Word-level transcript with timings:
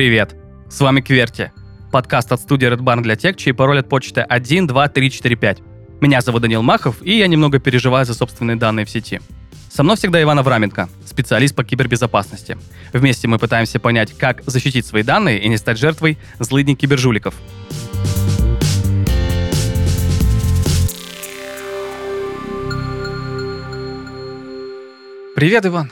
Привет! 0.00 0.34
С 0.70 0.80
вами 0.80 1.02
Кверти. 1.02 1.52
Подкаст 1.92 2.32
от 2.32 2.40
студии 2.40 2.66
Red 2.66 2.78
Barn 2.78 3.02
для 3.02 3.16
тех, 3.16 3.36
чей 3.36 3.52
пароль 3.52 3.80
от 3.80 3.90
почты 3.90 4.22
1, 4.22 4.66
2, 4.66 4.88
3, 4.88 5.10
4, 5.10 5.36
5. 5.36 5.58
Меня 6.00 6.22
зовут 6.22 6.40
Данил 6.40 6.62
Махов, 6.62 7.02
и 7.02 7.18
я 7.18 7.26
немного 7.26 7.58
переживаю 7.58 8.06
за 8.06 8.14
собственные 8.14 8.56
данные 8.56 8.86
в 8.86 8.90
сети. 8.90 9.20
Со 9.70 9.82
мной 9.82 9.96
всегда 9.96 10.22
Иван 10.22 10.38
Авраменко, 10.38 10.88
специалист 11.04 11.54
по 11.54 11.64
кибербезопасности. 11.64 12.56
Вместе 12.94 13.28
мы 13.28 13.38
пытаемся 13.38 13.78
понять, 13.78 14.16
как 14.16 14.42
защитить 14.46 14.86
свои 14.86 15.02
данные 15.02 15.38
и 15.38 15.48
не 15.48 15.58
стать 15.58 15.78
жертвой 15.78 16.16
злыдней 16.38 16.76
кибержуликов. 16.76 17.34
Привет, 25.36 25.66
Иван. 25.66 25.90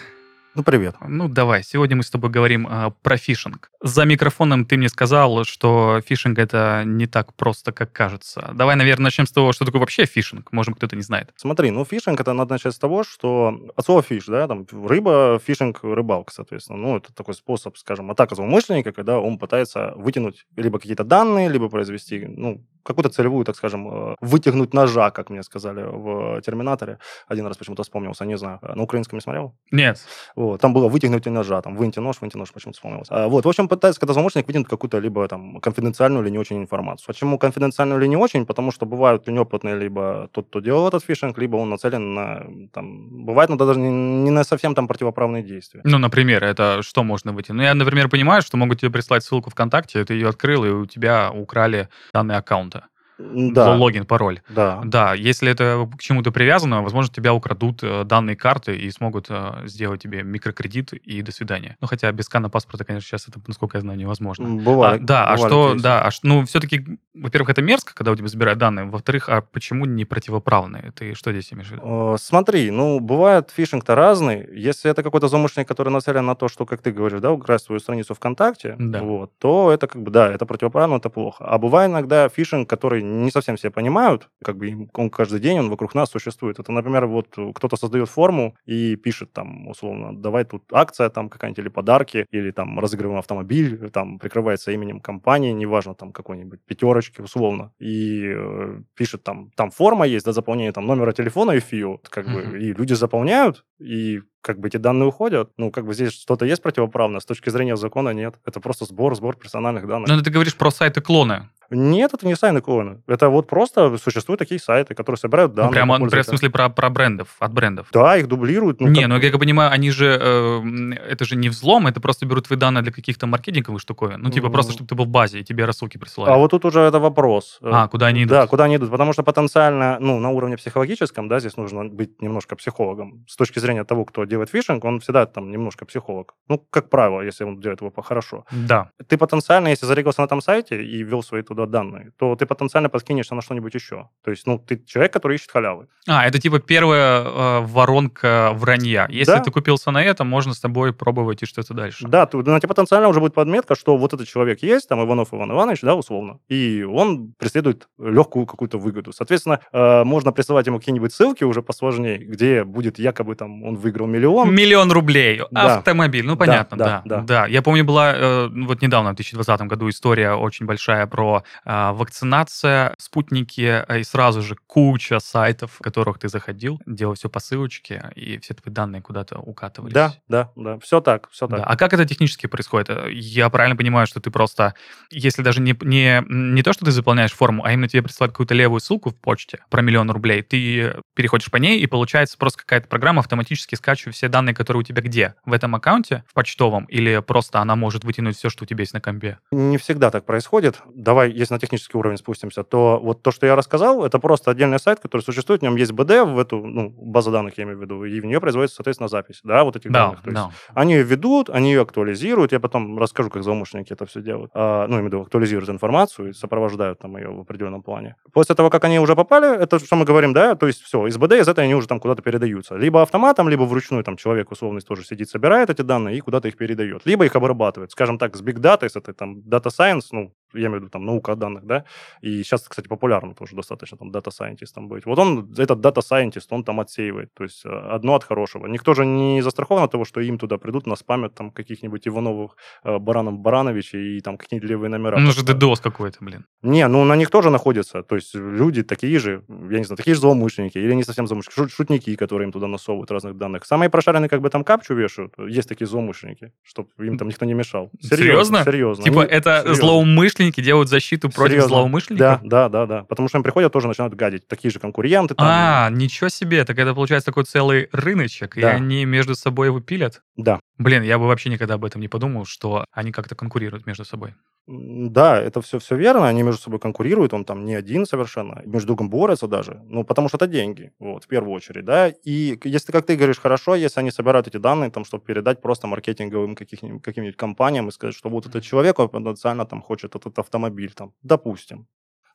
Ну, 0.58 0.64
привет. 0.64 0.96
Ну, 1.06 1.28
давай. 1.28 1.62
Сегодня 1.62 1.94
мы 1.94 2.02
с 2.02 2.10
тобой 2.10 2.30
говорим 2.30 2.66
э, 2.66 2.90
про 3.02 3.16
фишинг. 3.16 3.70
За 3.80 4.04
микрофоном 4.04 4.64
ты 4.64 4.76
мне 4.76 4.88
сказал, 4.88 5.44
что 5.44 6.00
фишинг 6.04 6.36
это 6.36 6.82
не 6.84 7.06
так 7.06 7.32
просто, 7.34 7.70
как 7.70 7.92
кажется. 7.92 8.50
Давай, 8.54 8.74
наверное, 8.74 9.04
начнем 9.04 9.28
с 9.28 9.30
того, 9.30 9.52
что 9.52 9.64
такое 9.64 9.78
вообще 9.78 10.04
фишинг. 10.04 10.50
Может, 10.50 10.74
кто-то 10.74 10.96
не 10.96 11.02
знает. 11.02 11.30
Смотри, 11.36 11.70
ну, 11.70 11.84
фишинг 11.84 12.20
это 12.20 12.32
надо 12.32 12.54
начать 12.54 12.74
с 12.74 12.78
того, 12.78 13.04
что 13.04 13.70
от 13.76 13.84
слова 13.84 14.02
fish, 14.02 14.26
да, 14.26 14.48
там 14.48 14.66
рыба, 14.72 15.40
фишинг, 15.46 15.78
рыбалка, 15.84 16.32
соответственно. 16.32 16.78
Ну, 16.80 16.96
это 16.96 17.14
такой 17.14 17.34
способ, 17.34 17.76
скажем, 17.76 18.10
атака 18.10 18.34
злоумышленника, 18.34 18.90
когда 18.90 19.20
он 19.20 19.38
пытается 19.38 19.92
вытянуть 19.94 20.44
либо 20.56 20.80
какие-то 20.80 21.04
данные, 21.04 21.50
либо 21.50 21.68
произвести, 21.68 22.26
ну, 22.26 22.64
какую-то 22.88 23.10
целевую, 23.10 23.44
так 23.44 23.56
скажем, 23.56 23.88
э, 23.88 24.16
вытягнуть 24.20 24.74
ножа, 24.74 25.10
как 25.10 25.30
мне 25.30 25.42
сказали 25.42 25.82
в 25.82 26.40
Терминаторе. 26.40 26.98
Один 27.28 27.46
раз 27.46 27.56
почему-то 27.56 27.82
вспомнился, 27.82 28.24
не 28.24 28.38
знаю. 28.38 28.58
На 28.62 28.82
украинском 28.82 29.16
не 29.18 29.20
смотрел? 29.20 29.54
Нет. 29.70 30.00
Вот, 30.36 30.60
там 30.60 30.72
было 30.72 30.88
вытягнуть 30.88 31.26
ножа, 31.26 31.60
там, 31.62 31.76
выньте 31.76 32.00
нож, 32.00 32.16
выньте 32.20 32.38
нож, 32.38 32.50
почему-то 32.52 32.76
вспомнилось. 32.76 33.08
А, 33.10 33.28
вот, 33.28 33.44
в 33.44 33.48
общем, 33.48 33.68
пытается, 33.68 34.00
когда 34.00 34.14
злоумышленник 34.14 34.46
вытянуть 34.46 34.68
какую-то 34.68 34.98
либо 34.98 35.28
там 35.28 35.60
конфиденциальную 35.60 36.24
или 36.24 36.30
не 36.30 36.38
очень 36.38 36.56
информацию. 36.56 37.06
Почему 37.06 37.38
конфиденциальную 37.38 38.00
или 38.00 38.08
не 38.08 38.16
очень? 38.16 38.46
Потому 38.46 38.72
что 38.72 38.86
бывают 38.86 39.28
неопытные 39.28 39.76
либо 39.76 40.28
тот, 40.32 40.46
кто 40.48 40.60
делал 40.60 40.88
этот 40.88 41.04
фишинг, 41.04 41.38
либо 41.38 41.56
он 41.56 41.68
нацелен 41.68 42.14
на, 42.14 42.46
там, 42.72 43.26
бывает, 43.26 43.50
но 43.50 43.56
даже 43.56 43.78
не, 43.80 43.90
не 43.90 44.30
на 44.30 44.44
совсем 44.44 44.74
там 44.74 44.88
противоправные 44.88 45.42
действия. 45.42 45.82
Ну, 45.84 45.98
например, 45.98 46.42
это 46.42 46.82
что 46.82 47.04
можно 47.04 47.32
вытянуть? 47.32 47.58
Ну, 47.58 47.62
я, 47.64 47.74
например, 47.74 48.08
понимаю, 48.08 48.42
что 48.42 48.56
могут 48.56 48.80
тебе 48.80 48.90
прислать 48.90 49.22
ссылку 49.22 49.50
ВКонтакте, 49.50 50.04
ты 50.04 50.14
ее 50.14 50.28
открыл, 50.28 50.64
и 50.64 50.70
у 50.70 50.86
тебя 50.86 51.30
украли 51.30 51.88
данные 52.12 52.38
аккаунта 52.38 52.77
Да, 53.18 53.74
логин, 53.74 54.06
пароль. 54.06 54.40
да. 54.48 54.80
Да, 54.84 55.14
если 55.14 55.50
это 55.50 55.88
к 55.96 56.00
чему-то 56.00 56.30
привязано, 56.30 56.82
возможно, 56.82 57.12
тебя 57.12 57.34
украдут 57.34 57.80
э, 57.82 58.04
данные 58.04 58.36
карты 58.36 58.76
и 58.76 58.90
смогут 58.90 59.26
э, 59.28 59.62
сделать 59.66 60.00
тебе 60.02 60.22
микрокредит 60.22 60.92
и 60.92 61.22
до 61.22 61.32
свидания. 61.32 61.76
Ну, 61.80 61.88
хотя 61.88 62.12
без 62.12 62.24
скана 62.26 62.48
паспорта, 62.48 62.84
конечно, 62.84 63.06
сейчас 63.08 63.26
это, 63.28 63.40
насколько 63.46 63.76
я 63.78 63.80
знаю, 63.80 63.98
невозможно. 63.98 64.48
Бывает. 64.48 65.02
А, 65.02 65.04
да, 65.04 65.26
а 65.26 65.34
бывали 65.36 65.48
что, 65.50 65.74
да, 65.82 66.02
а 66.02 66.10
ш- 66.10 66.20
ну, 66.22 66.44
все-таки, 66.44 66.84
во-первых, 67.14 67.50
это 67.50 67.60
мерзко, 67.62 67.92
когда 67.94 68.12
у 68.12 68.16
тебя 68.16 68.28
забирают 68.28 68.58
данные, 68.58 68.86
во-вторых, 68.86 69.28
а 69.28 69.40
почему 69.40 69.84
не 69.84 70.04
противоправные? 70.04 70.92
Ты 70.94 71.14
что 71.14 71.32
здесь 71.32 71.52
имеешь 71.52 71.68
в 71.68 71.72
виду? 71.72 71.82
Э, 72.14 72.16
Смотри, 72.20 72.70
ну, 72.70 73.00
бывает 73.00 73.50
фишинг-то 73.54 73.94
разный. 73.94 74.46
Если 74.52 74.90
это 74.90 75.02
какой-то 75.02 75.28
злоумышленник, 75.28 75.66
который 75.68 75.90
нацелен 75.90 76.24
на 76.24 76.34
то, 76.34 76.48
что, 76.48 76.66
как 76.66 76.82
ты 76.82 76.92
говоришь, 76.92 77.20
да, 77.20 77.32
украсть 77.32 77.64
свою 77.66 77.80
страницу 77.80 78.14
ВКонтакте, 78.14 78.76
Да. 78.78 79.02
вот, 79.02 79.32
то 79.38 79.72
это 79.72 79.86
как 79.88 80.02
бы, 80.02 80.10
да, 80.10 80.30
это 80.32 80.46
противоправно, 80.46 80.96
это 80.96 81.08
плохо. 81.10 81.44
А 81.44 81.58
бывает 81.58 81.90
иногда 81.90 82.28
фишинг, 82.28 82.68
который 82.68 83.02
не 83.24 83.30
совсем 83.30 83.56
все 83.56 83.70
понимают, 83.70 84.28
как 84.44 84.56
бы 84.56 84.88
он 84.94 85.10
каждый 85.10 85.40
день, 85.40 85.58
он 85.58 85.70
вокруг 85.70 85.94
нас 85.94 86.10
существует. 86.10 86.58
Это, 86.58 86.72
например, 86.72 87.06
вот 87.06 87.28
кто-то 87.54 87.76
создает 87.76 88.08
форму 88.08 88.56
и 88.66 88.96
пишет 88.96 89.32
там, 89.32 89.68
условно, 89.68 90.16
давай 90.16 90.44
тут 90.44 90.64
акция 90.72 91.08
там 91.10 91.28
какая-нибудь 91.28 91.58
или 91.58 91.68
подарки, 91.68 92.26
или 92.30 92.50
там 92.50 92.78
разыгрываем 92.78 93.18
автомобиль, 93.18 93.90
там 93.90 94.18
прикрывается 94.18 94.72
именем 94.72 95.00
компании, 95.00 95.52
неважно, 95.52 95.94
там 95.94 96.12
какой-нибудь 96.12 96.60
пятерочки, 96.66 97.20
условно, 97.20 97.72
и 97.78 98.22
э, 98.34 98.80
пишет 98.94 99.22
там, 99.22 99.50
там 99.56 99.70
форма 99.70 100.06
есть, 100.06 100.24
да, 100.26 100.32
заполнение 100.32 100.72
там 100.72 100.86
номера 100.86 101.12
телефона 101.12 101.52
и 101.52 101.60
ФИО, 101.60 102.00
как 102.10 102.28
бы, 102.28 102.42
Мгм. 102.42 102.56
и 102.56 102.72
люди 102.72 102.92
заполняют, 102.94 103.64
и 103.80 104.20
как 104.40 104.58
бы 104.60 104.68
эти 104.68 104.76
данные 104.76 105.08
уходят. 105.08 105.50
Ну, 105.56 105.70
как 105.70 105.84
бы 105.86 105.94
здесь 105.94 106.12
что-то 106.12 106.44
есть 106.44 106.62
противоправное, 106.62 107.20
с 107.20 107.24
точки 107.26 107.50
зрения 107.50 107.76
закона 107.76 108.10
нет. 108.10 108.34
Это 108.46 108.60
просто 108.60 108.84
сбор, 108.84 109.14
сбор 109.16 109.36
персональных 109.36 109.86
данных. 109.86 110.08
Ну, 110.08 110.22
ты 110.22 110.30
говоришь 110.30 110.56
про 110.56 110.70
сайты 110.70 111.00
клоны. 111.00 111.48
Нет, 111.70 112.14
это 112.14 112.26
не 112.26 112.34
сайты 112.34 112.62
клоны. 112.62 113.02
Это 113.06 113.28
вот 113.28 113.46
просто 113.46 113.98
существуют 113.98 114.38
такие 114.38 114.58
сайты, 114.58 114.94
которые 114.94 115.18
собирают 115.18 115.52
данные. 115.52 115.68
ну, 115.68 115.72
прямо, 115.74 116.08
прям 116.08 116.22
в 116.22 116.26
смысле 116.26 116.48
про, 116.48 116.70
про 116.70 116.88
брендов, 116.88 117.36
от 117.40 117.52
брендов. 117.52 117.88
Да, 117.92 118.16
их 118.16 118.26
дублируют. 118.26 118.80
Ну, 118.80 118.88
не, 118.88 119.00
как- 119.02 119.08
ну, 119.10 119.18
я 119.18 119.30
как 119.30 119.38
понимаю, 119.38 119.70
они 119.70 119.90
же, 119.90 120.18
э, 120.18 120.62
это 121.10 121.26
же 121.26 121.36
не 121.36 121.50
взлом, 121.50 121.86
это 121.86 122.00
просто 122.00 122.24
берут 122.24 122.46
твои 122.46 122.58
данные 122.58 122.82
для 122.82 122.90
каких-то 122.90 123.26
маркетинговых 123.26 123.82
штуковин. 123.82 124.22
Ну, 124.22 124.30
типа 124.30 124.48
просто, 124.48 124.72
М. 124.72 124.74
чтобы 124.76 124.88
ты 124.88 124.94
был 124.94 125.04
в 125.04 125.08
базе, 125.08 125.40
и 125.40 125.44
тебе 125.44 125.66
рассылки 125.66 125.98
присылали. 125.98 126.32
А 126.32 126.36
вот 126.38 126.52
тут 126.52 126.64
уже 126.64 126.80
это 126.80 127.00
вопрос. 127.00 127.58
А, 127.60 127.86
куда 127.88 128.06
они 128.06 128.20
идут? 128.22 128.30
Да, 128.30 128.46
куда 128.46 128.64
они 128.64 128.76
идут. 128.76 128.90
Потому 128.90 129.12
что 129.12 129.22
потенциально, 129.22 129.98
ну, 130.00 130.18
на 130.20 130.30
уровне 130.30 130.56
психологическом, 130.56 131.28
да, 131.28 131.38
здесь 131.38 131.58
нужно 131.58 131.84
быть 131.84 132.22
немножко 132.22 132.56
психологом. 132.56 133.26
С 133.28 133.36
точки 133.36 133.58
зрения 133.58 133.84
того, 133.84 134.06
кто 134.06 134.24
делает 134.28 134.50
фишинг, 134.50 134.84
он 134.84 135.00
всегда 135.00 135.26
там 135.26 135.50
немножко 135.50 135.84
психолог. 135.86 136.34
Ну, 136.48 136.58
как 136.70 136.88
правило, 136.90 137.20
если 137.22 137.44
он 137.44 137.60
делает 137.60 137.80
его 137.80 137.92
хорошо. 138.02 138.44
Да. 138.52 138.90
Ты 139.08 139.16
потенциально, 139.16 139.68
если 139.68 139.86
зарегался 139.86 140.20
на 140.20 140.26
этом 140.26 140.40
сайте 140.40 140.82
и 140.82 141.02
ввел 141.02 141.22
свои 141.22 141.42
туда 141.42 141.66
данные, 141.66 142.12
то 142.18 142.36
ты 142.36 142.46
потенциально 142.46 142.88
подкинешься 142.88 143.34
на 143.34 143.42
что-нибудь 143.42 143.74
еще. 143.74 144.08
То 144.24 144.30
есть, 144.30 144.46
ну, 144.46 144.58
ты 144.58 144.82
человек, 144.86 145.12
который 145.12 145.34
ищет 145.36 145.50
халявы. 145.50 145.86
А, 146.06 146.26
это 146.26 146.38
типа 146.38 146.58
первая 146.60 147.22
э, 147.24 147.60
воронка 147.62 148.50
вранья. 148.54 149.06
Если 149.10 149.32
Да. 149.32 149.40
ты 149.40 149.50
купился 149.50 149.90
на 149.90 150.02
это, 150.02 150.24
можно 150.24 150.52
с 150.54 150.60
тобой 150.60 150.92
пробовать 150.92 151.42
и 151.42 151.46
что-то 151.46 151.74
дальше. 151.74 152.06
Да, 152.08 152.26
ты, 152.26 152.36
на 152.38 152.60
тебе 152.60 152.68
потенциально 152.68 153.08
уже 153.08 153.20
будет 153.20 153.34
подметка, 153.34 153.74
что 153.74 153.96
вот 153.96 154.12
этот 154.12 154.28
человек 154.28 154.62
есть, 154.62 154.88
там 154.88 155.02
Иванов 155.04 155.32
Иван 155.32 155.50
Иванович, 155.52 155.80
да, 155.82 155.94
условно, 155.94 156.38
и 156.48 156.82
он 156.82 157.32
преследует 157.38 157.88
легкую 157.98 158.46
какую-то 158.46 158.78
выгоду. 158.78 159.12
Соответственно, 159.12 159.60
э, 159.72 160.04
можно 160.04 160.32
присылать 160.32 160.66
ему 160.66 160.78
какие-нибудь 160.78 161.12
ссылки 161.12 161.44
уже 161.44 161.62
посложнее, 161.62 162.18
где 162.18 162.64
будет 162.64 162.98
якобы 162.98 163.34
там 163.34 163.62
он 163.64 163.76
выиграл 163.76 164.06
миллион. 164.18 164.54
Миллион 164.54 164.92
рублей. 164.92 165.42
Да. 165.50 165.76
Автомобиль. 165.76 166.24
Ну, 166.24 166.32
Да, 166.32 166.36
понятно, 166.36 166.76
да, 166.76 167.02
да. 167.04 167.20
да. 167.20 167.46
Я 167.46 167.62
помню, 167.62 167.84
была 167.84 168.12
э, 168.14 168.48
ну, 168.50 168.66
вот 168.66 168.82
недавно, 168.82 169.12
в 169.12 169.16
2020 169.16 169.60
году, 169.66 169.88
история 169.88 170.32
очень 170.32 170.66
большая 170.66 171.06
про 171.06 171.44
э, 171.64 171.90
вакцинация, 171.92 172.94
спутники, 172.98 173.84
э, 173.86 174.00
и 174.00 174.04
сразу 174.04 174.42
же 174.42 174.56
куча 174.66 175.20
сайтов, 175.20 175.72
в 175.78 175.82
которых 175.82 176.18
ты 176.18 176.28
заходил, 176.28 176.80
делал 176.86 177.14
все 177.14 177.28
по 177.28 177.40
ссылочке, 177.40 178.10
и 178.14 178.38
все 178.38 178.54
твои 178.54 178.72
данные 178.72 179.02
куда-то 179.02 179.38
укатывались. 179.38 179.94
Да, 179.94 180.14
да, 180.28 180.50
да. 180.56 180.78
Все 180.80 181.00
так, 181.00 181.28
все 181.30 181.46
так. 181.46 181.60
Да. 181.60 181.64
А 181.64 181.76
как 181.76 181.92
это 181.92 182.04
технически 182.04 182.46
происходит? 182.46 182.90
Я 183.10 183.48
правильно 183.50 183.76
понимаю, 183.76 184.06
что 184.06 184.20
ты 184.20 184.30
просто, 184.30 184.74
если 185.10 185.42
даже 185.42 185.60
не, 185.60 185.76
не, 185.82 186.22
не 186.28 186.62
то, 186.62 186.72
что 186.72 186.84
ты 186.84 186.90
заполняешь 186.90 187.32
форму, 187.32 187.64
а 187.64 187.72
именно 187.72 187.88
тебе 187.88 188.02
присылают 188.02 188.32
какую-то 188.32 188.54
левую 188.54 188.80
ссылку 188.80 189.10
в 189.10 189.16
почте 189.16 189.58
про 189.70 189.82
миллион 189.82 190.10
рублей, 190.10 190.42
ты 190.42 190.96
переходишь 191.14 191.50
по 191.50 191.56
ней, 191.56 191.80
и 191.80 191.86
получается 191.86 192.36
просто 192.38 192.60
какая-то 192.60 192.88
программа 192.88 193.20
автоматически 193.20 193.74
скачивает 193.74 194.07
все 194.10 194.28
данные, 194.28 194.54
которые 194.54 194.80
у 194.80 194.84
тебя 194.84 195.02
где? 195.02 195.34
В 195.44 195.52
этом 195.52 195.74
аккаунте, 195.74 196.24
в 196.26 196.34
почтовом, 196.34 196.84
или 196.86 197.22
просто 197.26 197.60
она 197.60 197.76
может 197.76 198.04
вытянуть 198.04 198.36
все, 198.36 198.48
что 198.50 198.64
у 198.64 198.66
тебя 198.66 198.80
есть 198.80 198.94
на 198.94 199.00
компе? 199.00 199.38
Не 199.50 199.78
всегда 199.78 200.10
так 200.10 200.24
происходит. 200.24 200.80
Давай, 200.94 201.30
если 201.30 201.54
на 201.54 201.60
технический 201.60 201.96
уровень 201.96 202.16
спустимся, 202.16 202.62
то 202.62 203.00
вот 203.02 203.22
то, 203.22 203.30
что 203.30 203.46
я 203.46 203.56
рассказал, 203.56 204.04
это 204.04 204.18
просто 204.18 204.50
отдельный 204.50 204.78
сайт, 204.78 205.00
который 205.00 205.22
существует, 205.22 205.60
в 205.60 205.64
нем 205.64 205.76
есть 205.76 205.92
БД 205.92 206.24
в 206.24 206.38
эту 206.38 206.64
ну, 206.64 206.90
базу 206.90 207.30
данных, 207.30 207.58
я 207.58 207.64
имею 207.64 207.78
в 207.78 207.82
виду, 207.82 208.04
и 208.04 208.20
в 208.20 208.24
нее 208.24 208.40
производится, 208.40 208.76
соответственно, 208.76 209.08
запись, 209.08 209.40
да, 209.44 209.64
вот 209.64 209.76
этих 209.76 209.90
Да, 209.90 210.06
данных. 210.06 210.22
То 210.22 210.30
есть 210.30 210.42
да. 210.42 210.50
Они 210.74 210.94
ее 210.94 211.02
ведут, 211.02 211.50
они 211.50 211.72
ее 211.72 211.82
актуализируют. 211.82 212.52
Я 212.52 212.60
потом 212.60 212.98
расскажу, 212.98 213.30
как 213.30 213.42
злоумышленники 213.42 213.92
это 213.92 214.06
все 214.06 214.20
делают. 214.20 214.50
А, 214.54 214.86
ну, 214.86 214.94
имею 214.94 215.04
в 215.04 215.06
виду, 215.06 215.20
актуализируют 215.22 215.70
информацию 215.70 216.30
и 216.30 216.32
сопровождают 216.32 216.98
там 216.98 217.16
ее 217.16 217.28
в 217.28 217.40
определенном 217.40 217.82
плане. 217.82 218.16
После 218.32 218.54
того, 218.54 218.70
как 218.70 218.84
они 218.84 218.98
уже 219.00 219.14
попали, 219.16 219.60
это 219.60 219.78
что 219.78 219.96
мы 219.96 220.04
говорим, 220.04 220.32
да, 220.32 220.54
то 220.54 220.66
есть 220.66 220.82
все, 220.82 221.06
из 221.06 221.16
БД, 221.16 221.32
из 221.32 221.48
этой 221.48 221.64
они 221.64 221.74
уже 221.74 221.88
там 221.88 222.00
куда-то 222.00 222.22
передаются. 222.22 222.76
Либо 222.76 223.02
автоматом, 223.02 223.48
либо 223.48 223.62
вручную 223.62 223.97
там 224.02 224.16
человек 224.16 224.50
условно 224.50 224.80
тоже 224.80 225.04
сидит, 225.04 225.28
собирает 225.28 225.70
эти 225.70 225.82
данные 225.82 226.16
и 226.16 226.20
куда-то 226.20 226.48
их 226.48 226.56
передает. 226.56 227.06
Либо 227.06 227.24
их 227.24 227.36
обрабатывает. 227.36 227.90
Скажем 227.92 228.18
так, 228.18 228.36
с 228.36 228.42
Big 228.42 228.58
Data, 228.58 228.88
с 228.88 228.96
этой 228.96 229.14
там 229.14 229.38
Data 229.38 229.66
Science, 229.66 230.08
ну, 230.12 230.34
я 230.54 230.60
имею 230.66 230.72
в 230.72 230.76
виду 230.82 230.88
там 230.88 231.04
наука 231.04 231.32
о 231.32 231.34
данных, 231.36 231.64
да, 231.66 231.84
и 232.20 232.42
сейчас, 232.42 232.68
кстати, 232.68 232.88
популярно 232.88 233.34
тоже 233.34 233.56
достаточно 233.56 233.96
там 233.96 234.10
Scientist 234.10 234.72
там 234.74 234.88
быть. 234.88 235.06
Вот 235.06 235.18
он, 235.18 235.52
этот 235.56 235.80
Scientist, 235.98 236.46
он 236.50 236.64
там 236.64 236.80
отсеивает, 236.80 237.32
то 237.34 237.44
есть 237.44 237.64
э, 237.64 237.68
одно 237.68 238.14
от 238.14 238.24
хорошего. 238.24 238.66
Никто 238.66 238.94
же 238.94 239.06
не 239.06 239.42
застрахован 239.42 239.82
от 239.82 239.90
того, 239.90 240.04
что 240.04 240.20
им 240.20 240.38
туда 240.38 240.58
придут, 240.58 240.86
наспамят 240.86 241.34
там 241.34 241.50
каких-нибудь 241.50 242.06
Ивановых, 242.08 242.56
э, 242.84 242.98
Баранов 242.98 243.38
Барановичей 243.38 244.18
и 244.18 244.20
там 244.20 244.36
какие-нибудь 244.36 244.70
левые 244.70 244.90
номера. 244.90 245.18
Ну 245.18 245.32
же. 245.32 245.42
DDoS 245.42 245.82
какой-то, 245.82 246.18
блин. 246.20 246.44
Не, 246.62 246.86
ну 246.88 247.04
на 247.04 247.16
них 247.16 247.30
тоже 247.30 247.50
находятся, 247.50 248.02
то 248.02 248.14
есть 248.16 248.34
люди 248.34 248.82
такие 248.82 249.18
же, 249.18 249.42
я 249.48 249.78
не 249.78 249.84
знаю, 249.84 249.96
такие 249.96 250.14
же 250.14 250.20
злоумышленники, 250.20 250.78
или 250.78 250.94
не 250.94 251.04
совсем 251.04 251.26
злоумышленники, 251.26 251.60
шут- 251.60 251.74
шутники, 251.74 252.16
которые 252.16 252.46
им 252.46 252.52
туда 252.52 252.66
насовывают 252.66 253.10
разных 253.10 253.36
данных. 253.36 253.64
Самые 253.66 253.88
прошаренные 253.90 254.28
как 254.28 254.40
бы 254.40 254.50
там 254.50 254.64
капчу 254.64 254.94
вешают, 254.94 255.34
есть 255.38 255.68
такие 255.68 255.86
злоумышленники, 255.86 256.52
чтобы 256.62 256.88
им 256.98 257.16
там 257.18 257.28
никто 257.28 257.44
не 257.46 257.54
мешал. 257.54 257.90
Серьезно? 258.00 258.64
Серьезно. 258.64 259.04
Типа 259.04 259.22
Они- 259.22 259.32
это 259.32 259.60
серьезно. 259.62 259.74
злоумышленники 259.86 260.37
делают 260.62 260.88
защиту 260.88 261.28
против 261.30 261.50
Серьезно? 261.52 261.68
злоумышленников? 261.68 262.40
Да, 262.42 262.68
да, 262.68 262.68
да, 262.68 262.86
да. 262.86 263.04
Потому 263.04 263.28
что 263.28 263.38
им 263.38 263.42
приходят, 263.44 263.72
тоже 263.72 263.88
начинают 263.88 264.14
гадить. 264.14 264.46
Такие 264.48 264.70
же 264.70 264.78
конкуренты. 264.78 265.34
Там. 265.34 265.46
А, 265.48 265.90
ничего 265.90 266.28
себе. 266.28 266.64
Так 266.64 266.78
это 266.78 266.94
получается 266.94 267.26
такой 267.26 267.44
целый 267.44 267.88
рыночек, 267.92 268.56
и 268.56 268.60
Да. 268.60 268.70
они 268.70 269.04
между 269.04 269.34
собой 269.34 269.68
его 269.68 269.80
пилят? 269.80 270.22
Да. 270.36 270.60
Блин, 270.78 271.02
я 271.02 271.18
бы 271.18 271.26
вообще 271.26 271.50
никогда 271.50 271.74
об 271.74 271.84
этом 271.84 272.00
не 272.00 272.08
подумал, 272.08 272.44
что 272.46 272.84
они 272.92 273.12
как-то 273.12 273.34
конкурируют 273.34 273.86
между 273.86 274.04
собой. 274.04 274.34
Да, 274.70 275.40
это 275.40 275.62
все, 275.62 275.78
все 275.78 275.96
верно, 275.96 276.28
они 276.28 276.42
между 276.42 276.60
собой 276.60 276.78
конкурируют, 276.78 277.32
он 277.32 277.46
там 277.46 277.64
не 277.64 277.74
один 277.74 278.04
совершенно, 278.04 278.60
между 278.66 278.88
другом 278.88 279.08
борются 279.08 279.48
даже, 279.48 279.80
ну, 279.86 280.04
потому 280.04 280.28
что 280.28 280.36
это 280.36 280.46
деньги, 280.46 280.92
вот, 280.98 281.24
в 281.24 281.26
первую 281.26 281.54
очередь, 281.54 281.86
да, 281.86 282.08
и 282.08 282.58
если, 282.64 282.92
как 282.92 283.06
ты 283.06 283.16
говоришь, 283.16 283.38
хорошо, 283.40 283.74
если 283.76 284.00
они 284.00 284.10
собирают 284.10 284.46
эти 284.46 284.58
данные, 284.58 284.90
там, 284.90 285.06
чтобы 285.06 285.24
передать 285.24 285.62
просто 285.62 285.86
маркетинговым 285.86 286.54
каким-нибудь 286.54 287.36
компаниям 287.36 287.88
и 287.88 287.92
сказать, 287.92 288.14
что 288.14 288.28
вот 288.28 288.44
этот 288.46 288.62
человек, 288.62 288.98
он 288.98 289.08
потенциально 289.08 289.64
там 289.64 289.80
хочет 289.80 290.14
этот 290.14 290.38
автомобиль, 290.38 290.92
там, 290.94 291.14
допустим. 291.22 291.86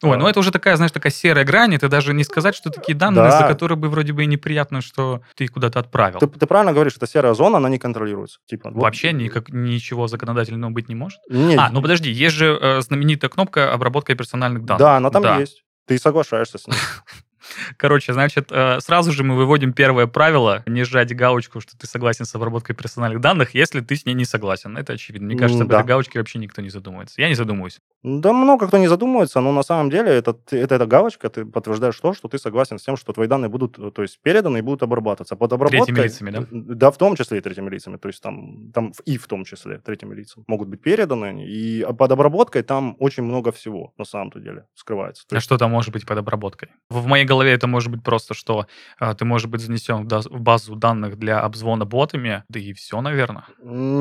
Ой, 0.03 0.17
ну 0.17 0.27
это 0.27 0.39
уже 0.39 0.51
такая, 0.51 0.75
знаешь, 0.75 0.91
такая 0.91 1.11
серая 1.11 1.45
грань, 1.45 1.73
это 1.75 1.89
даже 1.89 2.13
не 2.13 2.23
сказать, 2.23 2.55
что 2.55 2.69
такие 2.69 2.95
данные, 2.95 3.23
Да. 3.23 3.39
за 3.41 3.47
которые 3.47 3.77
бы 3.77 3.89
вроде 3.89 4.13
бы 4.13 4.23
и 4.23 4.27
неприятно, 4.27 4.81
что 4.81 5.21
ты 5.35 5.47
куда-то 5.47 5.79
отправил. 5.79 6.19
Ты, 6.19 6.27
ты 6.27 6.45
правильно 6.45 6.73
говоришь, 6.73 6.95
это 6.97 7.07
серая 7.07 7.33
зона, 7.33 7.57
она 7.57 7.69
не 7.69 7.79
контролируется. 7.79 8.39
Типа, 8.45 8.69
вот- 8.71 8.81
Вообще 8.83 9.11
никак, 9.13 9.49
ничего 9.49 10.07
законодательного 10.07 10.71
быть 10.71 10.89
не 10.89 10.95
может? 10.95 11.19
Не, 11.29 11.55
А, 11.55 11.69
ну 11.71 11.81
подожди, 11.81 12.11
есть 12.11 12.35
же 12.35 12.57
э, 12.61 12.81
знаменитая 12.81 13.29
кнопка 13.29 13.71
обработка 13.73 14.13
персональных 14.15 14.65
данных. 14.65 14.79
да, 14.79 14.97
она 14.97 15.09
там 15.09 15.23
Да. 15.23 15.37
есть. 15.39 15.63
Ты 15.87 15.97
соглашаешься 15.97 16.57
с 16.57 16.67
ней. 16.67 16.75
Короче, 17.77 18.13
значит, 18.13 18.51
э, 18.51 18.79
сразу 18.79 19.11
же 19.11 19.23
мы 19.23 19.35
выводим 19.35 19.73
первое 19.73 20.07
правило, 20.07 20.63
не 20.65 20.83
жать 20.83 21.15
галочку, 21.15 21.61
что 21.61 21.77
ты 21.77 21.87
согласен 21.87 22.25
с 22.25 22.35
обработкой 22.35 22.75
персональных 22.75 23.21
данных, 23.21 23.53
если 23.55 23.81
ты 23.81 23.95
с 23.95 24.05
ней 24.05 24.13
не 24.13 24.25
согласен. 24.25 24.77
Это 24.77 24.93
очевидно. 24.93 25.27
Мне 25.27 25.37
кажется, 25.37 25.63
об 25.63 25.69
да. 25.69 25.79
этой 25.79 25.87
галочке 25.87 26.19
вообще 26.19 26.39
никто 26.39 26.61
не 26.61 26.69
задумывается. 26.69 27.21
Я 27.21 27.29
не 27.29 27.35
задумываюсь. 27.35 27.79
Да 28.03 28.33
много 28.33 28.67
кто 28.67 28.77
не 28.77 28.87
задумывается, 28.87 29.39
но 29.39 29.51
на 29.51 29.63
самом 29.63 29.89
деле 29.89 30.11
это, 30.11 30.37
это 30.51 30.75
эта 30.75 30.85
галочка, 30.85 31.29
ты 31.29 31.45
подтверждаешь 31.45 31.99
то, 31.99 32.13
что 32.13 32.27
ты 32.27 32.37
согласен 32.37 32.77
с 32.77 32.83
тем, 32.83 32.97
что 32.97 33.13
твои 33.13 33.27
данные 33.27 33.49
будут, 33.49 33.79
э, 33.79 33.91
то 33.91 34.01
есть, 34.01 34.19
переданы 34.21 34.57
и 34.57 34.61
будут 34.61 34.83
обрабатываться. 34.83 35.35
Под 35.35 35.53
обработкой... 35.53 35.95
Третьими 35.95 36.03
лицами, 36.03 36.29
да? 36.31 36.47
Да, 36.51 36.91
в 36.91 36.97
том 36.97 37.15
числе 37.15 37.37
и 37.37 37.41
третьими 37.41 37.69
лицами. 37.69 37.97
То 37.97 38.09
есть 38.09 38.21
там, 38.21 38.71
там 38.73 38.93
и 39.05 39.17
в 39.17 39.27
том 39.27 39.45
числе 39.45 39.79
третьими 39.79 40.13
лицами 40.13 40.43
могут 40.47 40.67
быть 40.67 40.81
переданы. 40.81 41.45
И 41.47 41.85
под 41.97 42.11
обработкой 42.11 42.63
там 42.63 42.95
очень 42.99 43.23
много 43.23 43.51
всего 43.51 43.93
на 43.97 44.05
самом-то 44.05 44.39
деле 44.39 44.65
скрывается. 44.73 45.23
А 45.31 45.35
есть, 45.35 45.45
что 45.45 45.57
там 45.57 45.71
может 45.71 45.93
быть 45.93 46.05
под 46.05 46.17
обработкой? 46.17 46.69
В 46.89 47.05
моей 47.07 47.25
голове 47.33 47.51
это 47.53 47.67
может 47.67 47.91
быть 47.91 48.03
просто, 48.03 48.33
что 48.33 48.65
э, 48.99 49.13
ты 49.13 49.25
можешь 49.25 49.47
быть 49.47 49.61
занесен 49.61 50.07
в 50.07 50.39
базу 50.41 50.75
данных 50.75 51.17
для 51.17 51.39
обзвона 51.39 51.85
ботами, 51.85 52.43
да 52.49 52.59
и 52.59 52.73
все, 52.73 53.01
наверное. 53.01 53.43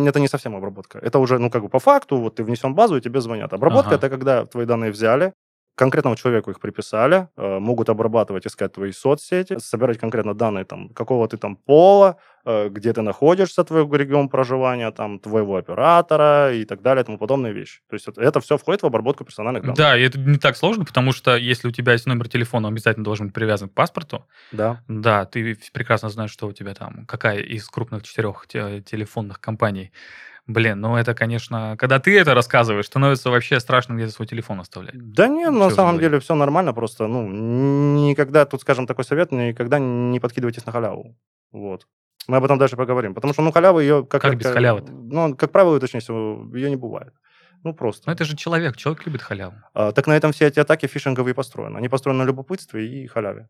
это 0.08 0.20
не 0.20 0.28
совсем 0.28 0.54
обработка. 0.54 0.98
Это 0.98 1.18
уже, 1.18 1.38
ну, 1.38 1.50
как 1.50 1.62
бы 1.62 1.68
по 1.68 1.78
факту, 1.78 2.16
вот 2.18 2.36
ты 2.36 2.44
внесен 2.44 2.72
в 2.72 2.74
базу, 2.76 2.96
и 2.96 3.00
тебе 3.00 3.20
звонят. 3.20 3.52
Обработка 3.52 3.88
Ага. 3.88 3.96
это 3.96 4.10
когда 4.10 4.44
твои 4.46 4.66
данные 4.66 4.90
взяли, 4.90 5.32
конкретному 5.74 6.16
человеку 6.16 6.50
их 6.50 6.60
приписали, 6.60 7.28
э, 7.36 7.58
могут 7.58 7.88
обрабатывать, 7.88 8.46
искать 8.46 8.72
твои 8.72 8.92
соцсети, 8.92 9.58
собирать 9.58 9.98
конкретно 9.98 10.34
данные 10.34 10.64
там, 10.64 10.90
какого 10.90 11.26
ты 11.28 11.36
там 11.38 11.56
пола, 11.56 12.16
э, 12.44 12.68
где 12.68 12.92
ты 12.92 13.02
находишься, 13.02 13.64
твой 13.64 13.88
регион 13.98 14.28
проживания, 14.28 14.90
там, 14.90 15.18
твоего 15.18 15.56
оператора 15.56 16.52
и 16.52 16.64
так 16.64 16.82
далее, 16.82 17.02
и 17.02 17.06
тому 17.06 17.18
подобные 17.18 17.52
вещи. 17.52 17.80
То 17.88 17.94
есть 17.94 18.06
это, 18.16 18.40
все 18.40 18.58
входит 18.58 18.82
в 18.82 18.86
обработку 18.86 19.24
персональных 19.24 19.62
данных. 19.62 19.76
Да, 19.76 19.96
и 19.96 20.02
это 20.02 20.18
не 20.18 20.38
так 20.38 20.56
сложно, 20.56 20.84
потому 20.84 21.12
что 21.12 21.36
если 21.36 21.68
у 21.68 21.72
тебя 21.72 21.92
есть 21.92 22.06
номер 22.06 22.28
телефона, 22.28 22.68
он 22.68 22.74
обязательно 22.74 23.04
должен 23.04 23.26
быть 23.26 23.34
привязан 23.34 23.68
к 23.68 23.74
паспорту. 23.74 24.26
Да. 24.52 24.82
Да, 24.88 25.24
ты 25.24 25.58
прекрасно 25.72 26.10
знаешь, 26.10 26.30
что 26.32 26.46
у 26.46 26.52
тебя 26.52 26.74
там, 26.74 27.06
какая 27.06 27.38
из 27.38 27.66
крупных 27.68 28.02
четырех 28.02 28.46
те- 28.46 28.82
телефонных 28.82 29.40
компаний. 29.40 29.92
Блин, 30.46 30.80
ну 30.80 30.96
это, 30.96 31.14
конечно, 31.14 31.76
когда 31.78 32.00
ты 32.00 32.18
это 32.18 32.34
рассказываешь, 32.34 32.86
становится 32.86 33.30
вообще 33.30 33.60
страшно 33.60 33.94
где-то 33.94 34.12
свой 34.12 34.26
телефон 34.26 34.60
оставлять. 34.60 34.94
Да 34.94 35.28
нет, 35.28 35.52
Ну, 35.52 35.58
на 35.60 35.70
самом 35.70 36.00
деле 36.00 36.18
все 36.18 36.34
нормально, 36.34 36.72
просто, 36.72 37.06
ну, 37.06 37.28
никогда, 37.28 38.44
тут, 38.44 38.60
скажем, 38.60 38.86
такой 38.86 39.04
совет, 39.04 39.30
никогда 39.30 39.78
не 39.78 40.18
подкидывайтесь 40.18 40.66
на 40.66 40.72
халяву. 40.72 41.16
Вот. 41.52 41.86
Мы 42.28 42.36
об 42.36 42.44
этом 42.44 42.58
дальше 42.58 42.76
поговорим. 42.76 43.14
Потому 43.14 43.32
что, 43.32 43.42
ну, 43.42 43.52
халявы 43.52 43.82
ее... 43.82 44.04
Как, 44.04 44.22
Как 44.22 44.36
без 44.36 44.46
халявы-то? 44.46 44.92
Ну, 44.92 45.36
как 45.36 45.50
правило, 45.50 45.78
точнее 45.80 46.00
всего, 46.00 46.48
ее 46.54 46.70
не 46.70 46.76
бывает. 46.76 47.12
Ну, 47.64 47.74
просто. 47.74 48.04
Ну 48.06 48.12
это 48.12 48.24
же 48.24 48.36
человек, 48.36 48.76
человек 48.76 49.06
любит 49.06 49.22
халяву. 49.22 49.54
А, 49.74 49.92
так 49.92 50.06
на 50.06 50.16
этом 50.16 50.32
все 50.32 50.46
эти 50.46 50.58
атаки 50.58 50.86
фишинговые 50.86 51.34
построены. 51.34 51.76
Они 51.76 51.88
построены 51.88 52.24
на 52.24 52.26
любопытстве 52.26 52.86
и 52.86 53.06
халяве. 53.06 53.48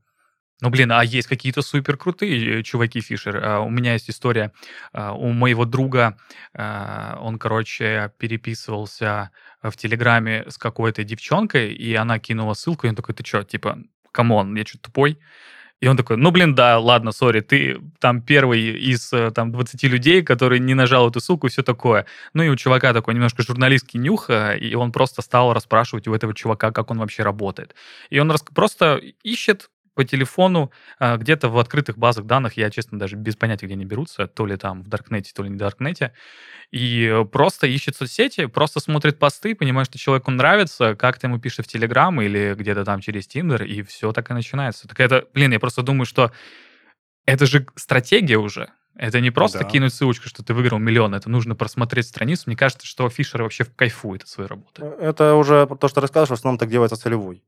Ну, 0.63 0.71
блин, 0.71 0.93
а 0.93 1.05
есть 1.05 1.27
какие-то 1.27 1.61
супер 1.61 1.97
крутые 1.97 2.63
чуваки 2.63 3.01
Фишер. 3.01 3.41
А, 3.45 3.61
У 3.61 3.69
меня 3.69 3.95
есть 3.95 4.09
история. 4.09 4.53
а, 4.93 5.13
У 5.13 5.33
моего 5.33 5.65
друга, 5.65 6.17
а, 6.55 7.19
он, 7.21 7.39
короче, 7.41 8.13
переписывался 8.19 9.31
в 9.61 9.77
Телеграме 9.77 10.45
с 10.49 10.59
какой-то 10.59 11.03
девчонкой, 11.03 11.73
и 11.73 11.95
она 11.95 12.21
кинула 12.21 12.55
ссылку, 12.55 12.87
и 12.87 12.91
он 12.91 12.95
такой, 12.95 13.13
ты 13.17 13.25
что, 13.27 13.43
типа, 13.43 13.79
come 14.13 14.37
on, 14.37 14.55
я 14.55 14.65
что, 14.65 14.79
тупой? 14.79 15.19
И 15.81 15.89
он 15.89 15.97
такой, 15.97 16.17
ну, 16.17 16.31
блин, 16.31 16.55
да, 16.55 16.79
ладно, 16.79 17.11
sorry, 17.11 17.41
ты 17.41 17.81
там 17.99 18.23
первый 18.23 18.61
из 18.93 19.13
э, 19.13 19.33
там 19.33 19.51
20 19.51 19.89
людей, 19.89 20.23
который 20.23 20.61
не 20.61 20.75
нажал 20.75 21.11
эту 21.11 21.19
ссылку 21.19 21.49
и 21.49 21.51
все 21.51 21.65
такое. 21.65 22.07
Ну, 22.35 22.45
и 22.45 22.49
у 22.49 22.55
чувака 22.55 22.93
такой 22.93 23.15
немножко 23.15 23.43
журналистский 23.43 23.99
нюх, 23.99 24.31
э, 24.31 24.57
и 24.61 24.77
он 24.77 24.93
просто 24.93 25.23
стал 25.23 25.53
расспрашивать 25.53 26.07
у 26.07 26.15
этого 26.15 26.35
чувака, 26.35 26.71
как 26.71 26.93
он 26.93 27.01
вообще 27.01 27.25
работает. 27.25 27.75
И 28.11 28.21
он 28.21 28.33
просто 28.55 29.01
ищет 29.25 29.71
по 29.95 30.05
телефону 30.05 30.73
а, 30.99 31.17
где-то 31.17 31.49
в 31.49 31.59
открытых 31.59 31.99
базах 31.99 32.25
данных, 32.25 32.57
я, 32.57 32.71
честно, 32.71 32.99
даже 32.99 33.17
без 33.17 33.37
понятия, 33.37 33.67
где 33.67 33.75
они 33.75 33.85
берутся, 33.85 34.27
то 34.27 34.47
ли 34.47 34.57
там 34.57 34.83
в 34.83 34.89
Даркнете, 34.89 35.33
то 35.35 35.43
ли 35.43 35.51
не 35.51 35.57
в 35.57 35.59
Даркнете, 35.59 36.13
и 36.71 37.05
э, 37.13 37.25
просто 37.25 37.67
ищет 37.67 37.97
соцсети, 37.97 38.47
просто 38.47 38.81
смотрит 38.81 39.19
посты, 39.19 39.55
понимает, 39.55 39.89
что 39.89 39.99
человеку 39.99 40.31
нравится, 40.31 40.95
как-то 40.95 41.27
ему 41.27 41.39
пишет 41.39 41.67
в 41.67 41.69
Телеграм 41.69 42.21
или 42.23 42.55
где-то 42.57 42.85
там 42.85 43.01
через 43.01 43.27
Тиндер, 43.27 43.65
и 43.65 43.83
все 43.83 44.13
так 44.13 44.31
и 44.31 44.35
начинается. 44.35 44.89
Так 44.89 44.99
это, 45.01 45.27
блин, 45.35 45.53
я 45.53 45.61
просто 45.61 45.83
думаю, 45.83 46.07
что 46.07 46.33
это 47.27 47.47
же 47.47 47.67
стратегия 47.77 48.39
уже. 48.39 48.71
Это 48.95 49.21
не 49.21 49.31
просто 49.31 49.61
Да. 49.61 49.65
кинуть 49.65 49.95
ссылочку, 49.95 50.29
что 50.29 50.43
ты 50.43 50.53
выиграл 50.53 50.79
миллион, 50.79 51.15
это 51.15 51.31
нужно 51.31 51.55
просмотреть 51.55 52.07
страницу. 52.07 52.45
Мне 52.47 52.57
кажется, 52.57 52.87
что 52.87 53.09
Фишер 53.09 53.43
вообще 53.43 53.65
кайфует 53.65 54.23
от 54.23 54.29
своей 54.29 54.49
работы. 54.49 54.85
Это 54.85 55.35
уже 55.35 55.67
то, 55.67 55.89
что 55.89 56.01
рассказываешь, 56.01 56.29
в 56.31 56.33
основном 56.41 56.59
так 56.59 56.69
делается 56.69 56.97
целевой 56.97 57.43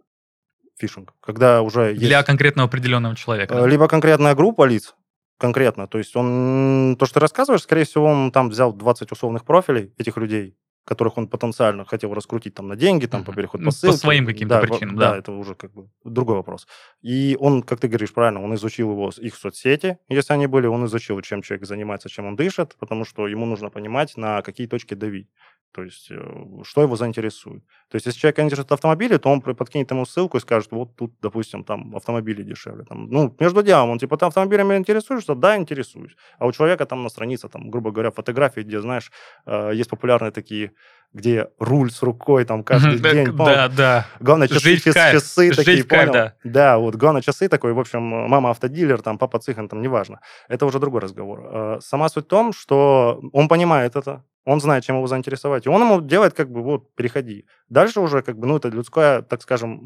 фишинг. 0.87 1.13
Когда 1.21 1.63
уже 1.63 1.91
есть... 1.91 2.01
Для 2.01 2.23
конкретного 2.23 2.69
определенного 2.69 3.17
человека. 3.17 3.55
Да? 3.55 3.67
Либо 3.67 3.89
конкретная 3.89 4.35
группа 4.35 4.65
лиц, 4.67 4.95
конкретно. 5.39 5.87
То 5.87 5.99
есть 5.99 6.17
он, 6.17 6.97
то, 6.99 7.07
что 7.07 7.15
ты 7.15 7.21
рассказываешь, 7.21 7.63
скорее 7.63 7.85
всего, 7.85 8.07
он 8.07 8.31
там 8.31 8.49
взял 8.51 8.73
20 8.73 9.13
условных 9.13 9.45
профилей 9.45 9.93
этих 9.99 10.17
людей, 10.17 10.57
которых 10.85 11.17
он 11.17 11.29
потенциально 11.29 11.85
хотел 11.87 12.13
раскрутить 12.13 12.55
там 12.55 12.69
на 12.69 12.77
деньги, 12.77 13.07
там, 13.07 13.25
по 13.25 13.33
переходу 13.33 13.65
Ну, 13.65 13.71
по 13.71 13.75
по 13.75 13.79
ссылке. 13.79 13.97
своим 13.99 14.27
каким-то 14.27 14.57
Да, 14.57 14.61
причинам, 14.61 14.97
Да, 14.97 15.11
да. 15.13 15.19
это 15.19 15.33
уже 15.33 15.55
как 15.55 15.73
бы 15.73 15.89
другой 16.05 16.37
вопрос. 16.37 16.67
И 17.01 17.37
он, 17.41 17.63
как 17.63 17.81
ты 17.81 17.89
говоришь 17.89 18.13
правильно, 18.13 18.43
он 18.43 18.55
изучил 18.55 18.91
его, 18.91 19.11
их 19.17 19.35
соцсети, 19.35 19.97
если 20.09 20.35
они 20.35 20.47
были, 20.47 20.67
он 20.67 20.85
изучил, 20.85 21.21
чем 21.23 21.41
человек 21.43 21.67
занимается, 21.67 22.11
чем 22.11 22.27
он 22.27 22.37
дышит, 22.37 22.77
потому 22.79 23.07
что 23.07 23.27
ему 23.27 23.47
нужно 23.47 23.71
понимать, 23.71 24.17
на 24.17 24.43
какие 24.43 24.67
точки 24.67 24.93
давить. 24.95 25.29
То 25.75 25.83
есть, 25.83 26.11
э, 26.11 26.17
что 26.63 26.83
его 26.83 26.95
заинтересует. 26.97 27.65
То 27.89 27.97
есть, 27.97 28.07
если 28.07 28.21
человека 28.21 28.43
интересует 28.43 28.71
автомобили, 28.71 29.17
то 29.17 29.29
он 29.29 29.41
подкинет 29.41 29.91
ему 29.91 30.07
ссылку 30.07 30.37
и 30.37 30.41
скажет, 30.41 30.71
вот 30.71 30.95
тут, 30.95 31.13
допустим, 31.21 31.65
там 31.65 31.97
автомобили 31.97 32.45
дешевле. 32.45 32.85
Там, 32.85 33.11
ну, 33.11 33.35
между 33.41 33.63
делом, 33.63 33.91
он 33.91 33.99
типа, 33.99 34.17
ты 34.17 34.27
автомобилями 34.27 34.77
интересуешься? 34.77 35.35
Да, 35.35 35.57
интересуюсь. 35.57 36.17
А 36.39 36.47
у 36.47 36.53
человека 36.53 36.87
там 36.87 37.03
на 37.03 37.09
странице, 37.09 37.49
там, 37.49 37.71
грубо 37.71 37.91
говоря, 37.91 38.13
фотографии, 38.13 38.61
где, 38.61 38.81
знаешь, 38.81 39.11
э, 39.47 39.73
есть 39.75 39.91
популярные 39.91 40.31
такие, 40.31 40.71
где 41.15 41.49
руль 41.59 41.91
с 41.91 42.03
рукой 42.03 42.45
там 42.45 42.65
каждый 42.65 42.99
день. 42.99 43.33
Да, 43.37 43.69
да. 43.69 44.07
Главное, 44.21 44.49
часы, 44.49 44.77
часы, 44.77 45.53
такие, 45.53 45.85
понял? 45.85 46.33
да. 46.43 46.79
Вот, 46.79 46.97
главное, 46.97 47.23
часы 47.23 47.49
такой, 47.49 47.73
в 47.73 47.79
общем, 47.79 48.03
мама 48.03 48.51
автодилер, 48.51 49.01
там, 49.01 49.17
папа 49.17 49.39
цыган, 49.39 49.69
там, 49.69 49.81
неважно. 49.81 50.21
Это 50.49 50.67
уже 50.67 50.81
другой 50.81 51.01
разговор. 51.01 51.49
Э, 51.51 51.79
Сама 51.81 52.09
суть 52.09 52.25
в 52.25 52.29
том, 52.29 52.53
что 52.53 53.21
он 53.33 53.49
понимает 53.49 53.95
это, 53.95 54.25
он 54.45 54.61
знает, 54.61 54.85
чем 54.85 54.97
его 54.97 55.07
заинтересовать, 55.07 55.67
и 55.67 55.69
он 55.69 55.81
ему 55.83 56.01
делает, 56.01 56.35
как 56.35 56.51
бы, 56.51 56.63
вот, 56.63 56.95
переходи. 56.97 57.47
Дальше 57.69 58.01
уже, 58.01 58.21
как 58.23 58.37
бы, 58.37 58.47
ну, 58.47 58.57
это 58.57 58.69
людская, 58.69 59.23
так 59.23 59.41
скажем, 59.41 59.81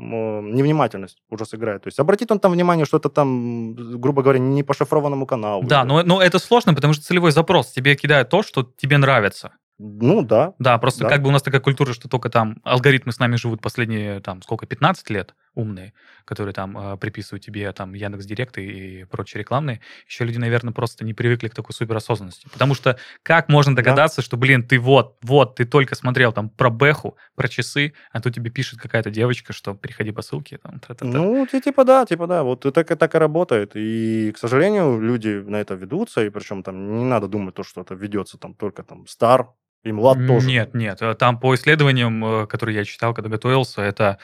невнимательность 0.53 1.19
уже 1.31 1.45
сыграет. 1.45 1.83
То 1.83 1.89
есть 1.89 2.01
обратит 2.01 2.33
он 2.33 2.41
там 2.41 2.53
внимание, 2.53 2.87
что 2.87 2.97
это 2.97 3.09
там, 3.09 3.75
грубо 3.75 4.23
говоря, 4.23 4.39
не 4.39 4.63
по 4.63 4.75
шифрованному 4.75 5.27
каналу. 5.27 5.63
Да, 5.65 5.85
но, 5.85 6.03
но 6.03 6.23
это 6.23 6.39
сложно, 6.39 6.75
потому 6.75 6.95
что 6.95 7.05
целевой 7.05 7.31
запрос. 7.33 7.71
Тебе 7.71 7.95
кидают 7.95 8.31
то, 8.31 8.43
что 8.43 8.63
тебе 8.77 8.99
нравится. 8.99 9.53
Ну, 9.79 10.23
да. 10.23 10.55
Да, 10.59 10.77
просто 10.79 11.05
Да. 11.05 11.09
как 11.09 11.23
бы 11.23 11.29
у 11.29 11.33
нас 11.33 11.43
такая 11.43 11.61
культура, 11.61 11.93
что 11.93 12.09
только 12.09 12.31
там 12.31 12.61
алгоритмы 12.65 13.13
с 13.13 13.19
нами 13.21 13.37
живут 13.37 13.61
последние, 13.61 14.21
там, 14.21 14.43
сколько, 14.43 14.67
15 14.67 15.09
лет 15.11 15.35
умные, 15.55 15.93
которые 16.25 16.53
там 16.53 16.77
э, 16.79 16.97
приписывают 16.99 17.45
тебе 17.45 17.73
там 17.73 17.95
Яндекс 17.95 18.27
Директ 18.27 18.59
и 18.59 19.05
прочие 19.11 19.41
рекламные. 19.41 19.81
Еще 20.07 20.25
люди, 20.25 20.39
наверное, 20.39 20.73
просто 20.73 21.05
не 21.05 21.15
привыкли 21.15 21.49
к 21.49 21.55
такой 21.55 21.73
суперосознанности. 21.75 22.49
Потому 22.53 22.75
что 22.75 22.97
как 23.23 23.49
можно 23.49 23.75
Да. 23.75 23.83
догадаться, 23.83 24.23
что, 24.23 24.37
блин, 24.37 24.63
ты 24.63 24.79
вот, 24.79 25.17
вот, 25.23 25.57
ты 25.57 25.65
только 25.65 25.95
смотрел 25.95 26.33
там 26.33 26.49
про 26.49 26.71
Бэху, 26.71 27.17
про 27.35 27.49
часы, 27.49 27.93
а 28.13 28.21
тут 28.21 28.35
тебе 28.35 28.51
пишет 28.51 28.81
какая-то 28.81 29.11
девочка, 29.11 29.53
что 29.53 29.75
переходи 29.75 30.13
по 30.13 30.23
ссылке. 30.23 30.59
Там, 30.59 30.79
та-та-та. 30.81 31.07
Ну, 31.07 31.47
ти- 31.47 31.61
типа 31.61 31.85
да, 31.85 32.05
типа 32.05 32.27
да, 32.27 32.43
вот 32.43 32.67
и 32.67 32.71
так, 32.71 32.91
и 32.91 32.95
так 32.97 33.15
и 33.15 33.19
работает. 33.19 33.73
И, 33.75 34.33
к 34.33 34.39
сожалению, 34.39 35.01
люди 35.01 35.29
на 35.47 35.57
это 35.57 35.75
ведутся, 35.75 36.25
и 36.25 36.31
причем 36.31 36.63
там 36.63 36.99
не 36.99 37.05
надо 37.05 37.27
думать 37.29 37.55
то, 37.55 37.63
что 37.65 37.81
это 37.81 37.95
ведется 37.95 38.39
там 38.39 38.55
только 38.55 38.83
там 38.83 39.07
стар, 39.09 39.49
И 39.85 39.93
млад 39.93 40.19
тоже. 40.27 40.47
Нет, 40.49 40.75
нет. 40.75 41.01
э, 41.03 41.15
Там 41.15 41.39
по 41.39 41.55
исследованиям, 41.55 42.25
э, 42.25 42.47
которые 42.47 42.77
я 42.77 42.85
читал, 42.85 43.15
когда 43.15 43.31
готовился, 43.31 43.81
это 43.83 44.19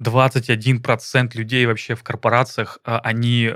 21% 0.00 1.36
людей 1.36 1.66
вообще 1.66 1.94
в 1.94 2.02
корпорациях, 2.02 2.78
э, 2.84 2.96
они 3.02 3.52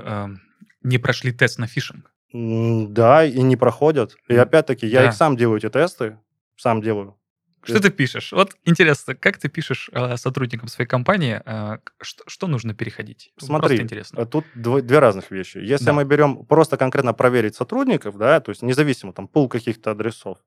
не 0.83 0.97
прошли 0.97 1.31
тест 1.31 1.59
на 1.59 1.67
фишинг. 1.67 2.11
Да, 2.33 3.25
и 3.25 3.41
не 3.41 3.55
проходят. 3.57 4.15
И 4.27 4.35
опять-таки, 4.35 4.87
я 4.87 5.01
да. 5.01 5.07
их 5.09 5.13
сам 5.13 5.35
делаю, 5.35 5.57
эти 5.57 5.69
тесты. 5.69 6.17
Сам 6.55 6.81
делаю. 6.81 7.17
Что 7.63 7.79
ты 7.79 7.91
пишешь? 7.91 8.31
Вот 8.31 8.55
интересно, 8.65 9.13
как 9.13 9.37
ты 9.37 9.47
пишешь 9.47 9.89
э, 9.93 10.17
сотрудникам 10.17 10.67
своей 10.67 10.87
компании, 10.87 11.41
э, 11.45 11.77
что, 12.01 12.23
что 12.25 12.47
нужно 12.47 12.73
переходить? 12.73 13.31
Смотри, 13.37 13.67
Просто 13.67 13.83
интересно. 13.83 14.25
Тут 14.25 14.45
две 14.55 14.97
разных 14.99 15.29
вещи. 15.29 15.59
Если 15.59 15.85
Да. 15.85 15.93
мы 15.93 16.03
берем 16.03 16.43
просто 16.45 16.77
конкретно 16.77 17.13
проверить 17.13 17.53
сотрудников, 17.55 18.17
да, 18.17 18.39
то 18.39 18.49
есть 18.49 18.63
независимо 18.63 19.13
там 19.13 19.27
пул 19.27 19.47
каких-то 19.47 19.91
адресов, 19.91 20.39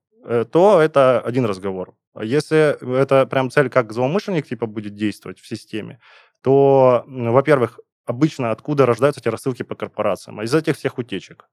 то 0.51 0.81
это 0.81 1.19
один 1.21 1.45
разговор. 1.45 1.93
А 2.13 2.23
Если 2.23 2.77
это 2.99 3.25
прям 3.25 3.49
цель, 3.51 3.69
как 3.69 3.91
злоумышленник 3.93 4.47
типа 4.47 4.65
будет 4.65 4.95
действовать 4.95 5.39
в 5.39 5.47
системе, 5.47 5.99
то, 6.41 7.03
во-первых, 7.07 7.79
обычно 8.05 8.51
откуда 8.51 8.85
рождаются 8.85 9.21
эти 9.21 9.29
рассылки 9.29 9.63
по 9.63 9.75
корпорациям? 9.75 10.41
Из 10.41 10.53
этих 10.53 10.77
всех 10.77 10.97
утечек. 10.97 11.45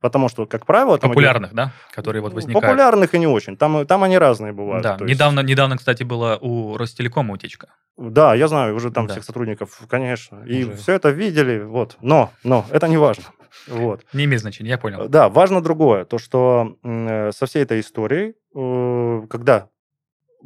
Потому 0.00 0.30
что, 0.30 0.46
как 0.46 0.64
правило... 0.64 0.96
там 0.98 1.10
Популярных, 1.10 1.52
да? 1.52 1.72
Которые 1.92 2.22
вот 2.22 2.32
возникают. 2.32 2.64
Популярных 2.64 3.14
и 3.14 3.18
не 3.18 3.26
очень. 3.26 3.56
Там, 3.58 3.86
там 3.86 4.02
они 4.02 4.16
разные 4.16 4.52
бывают. 4.52 4.82
Да, 4.82 4.96
То 4.96 5.04
есть- 5.04 5.14
недавно, 5.14 5.40
недавно, 5.40 5.76
кстати, 5.76 6.04
была 6.04 6.38
у 6.40 6.78
Ростелекома 6.78 7.34
утечка. 7.34 7.68
Да, 7.98 8.34
я 8.34 8.48
знаю, 8.48 8.74
уже 8.76 8.90
там 8.90 9.06
Да. 9.06 9.12
всех 9.12 9.24
сотрудников, 9.24 9.78
конечно. 9.88 10.42
И 10.44 10.64
Уже. 10.64 10.76
все 10.76 10.92
это 10.94 11.10
видели, 11.10 11.60
вот. 11.60 11.98
Но, 12.00 12.30
но, 12.44 12.64
это 12.70 12.88
не 12.88 12.96
важно. 12.96 13.24
Вот. 13.68 14.04
Не 14.12 14.24
имеет 14.24 14.40
значения, 14.40 14.70
я 14.70 14.78
понял. 14.78 15.08
Да, 15.08 15.28
важно 15.28 15.62
другое, 15.62 16.04
то, 16.04 16.18
что 16.18 16.76
э, 16.82 17.32
со 17.32 17.46
всей 17.46 17.62
этой 17.62 17.80
историей, 17.80 18.34
э, 18.54 19.26
когда 19.28 19.68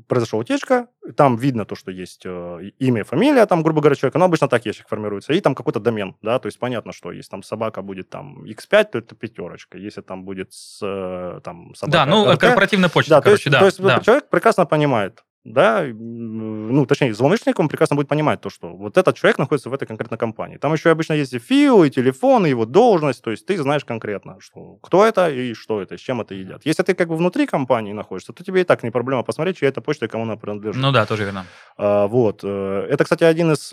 произошла 0.09 0.41
утечка, 0.41 0.89
там 1.17 1.37
видно 1.37 1.65
то, 1.65 1.75
что 1.77 1.91
есть 1.91 2.23
э, 2.25 2.59
и- 2.63 2.87
имя, 2.87 3.05
фамилия, 3.05 3.47
там, 3.47 3.63
грубо 3.63 3.81
говоря, 3.81 3.95
человека, 3.95 4.19
но 4.19 4.25
обычно 4.25 4.49
так 4.49 4.67
ящик 4.67 4.89
формируется, 4.89 5.33
и 5.33 5.41
там 5.41 5.55
какой-то 5.55 5.81
домен, 5.81 6.17
да, 6.23 6.39
то 6.39 6.47
есть 6.47 6.59
понятно, 6.59 6.93
что 6.93 7.13
если 7.13 7.31
там 7.31 7.43
собака 7.43 7.83
будет 7.83 8.11
там 8.11 8.45
x5, 8.45 8.85
то 8.85 8.99
это 8.99 9.15
пятерочка, 9.15 9.79
если 9.79 10.01
там 10.01 10.25
будет 10.25 10.53
с, 10.53 10.81
э, 10.83 11.41
там 11.43 11.75
собака 11.75 11.93
Да, 11.99 12.07
ну, 12.07 12.27
RT, 12.33 12.39
корпоративная 12.39 12.89
почта, 12.89 13.11
да, 13.11 13.21
то 13.21 13.25
короче, 13.25 13.51
есть, 13.51 13.53
да. 13.53 13.59
то 13.61 13.67
есть 13.67 13.81
да. 13.81 14.01
человек 14.01 14.29
прекрасно 14.29 14.67
понимает, 14.67 15.25
да, 15.45 15.85
ну, 15.93 16.87
точнее, 16.87 17.13
злоумышленник, 17.13 17.59
он 17.59 17.69
прекрасно 17.69 17.97
будет 17.97 18.09
понимать 18.09 18.41
то, 18.41 18.49
что 18.49 18.69
вот 18.69 18.97
этот 18.97 19.15
человек 19.17 19.39
находится 19.39 19.69
в 19.69 19.75
этой 19.75 19.87
конкретной 19.87 20.17
компании. 20.17 20.57
Там 20.57 20.73
еще 20.73 20.91
обычно 20.91 21.13
есть 21.13 21.35
и 21.35 21.39
ФИО, 21.39 21.85
и 21.85 21.91
телефон, 21.91 22.47
и 22.47 22.49
его 22.51 22.65
должность, 22.65 23.23
то 23.23 23.31
есть 23.31 23.45
ты 23.45 23.59
знаешь 23.59 23.85
конкретно, 23.85 24.37
что 24.41 24.77
кто 24.83 25.05
это 25.05 25.29
и 25.29 25.53
что 25.53 25.83
это, 25.83 25.99
с 25.99 26.01
чем 26.01 26.23
это 26.23 26.35
едят. 26.35 26.65
Если 26.65 26.83
ты 26.83 26.95
как 26.95 27.09
бы 27.09 27.17
внутри 27.17 27.47
компании 27.47 27.93
находишься, 27.93 28.33
то 28.33 28.43
тебе 28.43 28.63
и 28.63 28.65
так 28.65 28.83
не 28.83 28.91
проблема 28.91 29.23
посмотреть, 29.23 29.59
чья 29.59 29.69
это 29.69 29.83
почта 29.83 30.07
и 30.07 30.09
кому 30.09 30.25
она 30.25 30.37
принадлежит. 30.37 30.81
Ну 30.81 30.93
да, 30.93 31.05
тоже 31.05 31.25
верно. 31.25 31.45
А, 31.77 32.07
вот. 32.07 32.41
э, 32.43 32.87
Это, 32.91 33.05
кстати, 33.05 33.25
один 33.25 33.53
из 33.53 33.73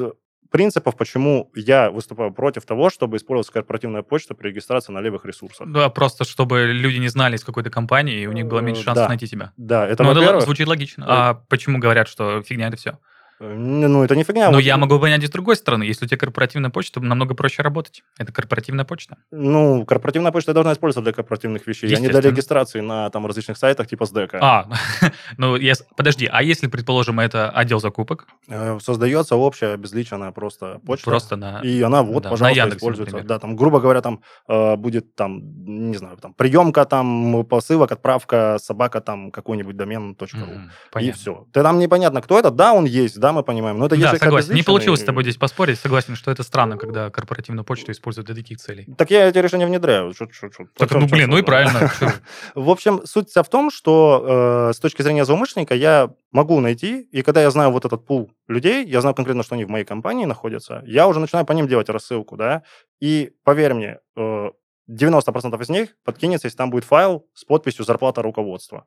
принципов, 0.51 0.95
почему 0.97 1.49
я 1.55 1.89
выступаю 1.89 2.31
против 2.31 2.65
того, 2.65 2.89
чтобы 2.89 3.17
использовать 3.17 3.49
корпоративная 3.51 4.01
почта 4.03 4.35
при 4.35 4.49
регистрации 4.49 4.91
на 4.93 4.99
левых 4.99 5.25
ресурсах. 5.25 5.71
Да, 5.71 5.89
просто 5.89 6.25
чтобы 6.25 6.65
люди 6.73 6.97
не 6.97 7.07
знали 7.07 7.35
из 7.37 7.43
какой-то 7.43 7.69
компании, 7.69 8.21
и 8.21 8.27
у 8.27 8.33
них 8.33 8.45
было 8.45 8.59
меньше 8.59 8.81
Э, 8.81 8.85
шансов 8.85 9.05
да. 9.05 9.09
найти 9.09 9.27
тебя. 9.27 9.53
Да, 9.57 9.87
это, 9.87 10.03
ну, 10.03 10.11
это 10.11 10.41
звучит 10.41 10.67
логично. 10.67 11.03
Э, 11.03 11.07
А 11.09 11.33
почему 11.49 11.79
говорят, 11.79 12.07
что 12.07 12.43
фигня 12.43 12.67
это 12.67 12.77
все? 12.77 12.99
Ну, 13.43 14.03
это 14.03 14.15
не 14.15 14.23
фигня. 14.23 14.47
Но 14.49 14.57
вот- 14.57 14.63
я 14.63 14.77
могу 14.77 14.99
понять 14.99 15.23
и 15.23 15.27
с 15.27 15.29
другой 15.31 15.55
стороны. 15.55 15.83
Если 15.83 16.05
у 16.05 16.07
тебя 16.07 16.17
корпоративная 16.17 16.69
почта, 16.69 16.99
то 16.99 17.05
намного 17.05 17.33
проще 17.33 17.63
работать. 17.63 18.03
Это 18.19 18.31
корпоративная 18.31 18.85
почта. 18.85 19.17
Ну, 19.31 19.83
корпоративная 19.85 20.31
почта 20.31 20.53
должна 20.53 20.73
использоваться 20.73 21.03
для 21.03 21.13
корпоративных 21.13 21.65
вещей, 21.65 21.93
а 21.95 21.99
не 21.99 22.07
для 22.07 22.21
регистрации 22.21 22.81
на 22.81 23.09
там 23.09 23.25
различных 23.25 23.57
сайтах 23.57 23.87
типа 23.87 24.05
СДЭКа. 24.05 24.39
А, 24.41 24.67
ну, 25.37 25.55
я 25.55 25.73
подожди, 25.97 26.29
а 26.31 26.43
если, 26.43 26.67
предположим, 26.67 27.19
это 27.19 27.49
отдел 27.49 27.79
закупок? 27.79 28.27
Э, 28.47 28.77
Создается 28.81 29.35
общая 29.35 29.73
обезличенная 29.73 30.31
просто 30.31 30.79
почта. 30.85 31.09
Просто 31.09 31.35
на... 31.35 31.61
И 31.61 31.81
она 31.81 32.03
вот, 32.03 32.23
да, 32.23 32.29
на 32.29 32.33
пожалуйста, 32.35 32.59
Яндексе, 32.59 32.77
используется. 32.77 33.15
например. 33.15 33.27
Да, 33.27 33.39
там, 33.39 33.55
грубо 33.55 33.79
говоря, 33.79 34.01
там 34.01 34.21
э, 34.47 34.75
будет 34.75 35.15
там, 35.15 35.41
не 35.89 35.97
знаю, 35.97 36.17
там 36.17 36.33
приемка, 36.33 36.85
там 36.85 37.43
посылок, 37.45 37.91
отправка, 37.91 38.57
собака, 38.61 39.01
там 39.01 39.31
какой-нибудь 39.31 39.75
домен 39.75 40.15
.ру. 40.19 40.27
Мгм, 40.39 40.71
И 40.99 41.11
все. 41.11 41.47
Ты 41.51 41.63
там 41.63 41.79
непонятно, 41.79 42.21
кто 42.21 42.37
это. 42.37 42.51
Да, 42.51 42.73
он 42.73 42.85
есть, 42.85 43.19
да, 43.19 43.30
мы 43.31 43.43
понимаем. 43.43 43.77
Но 43.77 43.85
это 43.85 43.97
Да, 43.97 44.15
согласен. 44.15 44.53
Не 44.53 44.63
получилось 44.63 45.01
с 45.01 45.03
тобой 45.03 45.23
здесь 45.23 45.37
поспорить. 45.37 45.79
Согласен, 45.79 46.15
что 46.15 46.31
это 46.31 46.43
странно, 46.43 46.77
когда 46.77 47.09
корпоративную 47.09 47.63
почту 47.65 47.91
используют 47.91 48.27
для 48.27 48.35
таких 48.35 48.57
целей. 48.59 48.87
Так 48.97 49.11
я 49.11 49.27
эти 49.27 49.37
решения 49.37 49.65
внедряю. 49.65 50.13
Чё- 50.13 50.27
чё- 50.27 50.49
чё- 50.49 50.67
Так, 50.77 50.91
ну, 50.91 51.07
блин, 51.07 51.29
ну 51.29 51.37
и 51.37 51.41
правильно. 51.41 51.91
В 52.55 52.69
общем, 52.69 53.01
суть 53.05 53.29
вся 53.29 53.43
в 53.43 53.49
том, 53.49 53.71
что 53.71 54.69
э, 54.69 54.73
с 54.73 54.79
точки 54.79 55.01
зрения 55.01 55.25
злоумышленника 55.25 55.75
я 55.75 56.13
могу 56.31 56.59
найти, 56.59 57.01
и 57.01 57.21
когда 57.21 57.41
я 57.41 57.51
знаю 57.51 57.71
вот 57.71 57.85
этот 57.85 58.05
пул 58.05 58.31
людей, 58.47 58.85
я 58.85 59.01
знаю 59.01 59.15
конкретно, 59.15 59.43
что 59.43 59.55
они 59.55 59.65
в 59.65 59.69
моей 59.69 59.85
компании 59.85 60.25
находятся, 60.25 60.83
я 60.85 61.07
уже 61.07 61.19
начинаю 61.19 61.45
по 61.45 61.53
ним 61.53 61.67
делать 61.67 61.89
рассылку, 61.89 62.37
да, 62.37 62.63
и 62.99 63.31
поверь 63.43 63.73
мне, 63.73 63.99
э, 64.15 64.49
90% 64.87 65.61
из 65.61 65.69
них 65.69 65.89
подкинется, 66.03 66.47
если 66.47 66.57
там 66.57 66.69
будет 66.69 66.83
файл 66.83 67.25
с 67.33 67.45
подписью 67.45 67.85
«Зарплата 67.85 68.21
руководства». 68.21 68.85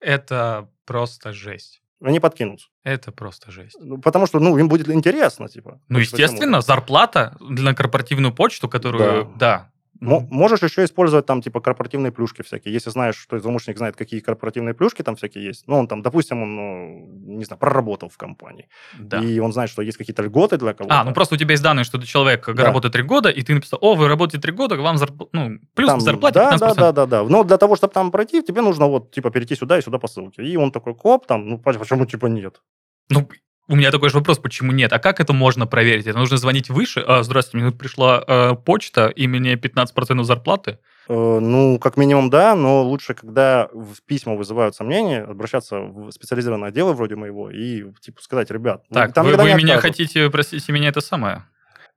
Это 0.00 0.68
просто 0.84 1.32
жесть. 1.32 1.80
Они 2.02 2.20
подкинутся. 2.20 2.68
Это 2.84 3.10
просто 3.10 3.50
жесть. 3.50 3.76
Ну, 3.80 3.98
Потому 3.98 4.26
что, 4.26 4.38
ну, 4.38 4.58
им 4.58 4.68
будет 4.68 4.88
интересно, 4.88 5.48
типа. 5.48 5.80
Ну, 5.88 5.98
естественно, 5.98 6.60
зарплата 6.60 7.36
на 7.40 7.74
корпоративную 7.74 8.34
почту, 8.34 8.68
которую... 8.68 9.32
Да. 9.36 9.70
Мо- 10.00 10.26
Можешь 10.30 10.62
еще 10.62 10.84
использовать 10.84 11.26
там, 11.26 11.40
типа, 11.42 11.60
корпоративные 11.60 12.12
плюшки 12.12 12.42
всякие. 12.42 12.74
Если 12.74 12.90
знаешь, 12.90 13.16
что 13.16 13.38
злоумышленник 13.38 13.78
знает, 13.78 13.96
какие 13.96 14.20
корпоративные 14.20 14.74
плюшки 14.74 15.02
там 15.02 15.16
всякие 15.16 15.44
есть. 15.44 15.64
Ну, 15.66 15.76
он 15.78 15.88
там, 15.88 16.02
допустим, 16.02 16.42
он, 16.42 16.56
ну, 16.56 17.38
не 17.38 17.44
знаю, 17.44 17.58
проработал 17.58 18.08
в 18.08 18.16
компании. 18.16 18.68
Да. 18.98 19.18
И 19.22 19.38
он 19.38 19.52
знает, 19.52 19.70
что 19.70 19.82
есть 19.82 19.96
какие-то 19.98 20.22
льготы 20.22 20.58
для 20.58 20.74
кого-то. 20.74 21.00
А, 21.00 21.04
ну 21.04 21.12
просто 21.14 21.34
у 21.34 21.38
тебя 21.38 21.52
есть 21.52 21.62
данные, 21.62 21.84
что 21.84 21.98
ты 21.98 22.06
человек 22.06 22.46
Да. 22.54 22.64
работает 22.64 22.92
три 22.92 23.02
года, 23.02 23.28
и 23.30 23.42
ты 23.42 23.54
написал, 23.54 23.78
о, 23.82 23.94
вы 23.94 24.08
работаете 24.08 24.40
три 24.42 24.52
года, 24.52 24.76
вам 24.76 24.96
зарп- 24.96 25.28
ну, 25.32 25.58
плюс 25.74 25.88
Там, 25.90 25.98
к 25.98 26.02
зарплате 26.02 26.34
да, 26.40 26.52
15%. 26.54 26.58
да, 26.58 26.74
да, 26.74 26.92
да, 26.92 27.06
да. 27.06 27.22
Но 27.24 27.44
для 27.44 27.56
того, 27.56 27.76
чтобы 27.76 27.92
там 27.94 28.10
пройти, 28.10 28.42
тебе 28.42 28.60
нужно 28.62 28.86
вот, 28.86 29.10
типа, 29.12 29.30
перейти 29.30 29.56
сюда 29.56 29.78
и 29.78 29.82
сюда 29.82 29.98
по 29.98 30.08
ссылке. 30.08 30.42
И 30.42 30.56
он 30.56 30.70
такой, 30.72 30.94
коп, 30.94 31.26
там, 31.26 31.48
ну, 31.48 31.58
почему, 31.58 32.06
типа, 32.06 32.26
нет? 32.26 32.60
Ну, 33.08 33.28
у 33.68 33.76
меня 33.76 33.90
такой 33.90 34.10
же 34.10 34.18
вопрос, 34.18 34.38
почему 34.38 34.72
нет? 34.72 34.92
А 34.92 34.98
как 34.98 35.20
это 35.20 35.32
можно 35.32 35.66
проверить? 35.66 36.06
Это 36.06 36.18
нужно 36.18 36.36
звонить 36.36 36.70
выше? 36.70 37.00
А, 37.06 37.22
здравствуйте, 37.22 37.58
мне 37.62 37.70
тут 37.70 37.78
пришла 37.80 38.22
э, 38.26 38.54
почта, 38.54 39.08
и 39.08 39.26
мне 39.26 39.54
15% 39.54 40.22
зарплаты. 40.22 40.78
Э, 41.08 41.38
Ну, 41.40 41.78
как 41.78 41.96
минимум, 41.96 42.30
да, 42.30 42.54
но 42.54 42.82
лучше, 42.82 43.14
когда 43.14 43.68
в 43.72 44.02
письма 44.06 44.34
вызывают 44.34 44.74
сомнения, 44.74 45.22
обращаться 45.22 45.78
в 45.80 46.10
специализированные 46.12 46.68
отделы 46.68 46.94
вроде 46.94 47.16
моего 47.16 47.50
и, 47.50 47.84
типа, 48.00 48.22
сказать, 48.22 48.50
ребят, 48.50 48.82
ну, 48.90 48.94
Так, 48.94 49.12
там 49.12 49.26
вы, 49.26 49.34
вы 49.36 49.44
меня 49.54 49.74
откажут. 49.76 49.82
хотите, 49.82 50.30
простите 50.30 50.72
меня, 50.72 50.88
это 50.88 51.00
самое? 51.00 51.44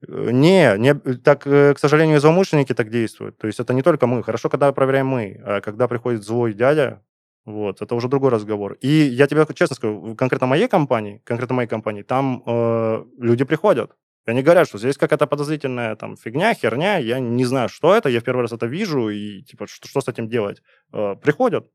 Э, 0.07 0.29
Не, 0.31 0.75
не, 0.77 0.93
так, 0.95 1.45
э, 1.45 1.73
к 1.73 1.79
сожалению, 1.79 2.19
злоумышленники 2.19 2.73
так 2.73 2.89
действуют. 2.89 3.37
То 3.37 3.47
есть 3.47 3.59
это 3.59 3.73
не 3.73 3.81
только 3.81 4.07
мы. 4.07 4.23
Хорошо, 4.23 4.49
когда 4.49 4.71
проверяем 4.71 5.07
мы, 5.07 5.39
а 5.45 5.61
когда 5.61 5.87
приходит 5.87 6.23
злой 6.23 6.53
дядя, 6.53 7.01
вот, 7.45 7.81
это 7.81 7.95
уже 7.95 8.07
другой 8.07 8.31
разговор. 8.31 8.73
И 8.81 8.87
я 8.87 9.27
тебе 9.27 9.45
честно 9.55 9.75
скажу, 9.75 10.15
конкретно 10.15 10.47
моей 10.47 10.67
компании, 10.67 11.21
конкретно 11.23 11.55
моей 11.55 11.69
компании, 11.69 12.03
там 12.03 12.43
э, 12.45 13.03
люди 13.17 13.43
приходят. 13.43 13.91
И 14.27 14.31
они 14.31 14.43
говорят, 14.43 14.67
что 14.67 14.77
здесь 14.77 14.97
какая-то 14.97 15.27
подозрительная 15.27 15.95
там 15.95 16.15
фигня, 16.15 16.53
херня, 16.53 16.97
я 16.97 17.19
не 17.19 17.45
знаю, 17.45 17.69
что 17.69 17.95
это, 17.95 18.09
я 18.09 18.19
в 18.19 18.23
первый 18.23 18.41
раз 18.41 18.51
это 18.51 18.67
вижу, 18.67 19.09
и 19.09 19.41
типа, 19.41 19.67
что, 19.67 19.87
что 19.87 20.01
с 20.01 20.07
этим 20.07 20.27
делать? 20.27 20.61
Э, 20.93 21.15
приходят. 21.21 21.65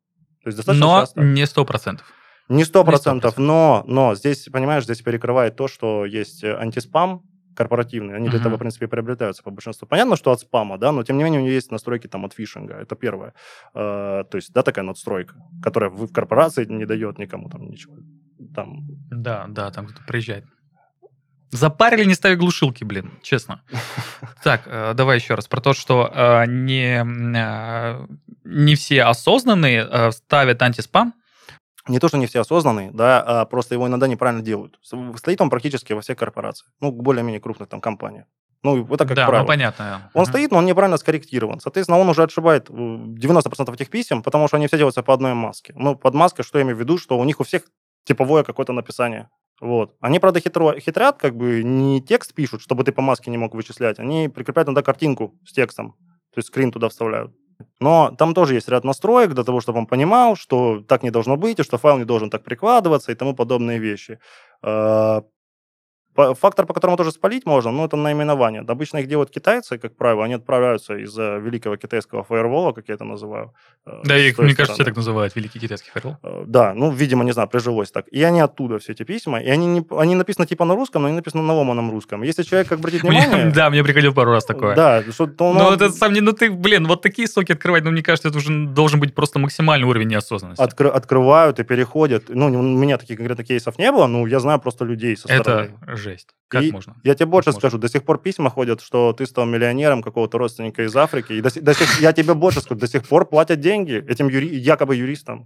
То 0.42 0.48
есть 0.48 0.58
достаточно 0.58 0.86
Но 0.86 1.00
часто. 1.00 1.20
не 1.22 1.42
100%. 1.42 2.00
Не 2.50 2.64
сто 2.64 2.84
процентов, 2.84 3.38
100%. 3.38 3.40
но, 3.40 3.84
но 3.86 4.14
здесь, 4.14 4.48
понимаешь, 4.52 4.84
здесь 4.84 5.00
перекрывает 5.00 5.56
то, 5.56 5.66
что 5.66 6.04
есть 6.04 6.44
антиспам 6.44 7.22
корпоративный, 7.54 8.16
они 8.16 8.28
для 8.28 8.38
этого, 8.38 8.56
в 8.56 8.58
принципе, 8.58 8.88
приобретаются 8.88 9.42
по 9.42 9.50
большинству. 9.50 9.88
Понятно, 9.88 10.16
что 10.16 10.32
от 10.32 10.40
спама, 10.40 10.78
да, 10.78 10.92
но 10.92 11.02
тем 11.02 11.18
не 11.18 11.24
менее 11.24 11.40
у 11.40 11.44
него 11.44 11.54
есть 11.54 11.70
настройки 11.70 12.06
там 12.06 12.24
от 12.24 12.34
фишинга, 12.34 12.74
это 12.74 12.96
первое. 12.96 13.32
Э, 13.74 14.24
то 14.30 14.36
есть, 14.36 14.52
да, 14.52 14.62
такая 14.62 14.84
надстройка, 14.84 15.34
которая 15.62 15.90
в 15.90 16.12
корпорации 16.12 16.64
не 16.64 16.86
дает 16.86 17.18
никому 17.18 17.48
там 17.48 17.62
ничего. 17.68 17.96
Там, 18.54 18.86
Да, 19.10 19.46
да, 19.48 19.70
там 19.70 19.86
кто-то 19.86 20.04
приезжает. 20.06 20.44
Запарили, 21.50 22.04
не 22.04 22.14
ставя 22.14 22.36
глушилки, 22.36 22.84
блин, 22.84 23.10
честно. 23.22 23.62
Так, 24.42 24.62
э, 24.66 24.94
давай 24.94 25.18
еще 25.18 25.34
раз 25.34 25.46
про 25.46 25.60
то, 25.60 25.72
что 25.72 26.10
э, 26.12 26.46
не, 26.46 27.02
не 28.44 28.74
все 28.74 29.02
осознанные 29.04 30.12
ставят 30.12 30.62
антиспам. 30.62 31.14
Не 31.88 31.98
то, 31.98 32.08
что 32.08 32.16
не 32.18 32.26
все 32.26 32.40
осознанные, 32.40 32.90
да, 32.92 33.20
а 33.22 33.44
просто 33.44 33.74
его 33.74 33.86
иногда 33.86 34.06
неправильно 34.06 34.42
делают. 34.42 34.78
Стоит 35.16 35.40
он 35.40 35.50
практически 35.50 35.92
во 35.92 36.00
всех 36.00 36.18
корпорациях, 36.18 36.70
ну, 36.80 36.90
более-менее 36.92 37.40
крупных 37.40 37.68
там 37.68 37.80
компаниях. 37.80 38.26
Ну, 38.62 38.82
это 38.86 39.04
как 39.04 39.14
да, 39.14 39.26
правило. 39.26 39.42
ну 39.42 39.46
понятно. 39.46 40.10
Он 40.14 40.22
Мгм. 40.22 40.30
стоит, 40.30 40.50
но 40.50 40.56
он 40.58 40.64
неправильно 40.64 40.96
скорректирован. 40.96 41.60
Соответственно, 41.60 41.98
он 41.98 42.08
уже 42.08 42.22
отшибает 42.22 42.70
э, 42.70 42.72
90% 42.72 43.74
этих 43.74 43.90
писем, 43.90 44.22
потому 44.22 44.48
что 44.48 44.56
они 44.56 44.66
все 44.68 44.78
делаются 44.78 45.02
по 45.02 45.12
одной 45.12 45.34
маске. 45.34 45.74
Ну, 45.76 45.94
под 45.96 46.14
маской, 46.14 46.42
что 46.44 46.58
я 46.58 46.62
имею 46.64 46.76
в 46.76 46.80
виду, 46.80 46.96
что 46.96 47.18
у 47.18 47.24
них 47.24 47.40
у 47.40 47.44
всех 47.44 47.64
типовое 48.04 48.42
какое-то 48.42 48.72
написание. 48.72 49.28
Вот. 49.60 49.94
Они, 50.00 50.18
правда, 50.18 50.40
хитро, 50.40 50.80
хитрят, 50.80 51.18
как 51.18 51.36
бы 51.36 51.62
не 51.62 52.00
текст 52.00 52.32
пишут, 52.34 52.62
чтобы 52.62 52.84
ты 52.84 52.92
по 52.92 53.02
маске 53.02 53.30
не 53.30 53.36
мог 53.36 53.54
вычислять. 53.54 53.98
Они 53.98 54.28
прикрепляют 54.28 54.68
иногда 54.68 54.82
картинку 54.82 55.34
с 55.46 55.52
текстом. 55.52 55.94
То 56.34 56.38
есть 56.38 56.48
скрин 56.48 56.72
туда 56.72 56.88
вставляют. 56.88 57.32
Но 57.80 58.14
там 58.18 58.34
тоже 58.34 58.54
есть 58.54 58.68
ряд 58.68 58.84
настроек 58.84 59.34
для 59.34 59.44
того, 59.44 59.60
чтобы 59.60 59.78
он 59.78 59.86
понимал, 59.86 60.36
что 60.36 60.80
так 60.80 61.02
не 61.02 61.10
должно 61.10 61.36
быть, 61.36 61.58
и 61.58 61.62
что 61.62 61.78
файл 61.78 61.98
не 61.98 62.04
должен 62.04 62.30
так 62.30 62.44
прикладываться 62.44 63.12
и 63.12 63.14
тому 63.14 63.34
подобные 63.34 63.78
вещи. 63.78 64.18
Э, 66.16 66.34
Фактор, 66.40 66.66
по 66.66 66.74
которому 66.74 66.96
тоже 66.96 67.10
спалить 67.10 67.46
можно, 67.46 67.70
ну, 67.70 67.84
это 67.84 67.96
наименование. 67.96 68.62
Обычно 68.68 68.98
их 68.98 69.08
делают 69.08 69.30
китайцы, 69.30 69.78
как 69.78 69.96
правило, 69.96 70.24
они 70.24 70.34
отправляются 70.34 70.94
из 70.94 71.16
великого 71.16 71.76
китайского 71.76 72.22
фаервола, 72.22 72.72
как 72.72 72.88
я 72.88 72.94
это 72.94 73.04
называю. 73.04 73.52
Э, 73.86 74.00
да, 74.04 74.16
их, 74.16 74.38
мне 74.38 74.54
кажется, 74.54 74.74
все 74.74 74.84
так 74.84 74.96
называют, 74.96 75.36
великий 75.36 75.58
китайский 75.58 75.90
фаервол. 75.90 76.16
Э, 76.22 76.44
да, 76.46 76.74
ну, 76.74 76.90
видимо, 76.90 77.24
не 77.24 77.32
знаю, 77.32 77.48
прижилось 77.48 77.90
так. 77.90 78.06
И 78.08 78.22
они 78.22 78.40
оттуда 78.40 78.78
все 78.78 78.92
эти 78.92 79.04
письма, 79.04 79.40
и 79.40 79.50
они, 79.50 79.66
не, 79.66 79.84
они 79.90 80.14
написаны 80.14 80.46
типа 80.46 80.64
на 80.64 80.74
русском, 80.74 81.02
но 81.02 81.08
они 81.08 81.16
написаны 81.16 81.42
на 81.42 81.54
ломаном 81.54 81.90
русском. 81.90 82.22
Если 82.22 82.42
человек 82.42 82.68
как 82.68 82.78
обратит 82.78 83.02
внимание... 83.02 83.50
Да, 83.54 83.70
мне 83.70 83.84
приходил 83.84 84.14
пару 84.14 84.30
раз 84.30 84.44
такое. 84.44 84.74
Да, 84.74 85.02
что 85.10 85.26
то 85.26 85.52
Ну, 85.52 85.72
это 85.72 85.90
сам 85.90 86.12
не, 86.12 86.20
ну 86.20 86.32
ты, 86.32 86.50
блин, 86.50 86.86
вот 86.86 87.02
такие 87.02 87.28
соки 87.28 87.52
открывать, 87.52 87.84
ну, 87.84 87.90
мне 87.90 88.02
кажется, 88.02 88.28
это 88.28 88.38
уже 88.38 88.66
должен 88.66 89.00
быть 89.00 89.14
просто 89.14 89.38
максимальный 89.38 89.86
уровень 89.86 90.08
неосознанности. 90.08 90.62
Открывают 90.62 91.60
и 91.60 91.64
переходят. 91.64 92.24
Ну, 92.28 92.46
у 92.46 92.62
меня 92.62 92.98
таких 92.98 93.16
конкретных 93.16 93.46
кейсов 93.46 93.78
не 93.78 93.90
было, 93.92 94.06
но 94.06 94.26
я 94.26 94.40
знаю 94.40 94.60
просто 94.60 94.84
людей 94.84 95.16
со 95.16 95.28
стороны. 95.28 95.70
Это 95.86 95.96
жесть. 96.04 96.28
Как 96.48 96.62
и 96.62 96.70
можно? 96.70 96.96
Я 97.02 97.14
тебе 97.14 97.26
больше 97.26 97.50
как 97.50 97.58
скажу, 97.58 97.76
можно? 97.76 97.88
до 97.88 97.92
сих 97.92 98.04
пор 98.04 98.18
письма 98.18 98.50
ходят, 98.50 98.80
что 98.80 99.12
ты 99.12 99.26
стал 99.26 99.46
миллионером 99.46 100.02
какого-то 100.02 100.38
родственника 100.38 100.84
из 100.84 100.94
Африки. 100.94 101.32
И 101.32 101.40
до, 101.40 101.50
до 101.60 101.74
сих, 101.74 102.00
я 102.00 102.12
тебе 102.12 102.34
больше 102.34 102.60
скажу, 102.60 102.78
до 102.80 102.86
сих 102.86 103.06
пор 103.08 103.26
платят 103.26 103.60
деньги 103.60 104.04
этим 104.08 104.28
юри, 104.28 104.54
якобы 104.54 104.94
юристам. 104.94 105.44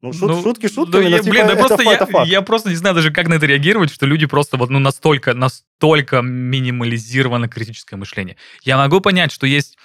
Ну, 0.00 0.12
шут, 0.12 0.30
ну, 0.30 0.42
шутки 0.42 0.66
шутки, 0.66 0.96
ну, 0.96 1.00
я, 1.02 1.18
типа, 1.20 1.30
блин, 1.30 1.46
да 1.46 1.54
просто 1.54 1.82
я, 1.84 2.06
факт. 2.06 2.26
я 2.26 2.42
просто 2.42 2.70
не 2.70 2.74
знаю 2.74 2.96
даже, 2.96 3.12
как 3.12 3.28
на 3.28 3.34
это 3.34 3.46
реагировать, 3.46 3.92
что 3.92 4.04
люди 4.04 4.26
просто 4.26 4.56
вот 4.56 4.68
ну 4.68 4.80
настолько, 4.80 5.32
настолько 5.32 6.22
минимализировано 6.22 7.48
критическое 7.48 7.94
мышление. 7.94 8.36
Я 8.62 8.78
могу 8.78 9.00
понять, 9.00 9.30
что 9.30 9.46
есть 9.46 9.78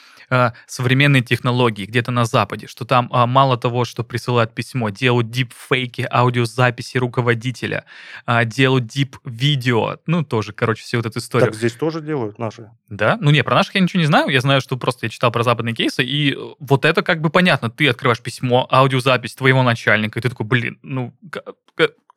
современные 0.66 1.22
технологии 1.22 1.86
где-то 1.86 2.12
на 2.12 2.26
Западе, 2.26 2.68
что 2.68 2.86
там 2.86 3.10
э, 3.14 3.26
мало 3.26 3.58
того, 3.58 3.86
что 3.86 4.04
присылают 4.04 4.54
письмо, 4.54 4.90
делают 4.90 5.30
дипфейки, 5.30 6.08
аудиозаписи 6.10 6.98
руководителя, 6.98 7.86
э, 8.26 8.46
делают 8.46 8.88
дип-видео, 8.88 9.98
ну, 10.06 10.24
тоже, 10.24 10.54
короче, 10.54 10.84
все 10.84 10.98
вот 10.98 11.06
эту 11.06 11.20
историю. 11.20 11.48
Так 11.48 11.56
здесь 11.56 11.74
тоже 11.74 12.02
делают 12.02 12.40
наши. 12.40 12.70
Да? 12.90 13.18
Ну, 13.22 13.32
не, 13.32 13.44
про 13.44 13.56
наших 13.56 13.76
я 13.76 13.82
ничего 13.82 14.02
не 14.02 14.08
знаю, 14.08 14.30
я 14.30 14.42
знаю, 14.42 14.62
что 14.62 14.78
просто 14.78 15.06
я 15.06 15.10
читал 15.10 15.32
про 15.32 15.44
западные 15.44 15.74
кейсы, 15.74 16.04
и 16.04 16.38
вот 16.60 16.86
это 16.86 17.04
как 17.04 17.22
бы 17.22 17.30
понятно, 17.30 17.70
ты 17.70 17.88
открываешь 17.88 18.22
письмо, 18.22 18.68
аудиозапись 18.70 19.36
твоего 19.36 19.64
начальника, 19.64 20.20
и 20.20 20.22
ты 20.22 20.30
такой, 20.30 20.46
блин, 20.46 20.80
ну, 20.82 21.14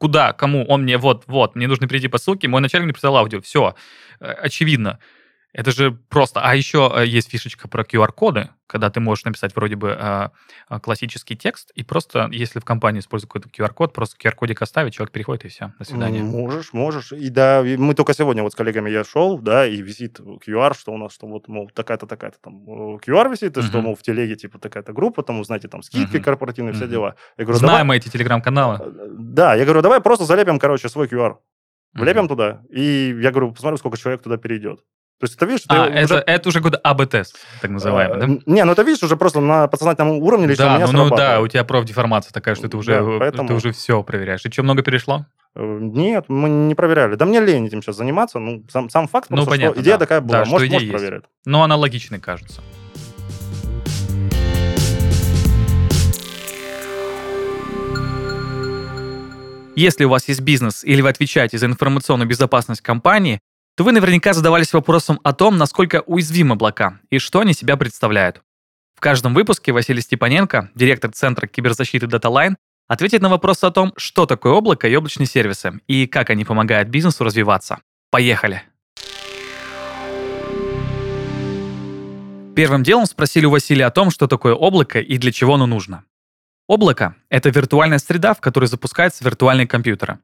куда, 0.00 0.32
кому, 0.32 0.64
он 0.64 0.82
мне, 0.82 0.96
вот, 0.96 1.24
вот, 1.26 1.54
мне 1.54 1.68
нужно 1.68 1.86
прийти 1.86 2.08
по 2.08 2.18
ссылке, 2.18 2.48
мой 2.48 2.62
начальник 2.62 2.86
мне 2.86 2.94
прислал 2.94 3.18
аудио, 3.18 3.40
все, 3.42 3.74
э, 4.18 4.24
очевидно. 4.32 4.98
Это 5.52 5.72
же 5.72 5.90
просто... 6.08 6.40
А 6.40 6.54
еще 6.54 6.92
э, 6.94 7.06
есть 7.06 7.30
фишечка 7.30 7.66
про 7.66 7.82
QR-коды, 7.82 8.50
когда 8.68 8.88
ты 8.88 9.00
можешь 9.00 9.24
написать 9.24 9.54
вроде 9.56 9.74
бы 9.74 9.96
э, 9.98 10.28
э, 10.68 10.80
классический 10.80 11.36
текст, 11.36 11.72
и 11.74 11.82
просто, 11.82 12.28
если 12.30 12.60
в 12.60 12.64
компании 12.64 13.00
используют 13.00 13.32
какой-то 13.32 13.48
QR-код, 13.48 13.92
просто 13.92 14.16
QR-кодик 14.16 14.62
оставить, 14.62 14.94
человек 14.94 15.12
переходит, 15.12 15.44
и 15.46 15.48
все, 15.48 15.72
до 15.78 15.84
свидания. 15.84 16.22
Можешь, 16.22 16.72
можешь. 16.72 17.12
И 17.12 17.30
да, 17.30 17.64
мы 17.64 17.94
только 17.94 18.14
сегодня 18.14 18.44
вот 18.44 18.52
с 18.52 18.54
коллегами 18.54 18.90
я 18.90 19.02
шел, 19.02 19.38
да, 19.38 19.66
и 19.66 19.82
висит 19.82 20.20
QR, 20.20 20.76
что 20.78 20.92
у 20.92 20.98
нас, 20.98 21.12
что 21.12 21.26
вот, 21.26 21.48
мол, 21.48 21.68
такая-то, 21.74 22.06
такая-то 22.06 22.38
там 22.40 22.64
QR 22.98 23.28
висит, 23.30 23.56
и 23.56 23.60
uh-huh. 23.60 23.64
что, 23.64 23.80
мол, 23.80 23.96
в 23.96 24.02
телеге, 24.02 24.36
типа, 24.36 24.60
такая-то 24.60 24.92
группа, 24.92 25.24
там, 25.24 25.42
знаете, 25.44 25.66
там, 25.66 25.82
скидки 25.82 26.16
uh-huh. 26.16 26.22
корпоративные, 26.22 26.72
uh-huh. 26.72 26.76
все 26.76 26.86
дела. 26.86 27.16
Я 27.36 27.44
говорю, 27.44 27.58
Знаем 27.58 27.86
давай... 27.86 27.98
эти 27.98 28.08
телеграм-каналы. 28.08 28.78
Да, 29.18 29.56
я 29.56 29.64
говорю, 29.64 29.82
давай 29.82 30.00
просто 30.00 30.26
залепим, 30.26 30.60
короче, 30.60 30.88
свой 30.88 31.08
QR. 31.08 31.38
Влепим 31.94 32.26
uh-huh. 32.26 32.28
туда, 32.28 32.62
и 32.70 33.16
я 33.20 33.32
говорю, 33.32 33.50
посмотрим, 33.50 33.78
сколько 33.78 33.96
человек 33.96 34.22
туда 34.22 34.36
перейдет. 34.36 34.80
То 35.20 35.26
есть 35.26 35.36
это 35.36 35.44
видишь... 35.44 35.64
А, 35.68 35.86
это, 35.86 36.14
уже... 36.14 36.24
это 36.26 36.48
уже 36.48 36.58
какой-то 36.60 36.78
АБ-тест, 36.78 37.36
так 37.60 37.70
называемый, 37.70 38.16
а, 38.16 38.20
да? 38.20 38.26
Не, 38.46 38.64
ну 38.64 38.72
это 38.72 38.80
видишь 38.80 39.02
уже 39.02 39.18
просто 39.18 39.40
на 39.40 39.68
подсознательном 39.68 40.16
уровне 40.16 40.46
лично 40.46 40.64
да, 40.64 40.72
у 40.72 40.76
меня 40.76 40.86
ну, 40.86 41.04
ну 41.04 41.14
да, 41.14 41.40
у 41.42 41.46
тебя 41.46 41.62
профдеформация 41.62 42.32
такая, 42.32 42.54
что 42.54 42.70
ты 42.70 42.78
уже, 42.78 42.98
да, 42.98 43.18
поэтому... 43.18 43.46
ты 43.46 43.52
уже 43.52 43.72
все 43.72 44.02
проверяешь. 44.02 44.46
И 44.46 44.50
что, 44.50 44.62
много 44.62 44.82
перешло? 44.82 45.26
Э, 45.54 45.78
нет, 45.78 46.24
мы 46.28 46.48
не 46.48 46.74
проверяли. 46.74 47.16
Да 47.16 47.26
мне 47.26 47.38
лень 47.40 47.66
этим 47.66 47.82
сейчас 47.82 47.96
заниматься. 47.96 48.38
Ну, 48.38 48.64
сам, 48.70 48.88
сам 48.88 49.08
факт, 49.08 49.28
ну, 49.28 49.36
просто, 49.36 49.50
понятно, 49.50 49.74
что 49.74 49.82
идея 49.82 49.94
да. 49.96 49.98
такая 49.98 50.20
была. 50.22 50.38
Да, 50.38 50.50
может, 50.50 50.68
что 50.68 50.74
может 50.74 50.90
проверят. 50.90 51.24
Но 51.44 51.64
она 51.64 51.76
логичной 51.76 52.18
кажется. 52.18 52.62
Если 59.76 60.04
у 60.04 60.08
вас 60.08 60.28
есть 60.28 60.40
бизнес 60.40 60.82
или 60.82 61.02
вы 61.02 61.10
отвечаете 61.10 61.58
за 61.58 61.66
информационную 61.66 62.26
безопасность 62.26 62.80
компании, 62.80 63.40
то 63.80 63.84
вы 63.84 63.92
наверняка 63.92 64.34
задавались 64.34 64.74
вопросом 64.74 65.20
о 65.24 65.32
том, 65.32 65.56
насколько 65.56 66.02
уязвимы 66.04 66.52
облака 66.52 67.00
и 67.08 67.18
что 67.18 67.40
они 67.40 67.54
себя 67.54 67.78
представляют. 67.78 68.42
В 68.94 69.00
каждом 69.00 69.32
выпуске 69.32 69.72
Василий 69.72 70.02
Степаненко, 70.02 70.70
директор 70.74 71.10
Центра 71.10 71.46
киберзащиты 71.46 72.04
DataLine, 72.04 72.56
ответит 72.88 73.22
на 73.22 73.30
вопрос 73.30 73.64
о 73.64 73.70
том, 73.70 73.94
что 73.96 74.26
такое 74.26 74.52
облако 74.52 74.86
и 74.86 74.94
облачные 74.94 75.26
сервисы, 75.26 75.80
и 75.86 76.06
как 76.06 76.28
они 76.28 76.44
помогают 76.44 76.90
бизнесу 76.90 77.24
развиваться. 77.24 77.78
Поехали! 78.10 78.64
Первым 82.54 82.82
делом 82.82 83.06
спросили 83.06 83.46
у 83.46 83.50
Василия 83.50 83.86
о 83.86 83.90
том, 83.90 84.10
что 84.10 84.26
такое 84.26 84.52
облако 84.52 85.00
и 85.00 85.16
для 85.16 85.32
чего 85.32 85.54
оно 85.54 85.64
нужно. 85.64 86.04
Облако— 86.66 87.14
это 87.30 87.48
виртуальная 87.48 87.98
среда, 87.98 88.34
в 88.34 88.42
которой 88.42 88.66
запускаются 88.66 89.24
виртуальные 89.24 89.66
компьютеры. 89.66 90.18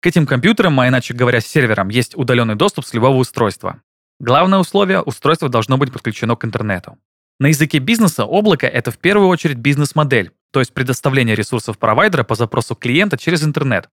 К 0.00 0.06
этим 0.06 0.26
компьютерам, 0.26 0.78
а 0.78 0.86
иначе 0.86 1.12
говоря, 1.12 1.40
серверам, 1.40 1.88
есть 1.88 2.16
удаленный 2.16 2.54
доступ 2.54 2.84
с 2.84 2.94
любого 2.94 3.16
устройства. 3.16 3.82
Главное 4.20 4.60
условие– 4.60 5.00
устройство 5.02 5.48
должно 5.48 5.76
быть 5.76 5.92
подключено 5.92 6.36
к 6.36 6.44
интернету. 6.44 6.98
На 7.40 7.48
языке 7.48 7.78
бизнеса 7.78 8.24
облако– 8.24 8.66
это 8.68 8.92
в 8.92 8.98
первую 8.98 9.28
очередь 9.28 9.58
бизнес-модель, 9.58 10.32
то 10.52 10.60
есть 10.60 10.72
предоставление 10.72 11.34
ресурсов 11.34 11.78
провайдера 11.78 12.22
по 12.22 12.36
запросу 12.36 12.76
клиента 12.76 13.18
через 13.18 13.42
интернет. 13.42 13.88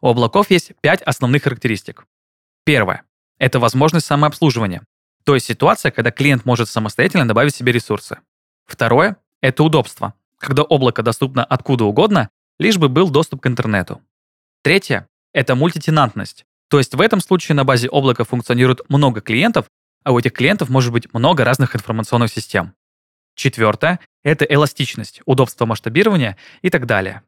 У 0.00 0.08
облаков 0.08 0.50
есть 0.50 0.72
пять 0.80 1.02
основных 1.02 1.42
характеристик. 1.42 2.04
Первое– 2.64 3.02
это 3.38 3.58
возможность 3.58 4.06
самообслуживания, 4.06 4.82
то 5.24 5.34
есть 5.34 5.46
ситуация, 5.46 5.90
когда 5.90 6.12
клиент 6.12 6.44
может 6.44 6.68
самостоятельно 6.68 7.26
добавить 7.26 7.56
себе 7.56 7.72
ресурсы. 7.72 8.18
Второе– 8.66 9.16
это 9.40 9.64
удобство, 9.64 10.14
когда 10.38 10.62
облако 10.62 11.02
доступно 11.02 11.44
откуда 11.44 11.84
угодно, 11.84 12.30
лишь 12.60 12.78
бы 12.78 12.88
был 12.88 13.10
доступ 13.10 13.40
к 13.42 13.46
интернету. 13.48 14.00
Третье 14.62 15.08
это 15.32 15.54
мультитенантность. 15.54 16.44
То 16.68 16.78
есть 16.78 16.94
в 16.94 17.00
этом 17.00 17.20
случае 17.20 17.56
на 17.56 17.64
базе 17.64 17.88
облака 17.88 18.24
функционирует 18.24 18.88
много 18.88 19.20
клиентов, 19.20 19.66
а 20.04 20.12
у 20.12 20.18
этих 20.18 20.32
клиентов 20.32 20.68
может 20.68 20.92
быть 20.92 21.12
много 21.12 21.44
разных 21.44 21.74
информационных 21.74 22.32
систем. 22.32 22.74
Четвертое– 23.34 24.00
это 24.22 24.44
эластичность, 24.44 25.20
удобство 25.24 25.66
масштабирования 25.66 26.36
и 26.62 26.70
так 26.70 26.86
далее. 26.86 27.22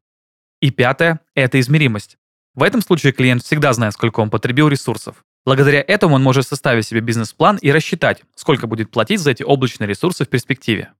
И 0.60 0.70
пятое– 0.70 1.20
это 1.34 1.58
измеримость. 1.58 2.18
В 2.54 2.62
этом 2.62 2.82
случае 2.82 3.12
клиент 3.12 3.42
всегда 3.42 3.72
знает, 3.72 3.94
сколько 3.94 4.20
он 4.20 4.30
потребил 4.30 4.68
ресурсов. 4.68 5.24
Благодаря 5.44 5.82
этому 5.86 6.16
он 6.16 6.22
может 6.22 6.46
составить 6.46 6.86
себе 6.86 7.00
бизнес-план 7.00 7.58
и 7.60 7.72
рассчитать, 7.72 8.22
сколько 8.36 8.66
будет 8.66 8.90
платить 8.90 9.20
за 9.20 9.32
эти 9.32 9.42
облачные 9.42 9.88
ресурсы 9.88 10.24
в 10.24 10.28
перспективе. 10.28 10.92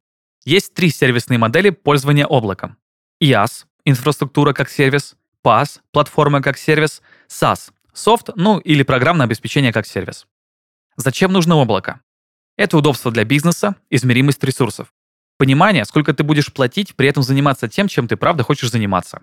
Есть 0.44 0.74
три 0.74 0.90
сервисные 0.90 1.38
модели 1.38 1.70
пользования 1.70 2.26
облаком. 2.26 2.76
IaaS– 3.22 3.66
инфраструктура 3.84 4.52
как 4.52 4.68
сервис, 4.68 5.14
PaaS– 5.44 5.80
платформа 5.92 6.40
как 6.40 6.58
сервис, 6.58 7.02
SaaS– 7.28 7.70
софт, 7.92 8.30
ну 8.36 8.58
или 8.58 8.82
программное 8.82 9.26
обеспечение 9.26 9.72
как 9.72 9.86
сервис. 9.86 10.26
Зачем 10.96 11.32
нужно 11.32 11.56
облако? 11.56 12.00
Это 12.56 12.76
удобство 12.76 13.10
для 13.10 13.24
бизнеса, 13.24 13.76
измеримость 13.90 14.44
ресурсов. 14.44 14.92
Понимание, 15.38 15.84
сколько 15.84 16.14
ты 16.14 16.22
будешь 16.22 16.52
платить, 16.52 16.94
при 16.94 17.08
этом 17.08 17.22
заниматься 17.22 17.68
тем, 17.68 17.88
чем 17.88 18.06
ты 18.06 18.16
правда 18.16 18.44
хочешь 18.44 18.70
заниматься. 18.70 19.22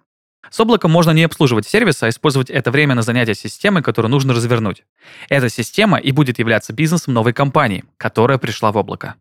С 0.49 0.60
облаком 0.60 0.91
можно 0.91 1.12
не 1.12 1.23
обслуживать 1.23 1.67
сервис, 1.67 2.01
а 2.01 2.10
использовать 2.10 2.49
это 2.49 2.71
время 2.71 2.95
на 2.95 3.01
занятие 3.01 3.36
системой, 3.36 3.84
которую 3.84 4.12
нужно 4.12 4.34
развернуть. 4.34 4.84
Эта 5.29 5.49
система 5.49 5.97
и 5.97 6.12
будет 6.12 6.39
являться 6.39 6.73
бизнесом 6.73 7.13
новой 7.13 7.34
компании, 7.34 7.86
которая 7.97 8.38
пришла 8.38 8.71
в 8.71 8.77
облако. 8.77 9.15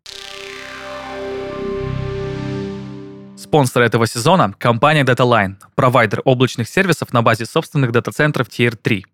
Спонсор 3.49 3.83
этого 3.83 4.07
сезона– 4.07 4.53
компания 4.59 5.05
DataLine, 5.05 5.55
провайдер 5.75 6.21
облачных 6.27 6.69
сервисов 6.69 7.15
на 7.15 7.23
базе 7.23 7.47
собственных 7.47 7.93
дата-центров 7.93 8.49
Tier 8.49 8.77
3. 8.77 9.07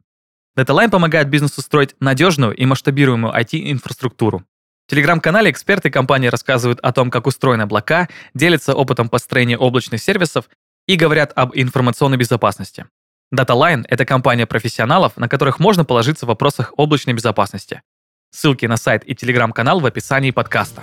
DataLine 0.58 0.90
помогает 0.90 1.28
бизнесу 1.28 1.62
строить 1.62 1.94
надежную 2.00 2.52
и 2.52 2.66
масштабируемую 2.66 3.32
IT-инфраструктуру. 3.32 4.42
В 4.88 4.90
телеграм-канале 4.90 5.52
эксперты 5.52 5.88
компании 5.88 6.26
рассказывают 6.26 6.80
о 6.80 6.92
том, 6.92 7.12
как 7.12 7.28
устроены 7.28 7.62
облака, 7.62 8.08
делятся 8.34 8.74
опытом 8.74 9.08
построения 9.08 9.56
облачных 9.56 10.02
сервисов 10.02 10.46
и 10.88 10.96
говорят 10.96 11.30
об 11.36 11.52
информационной 11.54 12.16
безопасности. 12.16 12.86
DataLine— 13.32 13.84
это 13.88 14.04
компания 14.04 14.46
профессионалов, 14.46 15.16
на 15.16 15.28
которых 15.28 15.60
можно 15.60 15.84
положиться 15.84 16.26
в 16.26 16.30
вопросах 16.30 16.72
облачной 16.76 17.14
безопасности. 17.14 17.82
Ссылки 18.32 18.66
на 18.66 18.78
сайт 18.78 19.04
и 19.08 19.14
телеграм-канал 19.14 19.78
в 19.78 19.86
описании 19.86 20.32
подкаста. 20.32 20.82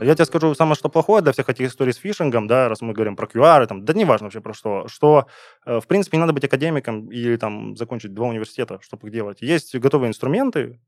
Я 0.00 0.14
тебе 0.14 0.24
скажу 0.24 0.54
самое, 0.54 0.74
что 0.74 0.88
плохое 0.88 1.22
для 1.22 1.32
всех 1.32 1.48
этих 1.48 1.68
историй 1.68 1.92
с 1.92 1.96
фишингом, 1.96 2.46
да, 2.46 2.68
раз 2.68 2.80
мы 2.82 2.92
говорим 2.92 3.16
про 3.16 3.26
QR, 3.26 3.66
там, 3.66 3.84
да 3.84 3.92
неважно 3.92 4.26
вообще 4.26 4.40
про 4.40 4.52
что, 4.52 4.88
что, 4.88 5.26
э, 5.66 5.80
в 5.80 5.86
принципе, 5.86 6.16
не 6.16 6.20
надо 6.20 6.32
быть 6.32 6.44
академиком 6.44 7.10
или 7.10 7.36
там 7.36 7.76
закончить 7.76 8.12
два 8.12 8.26
университета, 8.26 8.80
чтобы 8.82 9.06
их 9.06 9.12
делать. 9.12 9.40
Есть 9.40 9.74
готовые 9.76 10.08
инструменты, 10.08 10.80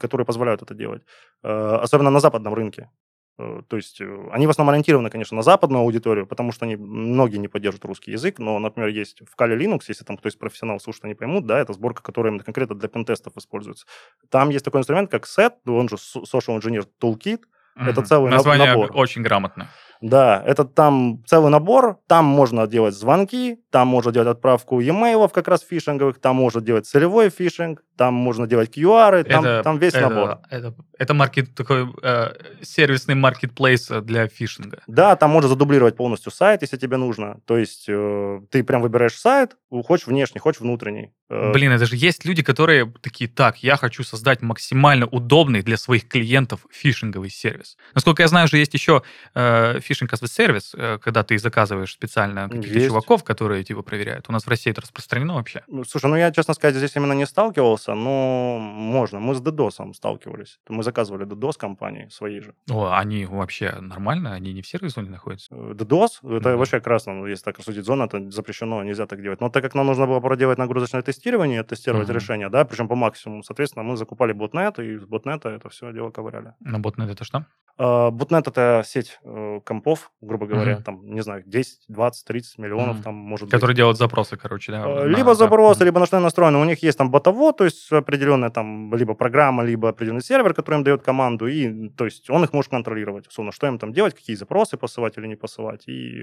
которые 0.00 0.24
позволяют 0.26 0.62
это 0.62 0.74
делать, 0.74 1.02
э, 1.42 1.48
особенно 1.82 2.10
на 2.10 2.18
западном 2.18 2.54
рынке. 2.54 2.90
Э, 3.38 3.62
то 3.68 3.76
есть 3.76 4.00
они 4.32 4.46
в 4.46 4.50
основном 4.50 4.72
ориентированы, 4.72 5.10
конечно, 5.10 5.36
на 5.36 5.42
западную 5.42 5.82
аудиторию, 5.82 6.26
потому 6.26 6.50
что 6.50 6.64
они, 6.64 6.76
многие 6.76 7.36
не 7.36 7.48
поддерживают 7.48 7.84
русский 7.84 8.12
язык, 8.12 8.38
но, 8.38 8.58
например, 8.58 8.88
есть 8.88 9.20
в 9.20 9.38
Kali 9.38 9.56
Linux, 9.56 9.82
если 9.88 10.04
там 10.04 10.16
кто 10.16 10.28
из 10.28 10.34
профессионалов 10.34 10.82
слушает, 10.82 11.04
они 11.04 11.14
поймут, 11.14 11.46
да, 11.46 11.58
это 11.60 11.74
сборка, 11.74 12.02
которая 12.02 12.32
именно 12.32 12.44
конкретно 12.44 12.74
для 12.74 12.88
пентестов 12.88 13.36
используется. 13.36 13.86
Там 14.30 14.48
есть 14.48 14.64
такой 14.64 14.80
инструмент, 14.80 15.10
как 15.10 15.26
SET, 15.26 15.52
он 15.66 15.88
же 15.88 15.96
Social 15.96 16.58
Engineer 16.58 16.86
Toolkit, 17.00 17.42
Это 17.76 18.02
целый 18.02 18.30
Название 18.30 18.68
набор. 18.68 18.90
очень 18.94 19.22
грамотно. 19.22 19.68
Да, 20.00 20.42
это 20.46 20.64
там 20.64 21.22
целый 21.26 21.50
набор, 21.50 21.98
там 22.06 22.24
можно 22.24 22.66
делать 22.66 22.94
звонки, 22.94 23.58
там 23.70 23.88
можно 23.88 24.12
делать 24.12 24.28
отправку 24.28 24.80
e-mail 24.80 25.28
как 25.32 25.48
раз 25.48 25.62
фишинговых, 25.62 26.20
там 26.20 26.36
можно 26.36 26.60
делать 26.60 26.86
целевой 26.86 27.30
фишинг, 27.30 27.82
там 27.96 28.14
можно 28.14 28.46
делать 28.46 28.76
QR, 28.76 29.24
там, 29.24 29.44
это, 29.44 29.62
там 29.62 29.78
весь 29.78 29.94
это, 29.94 30.08
набор. 30.08 30.38
Это, 30.50 30.74
это 30.98 31.14
маркет, 31.14 31.54
такой 31.54 31.88
э, 32.02 32.32
сервисный 32.62 33.14
маркетплейс 33.14 33.88
для 34.02 34.28
фишинга. 34.28 34.82
Да, 34.86 35.16
там 35.16 35.30
можно 35.30 35.48
задублировать 35.48 35.96
полностью 35.96 36.30
сайт, 36.32 36.62
если 36.62 36.76
тебе 36.76 36.96
нужно. 36.96 37.40
То 37.46 37.56
есть 37.56 37.86
э, 37.88 38.40
ты 38.50 38.62
прям 38.64 38.82
выбираешь 38.82 39.18
сайт, 39.18 39.56
хочешь 39.84 40.06
внешний, 40.06 40.38
хочешь 40.38 40.60
внутренний. 40.60 41.12
Э, 41.28 41.52
Блин, 41.52 41.72
это 41.72 41.86
же 41.86 41.96
есть 41.96 42.24
люди, 42.24 42.42
которые 42.42 42.92
такие, 43.02 43.28
так, 43.28 43.58
я 43.62 43.76
хочу 43.76 44.04
создать 44.04 44.42
максимально 44.42 45.06
удобный 45.06 45.62
для 45.62 45.76
своих 45.76 46.08
клиентов 46.08 46.66
фишинговый 46.70 47.30
сервис. 47.30 47.76
Насколько 47.94 48.22
я 48.22 48.28
знаю, 48.28 48.48
же 48.48 48.58
есть 48.58 48.74
еще 48.74 49.02
э, 49.34 49.80
фишинг 49.86 50.12
as 50.12 50.18
a 50.22 50.26
сервис, 50.28 50.74
э, 50.76 50.98
когда 50.98 51.22
ты 51.22 51.38
заказываешь 51.38 51.92
специально 51.92 52.48
каких-то 52.48 52.80
чуваков, 52.88 53.24
которые 53.24 53.64
типа 53.64 53.82
проверяют. 53.82 54.26
У 54.28 54.32
нас 54.32 54.44
в 54.44 54.48
России 54.48 54.70
это 54.70 54.80
распространено 54.82 55.34
вообще. 55.34 55.62
Ну, 55.68 55.84
Слушай, 55.84 56.10
ну 56.10 56.16
я, 56.16 56.30
честно 56.32 56.54
сказать, 56.54 56.74
здесь 56.76 56.96
именно 56.96 57.12
не 57.14 57.26
сталкивался, 57.26 57.94
но 57.94 58.58
можно. 58.58 59.20
Мы 59.20 59.34
с 59.34 59.40
DDoS 59.40 59.92
сталкивались. 59.94 60.58
Мы 60.68 60.82
заказывали 60.82 61.26
DDoS 61.26 61.58
компании 61.58 62.08
свои 62.10 62.40
же. 62.40 62.54
О, 62.70 62.90
они 62.92 63.24
вообще 63.26 63.76
нормально? 63.80 64.34
Они 64.34 64.52
не 64.52 64.62
в 64.62 64.66
сервис-зоне 64.66 65.10
находятся? 65.10 65.48
Э, 65.54 65.72
DDoS, 65.74 66.08
это 66.36 66.40
Да. 66.40 66.56
вообще 66.56 66.80
красно, 66.80 67.14
ну, 67.14 67.26
если 67.26 67.44
так 67.44 67.58
рассудить, 67.58 67.84
зона, 67.84 68.04
это 68.04 68.30
запрещено, 68.30 68.82
нельзя 68.82 69.06
так 69.06 69.22
делать. 69.22 69.40
Но 69.40 69.48
так 69.48 69.62
как 69.62 69.74
нам 69.74 69.86
нужно 69.86 70.06
было 70.06 70.20
проделать 70.20 70.58
нагрузочное 70.58 71.02
тестирование, 71.02 71.62
тестировать 71.62 72.08
Мгм. 72.08 72.16
решение, 72.16 72.48
да, 72.48 72.64
причем 72.64 72.88
по 72.88 72.94
максимуму, 72.96 73.42
соответственно, 73.42 73.82
мы 73.84 73.96
закупали 73.96 74.32
ботнет, 74.32 74.78
и 74.78 74.98
с 74.98 75.04
ботнета 75.04 75.48
это 75.50 75.68
все 75.68 75.92
дело 75.92 76.10
ковыряли. 76.10 76.54
На 76.60 76.78
ботнет 76.78 77.10
это 77.10 77.24
что? 77.24 77.44
А, 77.78 78.10
Ботнет 78.10 78.48
это 78.48 78.82
сеть 78.86 79.18
э, 79.22 79.60
компов, 79.76 80.10
грубо 80.20 80.46
говоря, 80.46 80.74
Мгм. 80.74 80.82
там, 80.82 81.06
не 81.14 81.20
знаю, 81.22 81.42
10, 81.46 81.80
20, 81.88 82.26
30 82.26 82.58
миллионов 82.58 82.96
Мгм. 82.96 83.02
там 83.04 83.14
может 83.14 83.46
быть. 83.46 83.52
Которые 83.52 83.76
делают 83.76 83.98
запросы, 83.98 84.36
короче, 84.36 84.72
да? 84.72 84.78
Э, 84.84 85.04
на- 85.04 85.04
Либо 85.16 85.28
да. 85.30 85.34
запросы, 85.34 85.80
Мгм. 85.80 85.84
либо 85.86 86.00
на 86.00 86.06
что 86.06 86.16
они 86.16 86.24
настроены. 86.24 86.58
У 86.58 86.64
них 86.64 86.82
есть 86.82 86.98
там 86.98 87.10
ботовод, 87.10 87.56
то 87.58 87.64
есть 87.64 87.92
определенная 87.92 88.50
там 88.50 88.94
либо 88.94 89.14
программа, 89.14 89.62
либо 89.64 89.88
определенный 89.88 90.22
сервер, 90.22 90.54
который 90.54 90.76
им 90.76 90.84
дает 90.84 91.02
команду, 91.02 91.46
и 91.46 91.88
то 91.90 92.04
есть 92.04 92.30
он 92.30 92.44
их 92.44 92.52
может 92.52 92.70
контролировать, 92.70 93.26
условно, 93.28 93.52
что 93.52 93.66
им 93.66 93.78
там 93.78 93.92
делать, 93.92 94.14
какие 94.14 94.36
запросы 94.36 94.76
посылать 94.76 95.18
или 95.18 95.26
не 95.26 95.36
посылать, 95.36 95.88
и 95.88 96.22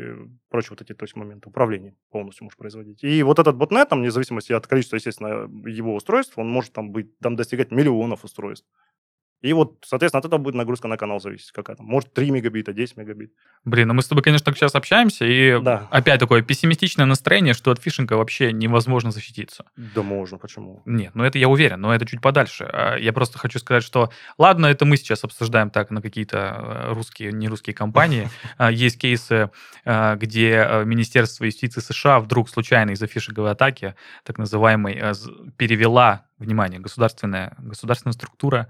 прочие 0.49 0.71
вот 0.71 0.81
эти 0.81 0.93
то 0.93 1.03
есть, 1.05 1.15
моменты 1.15 1.49
управления 1.49 1.95
полностью 2.11 2.45
может 2.45 2.57
производить. 2.57 3.03
И 3.03 3.23
вот 3.23 3.39
этот 3.39 3.55
ботнет, 3.55 3.89
там, 3.89 3.99
вне 3.99 4.11
зависимости 4.11 4.53
от 4.53 4.67
количества, 4.67 4.95
естественно, 4.97 5.49
его 5.69 5.95
устройств, 5.95 6.37
он 6.37 6.49
может 6.49 6.73
там 6.73 6.91
быть, 6.91 7.17
там 7.19 7.35
достигать 7.35 7.71
миллионов 7.71 8.23
устройств. 8.23 8.67
И 9.43 9.51
вот, 9.51 9.75
соответственно, 9.85 10.19
от 10.19 10.25
этого 10.25 10.39
будет 10.39 10.55
нагрузка 10.55 10.87
на 10.87 10.95
канал 10.95 11.19
зависеть 11.19 11.51
какая 11.51 11.75
то 11.75 11.83
Может, 11.83 12.13
3 12.13 12.31
мегабита, 12.31 12.71
10 12.71 12.95
мегабит. 12.95 13.33
Блин, 13.65 13.89
ну 13.89 13.93
мы 13.93 14.01
с 14.01 14.07
тобой, 14.07 14.23
конечно, 14.23 14.45
так 14.45 14.55
сейчас 14.55 14.73
общаемся, 14.73 15.25
и 15.25 15.59
Да. 15.61 15.87
опять 15.91 16.19
такое 16.21 16.41
пессимистичное 16.41 17.05
настроение, 17.05 17.53
что 17.53 17.71
от 17.71 17.81
фишинга 17.81 18.13
вообще 18.13 18.53
невозможно 18.53 19.11
защититься. 19.11 19.65
Да 19.75 20.01
можно, 20.01 20.37
почему? 20.37 20.81
Нет, 20.85 21.13
ну 21.13 21.25
это 21.25 21.37
я 21.37 21.49
уверен, 21.49 21.81
но 21.81 21.93
это 21.93 22.05
чуть 22.05 22.21
подальше. 22.21 22.63
А 22.71 22.95
Я 22.97 23.11
просто 23.11 23.37
хочу 23.37 23.59
сказать, 23.59 23.83
что 23.83 24.09
ладно, 24.37 24.67
это 24.67 24.85
мы 24.85 24.95
сейчас 24.95 25.25
обсуждаем 25.25 25.69
так 25.69 25.91
на 25.91 26.01
какие-то 26.01 26.37
э, 26.37 26.93
русские, 26.93 27.33
не 27.33 27.49
русские 27.49 27.73
компании. 27.75 28.29
А, 28.57 28.71
Есть 28.71 28.97
кейсы, 28.97 29.49
а, 29.83 30.15
где 30.15 30.51
э, 30.51 30.85
Министерство 30.85 31.43
юстиции 31.43 31.81
США 31.81 32.19
вдруг 32.19 32.49
случайно 32.49 32.91
из-за 32.91 33.07
фишинговой 33.07 33.51
атаки, 33.51 33.95
так 34.23 34.37
называемой, 34.37 34.97
э, 35.01 35.13
перевела, 35.57 36.25
внимание, 36.37 36.79
государственная, 36.79 37.55
государственная 37.57 38.13
структура 38.13 38.67